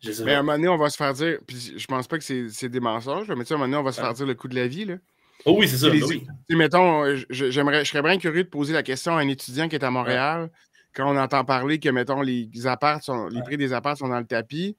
[0.00, 2.06] Je sais Mais à un moment donné, on va se faire dire, puis je pense
[2.06, 4.00] pas que c'est des mensonges, mais tu sais, à un moment donné, on va se
[4.00, 4.84] faire dire le coût de la vie.
[4.84, 4.94] Là.
[5.44, 5.88] Oh oui, c'est ça.
[5.88, 6.20] Les- ben oui.
[6.20, 9.76] Tu sais, mettons, je, serais bien curieux de poser la question à un étudiant qui
[9.76, 10.50] est à Montréal,
[10.94, 14.18] quand on entend parler que, mettons, les apparts sont, les prix des apparts sont dans
[14.18, 14.76] le tapis,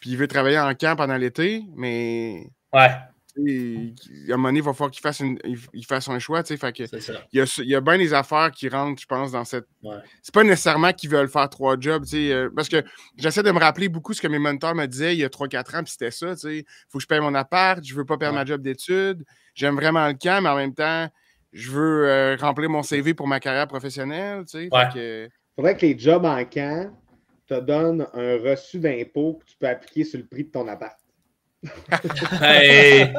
[0.00, 2.90] puis il veut travailler en camp pendant l'été, mais Ouais,
[3.38, 6.42] à un moment donné, il va falloir qu'il fasse, une- il, il fasse un choix.
[6.42, 6.82] Fait que,
[7.32, 9.66] il y a, il y a bien des affaires qui rentrent, je pense, dans cette.
[9.82, 9.96] Ouais.
[10.22, 12.82] C'est pas nécessairement qu'ils veulent faire trois jobs, tu sais, euh, parce que
[13.16, 15.76] j'essaie de me rappeler beaucoup ce que mes mentors me disaient il y a 3-4
[15.76, 16.64] ans, puis c'était ça, tu sais.
[16.88, 18.42] Faut que je paye mon appart, je veux pas perdre Ouais.
[18.42, 19.24] ma job d'études,
[19.54, 21.08] j'aime vraiment le camp, mais en même temps,
[21.52, 24.68] je veux euh, remplir mon CV pour ma carrière professionnelle, tu sais.
[24.72, 24.88] Ouais.
[24.92, 26.92] Que- faudrait que les jobs en camp
[27.46, 30.97] te donnent un reçu d'impôt que tu peux appliquer sur le prix de ton appart.
[32.40, 33.12] Hey,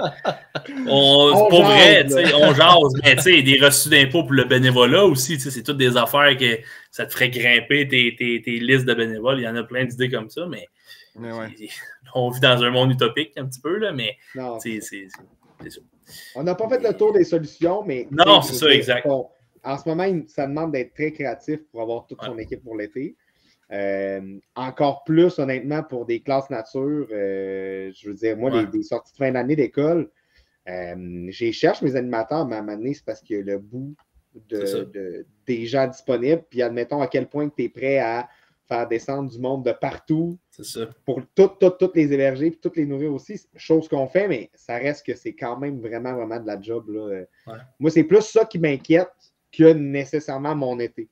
[0.87, 2.03] on, c'est On pas jase, vrai, là.
[2.03, 5.41] tu sais, on jase, mais tu sais, des reçus d'impôts pour le bénévolat aussi, tu
[5.43, 6.59] sais, c'est toutes des affaires que
[6.91, 9.39] ça te ferait grimper tes, tes, tes listes de bénévoles.
[9.39, 10.67] Il y en a plein d'idées comme ça, mais
[11.15, 11.47] mais ouais.
[11.57, 11.69] c'est-
[12.15, 14.95] on vit dans un monde utopique un petit peu, là, mais Non, c'est ça.
[16.35, 18.07] on n'a pas fait le tour des solutions, mais.
[18.11, 19.05] Non, c'est ça, exact.
[19.07, 22.43] en ce moment, ça demande d'être très créatif pour avoir toute son Ouais.
[22.43, 23.15] équipe pour l'été.
[23.71, 27.07] Euh, encore plus, honnêtement, pour des classes nature.
[27.11, 28.65] euh, je veux dire, moi, Ouais.
[28.65, 30.09] des, des sorties de fin d'année d'école,
[30.67, 33.95] euh, j'y cherche mes animateurs, mais à un moment donné, c'est parce que le bout
[34.49, 34.77] C'est ça.
[34.79, 38.27] de, de- des gens disponibles, puis admettons à quel point tu es prêt à
[38.67, 40.81] faire descendre du monde de partout ça.
[41.05, 43.39] pour toutes, les héberger puis toutes les nourrir aussi.
[43.55, 46.87] Chose qu'on fait, mais ça reste que c'est quand même vraiment, vraiment de la job.
[46.89, 47.05] Là.
[47.47, 47.53] Ouais.
[47.79, 49.09] Moi, c'est plus ça qui m'inquiète
[49.51, 51.07] que nécessairement mon été.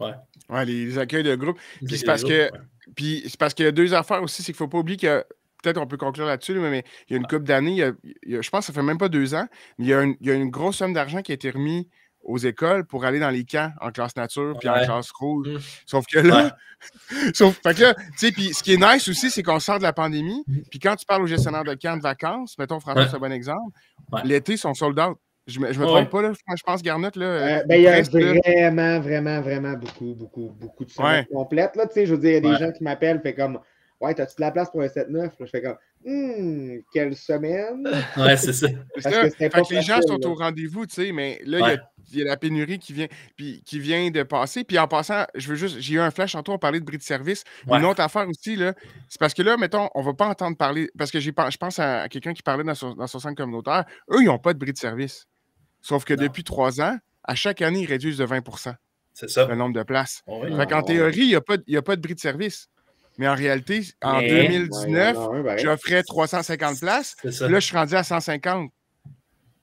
[0.00, 1.58] Ouais, les, les accueils de groupe.
[1.84, 2.50] Puis c'est parce Ouais.
[2.52, 2.58] que-
[2.94, 4.96] Puis c'est parce qu'il y a deux affaires aussi, c'est qu'il ne faut pas oublier
[4.98, 5.24] que.
[5.62, 7.84] Peut-être on peut conclure là-dessus, là, mais il y a une couple d'années,
[8.24, 9.44] je pense que ça fait même pas deux ans,
[9.76, 11.50] mais il y a une, il y a une grosse somme d'argent qui a été
[11.50, 11.88] remis
[12.22, 14.84] aux écoles pour aller dans les camps en classe nature puis en Ouais.
[14.84, 15.48] classe rouge.
[15.48, 15.58] Mm.
[15.84, 16.56] Sauf que là,
[17.34, 19.78] sauf fait que là, tu sais, puis ce qui est nice aussi, c'est qu'on sort
[19.78, 20.44] de la pandémie.
[20.70, 23.08] Puis quand tu parles aux gestionnaires de camps de vacances, mettons François, Ouais.
[23.10, 23.76] c'est un bon exemple,
[24.12, 24.20] Ouais.
[24.24, 25.18] l'été, sont sold out.
[25.48, 25.90] Je me, je me Ouais.
[25.92, 26.32] trompe pas, là.
[26.34, 27.24] Je pense Garnett, là.
[27.26, 28.40] Euh, euh, ben, il y a là.
[28.44, 31.26] vraiment, vraiment, vraiment beaucoup, beaucoup, beaucoup de semaines Ouais.
[31.32, 31.74] complètes.
[31.74, 32.58] Là, tu sais, je veux dire, il y a des Ouais.
[32.58, 33.58] gens qui m'appellent, fait comme
[34.00, 35.32] Ouais, t'as-tu de la place pour un 7-9?
[35.40, 35.76] Là, je fais comme
[36.06, 37.82] Hum, quelle semaine?
[38.16, 38.68] Ouais, c'est ça.
[38.68, 40.28] C'est Parce que c'était Fait pas que les gens sont là.
[40.28, 42.92] au rendez-vous, tu sais, mais là, il y a- il y, a la pénurie qui
[42.92, 44.62] vient, puis, qui vient de passer.
[44.62, 46.96] Puis en passant, je veux juste, j'ai eu un flash tantôt, on parlait de bris
[46.96, 47.42] de service.
[47.66, 47.78] Ouais.
[47.80, 48.72] Une autre affaire aussi, là,
[49.08, 52.08] c'est parce que là, mettons, on va pas entendre parler, parce que je pense à
[52.08, 54.72] quelqu'un qui parlait dans son, dans son centre communautaire, eux, ils n'ont pas de bris
[54.72, 55.26] de service.
[55.80, 56.22] Sauf que Non.
[56.22, 58.74] depuis trois ans, à chaque année, ils réduisent de 20%
[59.14, 59.46] C'est ça.
[59.46, 60.22] le nombre de places.
[60.26, 60.54] Ouais.
[60.56, 62.20] Fait qu'en théorie, il n'y a, pas de- il y a pas de bris de
[62.20, 62.68] service.
[63.18, 65.64] Mais en réalité, en Mais- 2019, Ouais, il y en a un, pareil.
[65.64, 67.16] j'offrais 350 places.
[67.30, 67.48] Ça.
[67.48, 68.70] Là, je suis rendu à 150.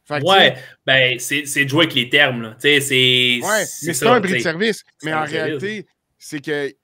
[0.08, 0.56] Fait que, Ouais,
[0.86, 2.70] ben, c'est de jouer avec les termes, c'est.
[2.78, 3.40] Ouais,
[3.84, 4.84] mais c'est un bris de service.
[5.04, 5.88] Mais un en réalité,
[6.20, 6.76] c'est qu'ils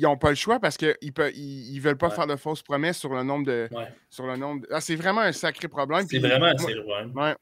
[0.00, 2.14] n'ont pas le choix parce qu'ils ne ils, ils veulent pas Ouais.
[2.14, 3.68] faire de fausses promesses sur le nombre de.
[3.72, 3.88] Ouais.
[4.08, 6.06] Sur le nombre de- Ah, c'est vraiment un sacré problème.
[6.08, 7.34] C'est vraiment c'est le problème.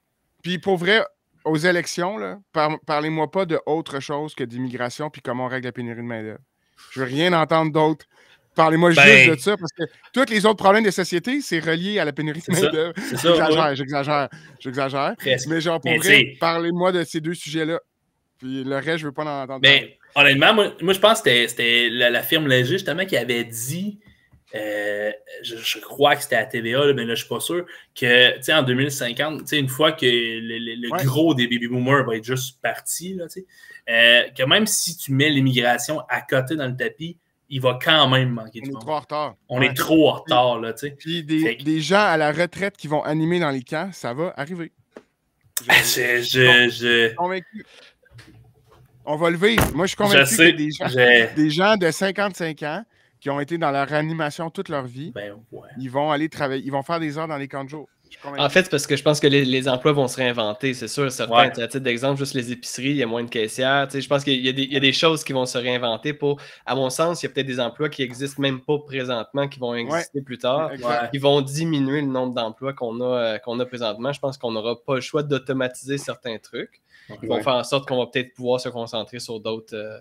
[0.42, 1.04] Puis pour vrai,
[1.48, 2.16] aux élections,
[2.52, 6.02] par- parlez-moi pas de autre chose que d'immigration puis comment on règle la pénurie de
[6.02, 6.38] main-d'œuvre.
[6.92, 8.06] Je veux rien entendre d'autre.
[8.54, 11.98] Parlez-moi Ben- juste de ça parce que tous les autres problèmes des sociétés, c'est relié
[12.00, 12.92] à la pénurie de main-d'œuvre.
[13.10, 15.14] J'exagère, j'exagère, j'exagère.
[15.48, 15.90] Mais genre, pour
[16.40, 17.80] parlez-moi de ces deux sujets-là.
[18.38, 20.30] Puis le reste, je veux pas en entendre Mais parler.
[20.32, 23.42] honnêtement, moi, moi, je pense que c'était- c'était la, la firme Léger justement qui avait
[23.44, 23.98] dit,
[24.54, 25.12] euh,
[25.42, 28.36] je, je crois que c'était à TVA, là, mais là je suis pas sûr, que
[28.36, 31.04] tu sais, en 2050, tu sais, une fois que le, le- le Ouais.
[31.04, 33.46] gros des baby boomers va être juste parti, là, tu sais,
[33.90, 37.18] euh, que même si tu mets l'immigration à côté dans le tapis,
[37.50, 39.34] il va quand même manquer On de est trop en retard.
[39.48, 39.66] On Ouais.
[39.68, 40.90] est trop en retard, là, tu sais.
[40.98, 44.12] Puis des, que- des gens à la retraite qui vont animer dans les camps, ça
[44.14, 44.72] va arriver.
[45.66, 47.64] Je, je, je, convaincu.
[49.04, 49.74] On va le vivre.
[49.74, 52.84] Moi, je suis je convaincu sais, que des gens, des gens de 55 ans
[53.20, 55.68] qui ont été dans la réanimation toute leur vie, ben ouais.
[55.78, 57.88] ils vont aller travailler, ils vont faire des heures dans les camps de jour.
[58.38, 60.88] En fait, c'est parce que je pense que les, les emplois vont se réinventer, c'est
[60.88, 61.34] sûr, certains.
[61.50, 61.62] Ouais.
[61.62, 63.86] À titre d'exemple, juste les épiceries, il y a moins de caissières.
[63.86, 65.44] Tu sais, je pense qu'il y, a des- il y a des choses qui vont
[65.44, 68.60] se réinventer pour, à mon sens, il y a peut-être des emplois qui existent même
[68.62, 70.70] pas présentement, qui vont exister plus tard.
[70.72, 70.78] Ouais.
[71.12, 74.10] Qui vont diminuer le nombre d'emplois qu'on a, euh, qu'on a présentement.
[74.10, 76.80] Je pense qu'on n'aura pas le choix d'automatiser certains trucs.
[77.22, 79.74] Ils vont faire en sorte qu'on va peut-être pouvoir se concentrer sur d'autres.
[79.76, 79.98] euh,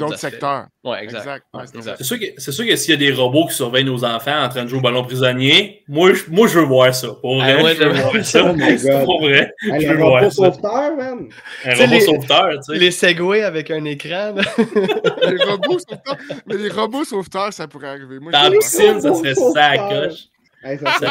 [0.00, 0.66] D'autres secteurs.
[0.84, 1.20] Ouais, exact.
[1.20, 1.44] Exact.
[1.54, 3.84] Ouais, Ouais, c'est sûr que, c'est sûr que s'il y a des robots qui surveillent
[3.84, 6.94] nos enfants en train de jouer au ballon prisonnier, moi, je, moi, je veux voir
[6.94, 7.08] ça.
[7.20, 8.42] Pour vrai, Ah, moi, je veux je- voir ça.
[8.44, 9.52] Oh C'est pour vrai.
[9.62, 10.30] Je veux robot ça.
[10.30, 11.28] sauveteur, man!
[11.64, 12.78] Un Tu sais, robot les- sauveteur, tu sais.
[12.78, 14.34] Les Segway avec un écran.
[14.36, 16.16] les robots sauveteurs.
[16.46, 18.18] Mais les robots sauveteurs, ça pourrait arriver.
[18.18, 20.08] Moi, Dans la piscine, ça serait ça à sauveteurs.
[20.08, 20.18] coche.
[20.64, 21.10] Hey, ça Ça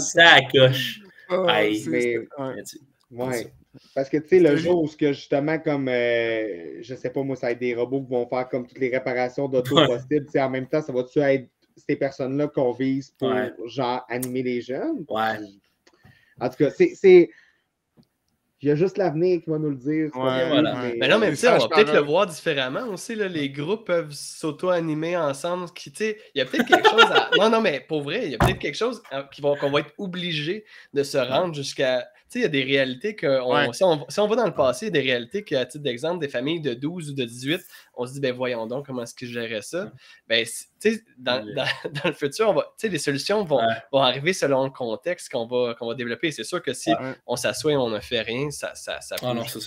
[0.00, 1.00] serait à coche.
[1.30, 2.16] Ah, Hey, mais-
[3.10, 3.52] ouais.
[3.74, 3.80] Mais.
[3.94, 7.22] Parce que, tu sais, le jour où ce que justement, comme, euh, je sais pas,
[7.22, 9.86] moi, ça va être des robots qui vont faire comme toutes les réparations d'auto Ouais.
[9.86, 11.48] possibles, tu sais, en même temps, ça va-tu être
[11.88, 13.52] ces personnes-là qu'on vise pour, Ouais.
[13.66, 15.04] genre, animer les jeunes?
[15.08, 15.38] Ouais.
[16.40, 16.94] En tout cas, c'est.
[16.94, 17.30] c'est-
[18.62, 20.10] Il y a juste l'avenir qui va nous le dire.
[20.14, 20.82] Ouais, voilà.
[20.82, 20.94] ouais.
[21.00, 23.14] Mais non, mais sais, on va peut-être le voir différemment aussi.
[23.14, 25.70] Là, les groupes peuvent s'auto-animer ensemble.
[25.72, 27.30] Qui, tu sais, il y a peut-être quelque chose à...
[27.40, 29.94] Non, non, mais pour vrai, il y a peut-être quelque chose va- qu'on va être
[29.96, 32.06] obligé de se rendre jusqu'à.
[32.34, 33.40] Il y a des réalités que.
[33.40, 33.72] on- Ouais.
[33.72, 35.82] si, on, si on va dans le passé, il y a des réalités qu'à titre
[35.82, 37.60] d'exemple, des familles de 12 ou de 18,
[37.94, 39.92] on se dit, ben voyons donc comment est-ce qu'ils géraient ça.
[40.28, 41.54] Ben, c- tu sais, dans, Ouais.
[41.54, 41.64] dans,
[42.04, 43.74] dans le futur, on va, les solutions vont, Ouais.
[43.92, 46.30] vont arriver selon le contexte qu'on va, qu'on va développer.
[46.30, 47.14] C'est sûr que si Ouais.
[47.26, 49.58] on s'assoit et on ne fait rien, ça, ça, ça, Ah non, ça,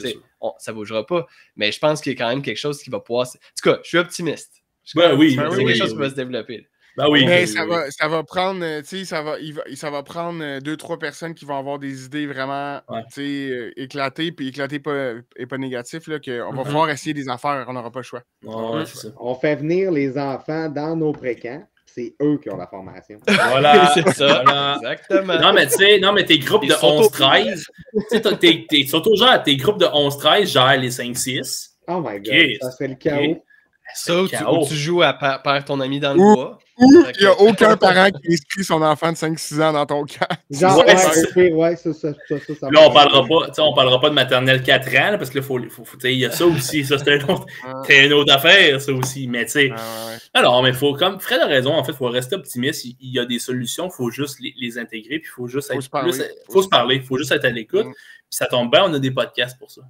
[0.41, 1.25] on- bougera pas.
[1.55, 3.27] Mais je pense qu'il y a quand même quelque chose qui va pouvoir.
[3.27, 4.63] En tout cas, je suis optimiste.
[4.85, 6.67] Je suis Ben oui, ben C'est oui, quelque chose qui va se développer.
[6.95, 7.25] Ben oui.
[7.25, 7.69] Mais oui, ça oui.
[7.69, 10.59] va, ça va prendre, euh, tu sais, ça va, il va- ça va prendre euh,
[10.59, 13.01] deux, trois personnes qui vont avoir des idées vraiment, Ouais.
[13.11, 17.13] tu sais, euh, éclatées, puis éclatées pas, et pas négatif, là, qu'on va pouvoir essayer
[17.15, 18.21] des affaires, on n'aura pas le choix.
[18.43, 19.07] Ouais, ouais, c'est ça.
[19.19, 21.63] On fait venir les enfants dans nos précamps.
[21.85, 23.19] C'est eux qui ont la formation.
[23.27, 23.91] Voilà.
[23.93, 24.41] c'est ça.
[24.43, 24.77] Voilà.
[24.81, 25.39] Exactement.
[25.39, 28.21] Non, mais tu sais, non, mais tes groupes Ils de sont au- 11-13, tu sais,
[28.21, 31.71] t'as- t'es- t'es- surtout genre, tes groupes de 11-13 gèrent les 5-6.
[31.87, 33.43] Oh my god, ça serait le chaos.
[33.93, 36.57] ça, où tu, où tu joues à perds ton ami dans le bois.
[36.79, 39.85] Ou Fait il n'y a aucun parent qui inscrit son enfant de 5-6 ans dans
[39.85, 40.25] ton camp.
[40.49, 43.61] Genre, Ouais, ouais, ça, ça, ça, ça, ça Là, on me- parlera pas, tu sais,
[43.61, 46.01] on parlera pas de maternelle 4 ans, là, parce que là, faut, faut, faut- tu
[46.01, 47.45] sais, il y a ça aussi, ça, c'est un autre-
[47.87, 51.41] c'est une autre affaire, ça aussi, mais tu sais, Ah, alors, mais faut, comme Fred
[51.41, 54.09] a raison, en fait, il faut rester optimiste, il, y a des solutions, il faut
[54.09, 56.11] juste les, les intégrer, puis il faut juste Faut être se parler.
[56.11, 57.91] plus- faut se parler, il faut juste être à l'écoute, Mm.
[57.93, 59.81] puis ça tombe bien, on a des podcasts pour ça.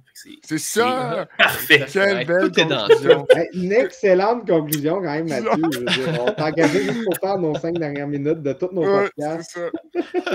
[0.42, 1.26] C'est ça!
[1.38, 1.86] Parfait.
[1.90, 3.26] Quelle belle tout est dans conclusion.
[3.34, 5.50] Hey, une excellente conclusion quand même, Mathieu.
[5.72, 6.32] Je veux dire, on
[6.76, 9.50] engagé juste pour faire nos cinq dernières minutes de tous nos Ouais, podcasts.
[9.52, 9.70] ça.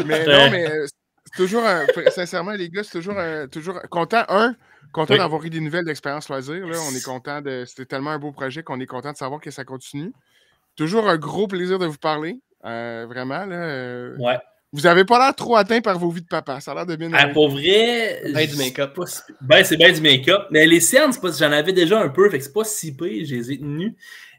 [0.06, 0.86] Mais non, mais euh,
[1.26, 1.86] c'est toujours un.
[2.11, 3.48] Sincèrement, les gars, c'est toujours un.
[3.48, 4.56] Toujours content, un,
[4.91, 5.20] content Oui.
[5.20, 6.66] d'avoir eu des nouvelles d'expérience loisir.
[6.68, 6.78] Là.
[6.90, 7.64] On est content de.
[7.68, 10.11] C'était tellement un beau projet qu'on est content de savoir que ça continue.
[10.76, 12.40] Toujours un gros plaisir de vous parler.
[12.66, 13.56] euh, vraiment, là.
[13.56, 14.38] euh, Ouais.
[14.72, 16.60] Vous n'avez pas l'air trop atteint par vos vies de papa.
[16.60, 17.10] Ça a l'air de bien.
[17.14, 18.22] Ah, pour vrai.
[18.32, 18.95] Ben du make-up.
[19.41, 20.44] Ben, c'est bien du make-up.
[20.52, 22.30] Mais les cernes, j'en avais déjà un peu.
[22.30, 23.26] Fait que c'est pas si pire.
[23.26, 23.94] Je les ai tenus.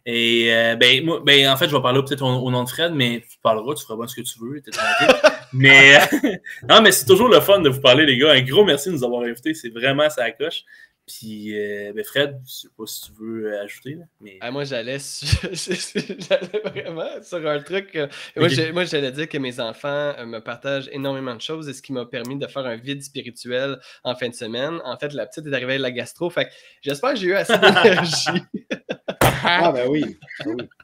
[0.07, 2.93] Et euh, ben, moi, ben, en fait, je vais parler peut-être au, nom de Fred,
[2.95, 4.63] mais tu parleras, tu feras bien ce que tu veux.
[5.53, 5.99] mais
[6.69, 8.33] non, mais c'est toujours le fun de vous parler, les gars.
[8.33, 9.55] Un gros merci de nous avoir invités.
[9.55, 10.65] C'est vraiment ça coche.
[11.11, 13.99] Puis, euh, ben Fred, je sais pas si tu veux euh, ajouter.
[14.21, 14.39] mais...
[14.41, 14.99] Ah, moi, j'allais
[16.65, 17.99] vraiment sur un truc.
[18.37, 22.07] Moi, j'allais dire que mes enfants me partagent énormément de choses et ce qui m'a
[22.07, 24.81] permis de faire un vide spirituel en fin de semaine.
[24.85, 26.31] En fait, la petite est arrivée à la gastro.
[26.31, 26.49] Fait
[26.81, 28.43] j'espère que j'ai eu assez d'énergie.
[29.43, 30.17] ah, ben oui.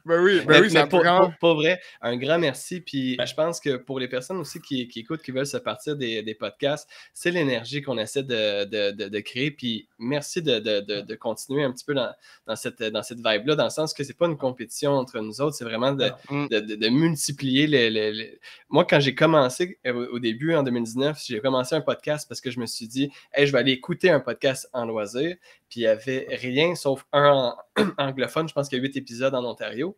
[0.05, 1.03] Ben oui, ben oui, mais pour,
[1.39, 2.81] pour, vrai, un grand merci.
[2.81, 5.95] Puis je pense que pour les personnes aussi qui, qui écoutent, qui veulent se partir
[5.95, 9.51] des, des podcasts, c'est l'énergie qu'on essaie de, de, de, créer.
[9.51, 12.11] Puis merci de, continuer un petit peu dans,
[12.45, 15.41] dans cette, dans cette vibe-là, dans le sens que c'est pas une compétition entre nous
[15.41, 16.89] autres, c'est vraiment de, mm.
[16.89, 18.39] multiplier les,
[18.69, 22.51] Moi, quand j'ai commencé euh, au début, en 2019, j'ai commencé un podcast parce que
[22.51, 25.35] je me suis dit, hey, je vais aller écouter un podcast en loisir.
[25.69, 27.55] Puis il n'y avait rien sauf un
[27.97, 29.97] anglophone, je pense qu'il y a huit épisodes en Ontario.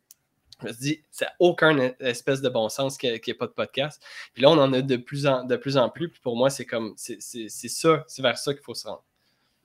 [0.62, 3.48] Je me suis dit, ça n'a aucun espèce de bon sens qu'il n'y ait pas
[3.48, 4.04] de podcast.
[4.34, 6.10] Puis là, on en a de plus en, de plus, en plus.
[6.10, 7.20] Puis pour moi, c'est comme, c'est
[7.50, 9.04] ça, c'est vers ça qu'il faut se rendre.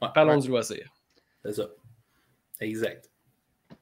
[0.00, 0.92] Parlons du loisir.
[1.44, 1.68] C'est ça.
[2.60, 3.10] Exact.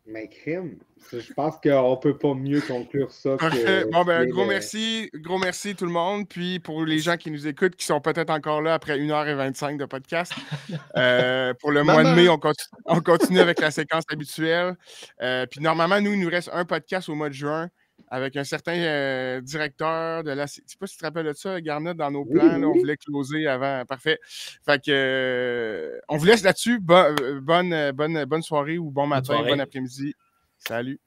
[0.05, 0.79] Mais crime,
[1.13, 3.37] je pense qu'on ne peut pas mieux conclure ça.
[3.37, 5.09] Que bon, ben, gros merci.
[5.15, 6.29] Gros merci tout le monde.
[6.29, 9.85] Puis pour les gens qui nous écoutent, qui sont peut-être encore là après 1h25 de
[9.85, 10.33] podcast,
[10.97, 14.77] euh, pour le mois de mai, on continue, avec la séquence habituelle.
[15.21, 17.71] Euh, puis normalement, nous, il nous reste un podcast au mois de juin
[18.13, 20.45] avec un certain euh, directeur de la.
[20.45, 22.63] Je ne sais pas si tu te rappelles de ça, Garnet, dans nos plans.
[22.63, 23.87] on voulait closer avant.
[23.87, 24.19] Parfait.
[24.67, 26.79] Fait que, on vous laisse là-dessus.
[26.79, 30.15] bonne, bonne, bonne soirée ou bon matin, bon après-midi.
[30.59, 31.01] Salut.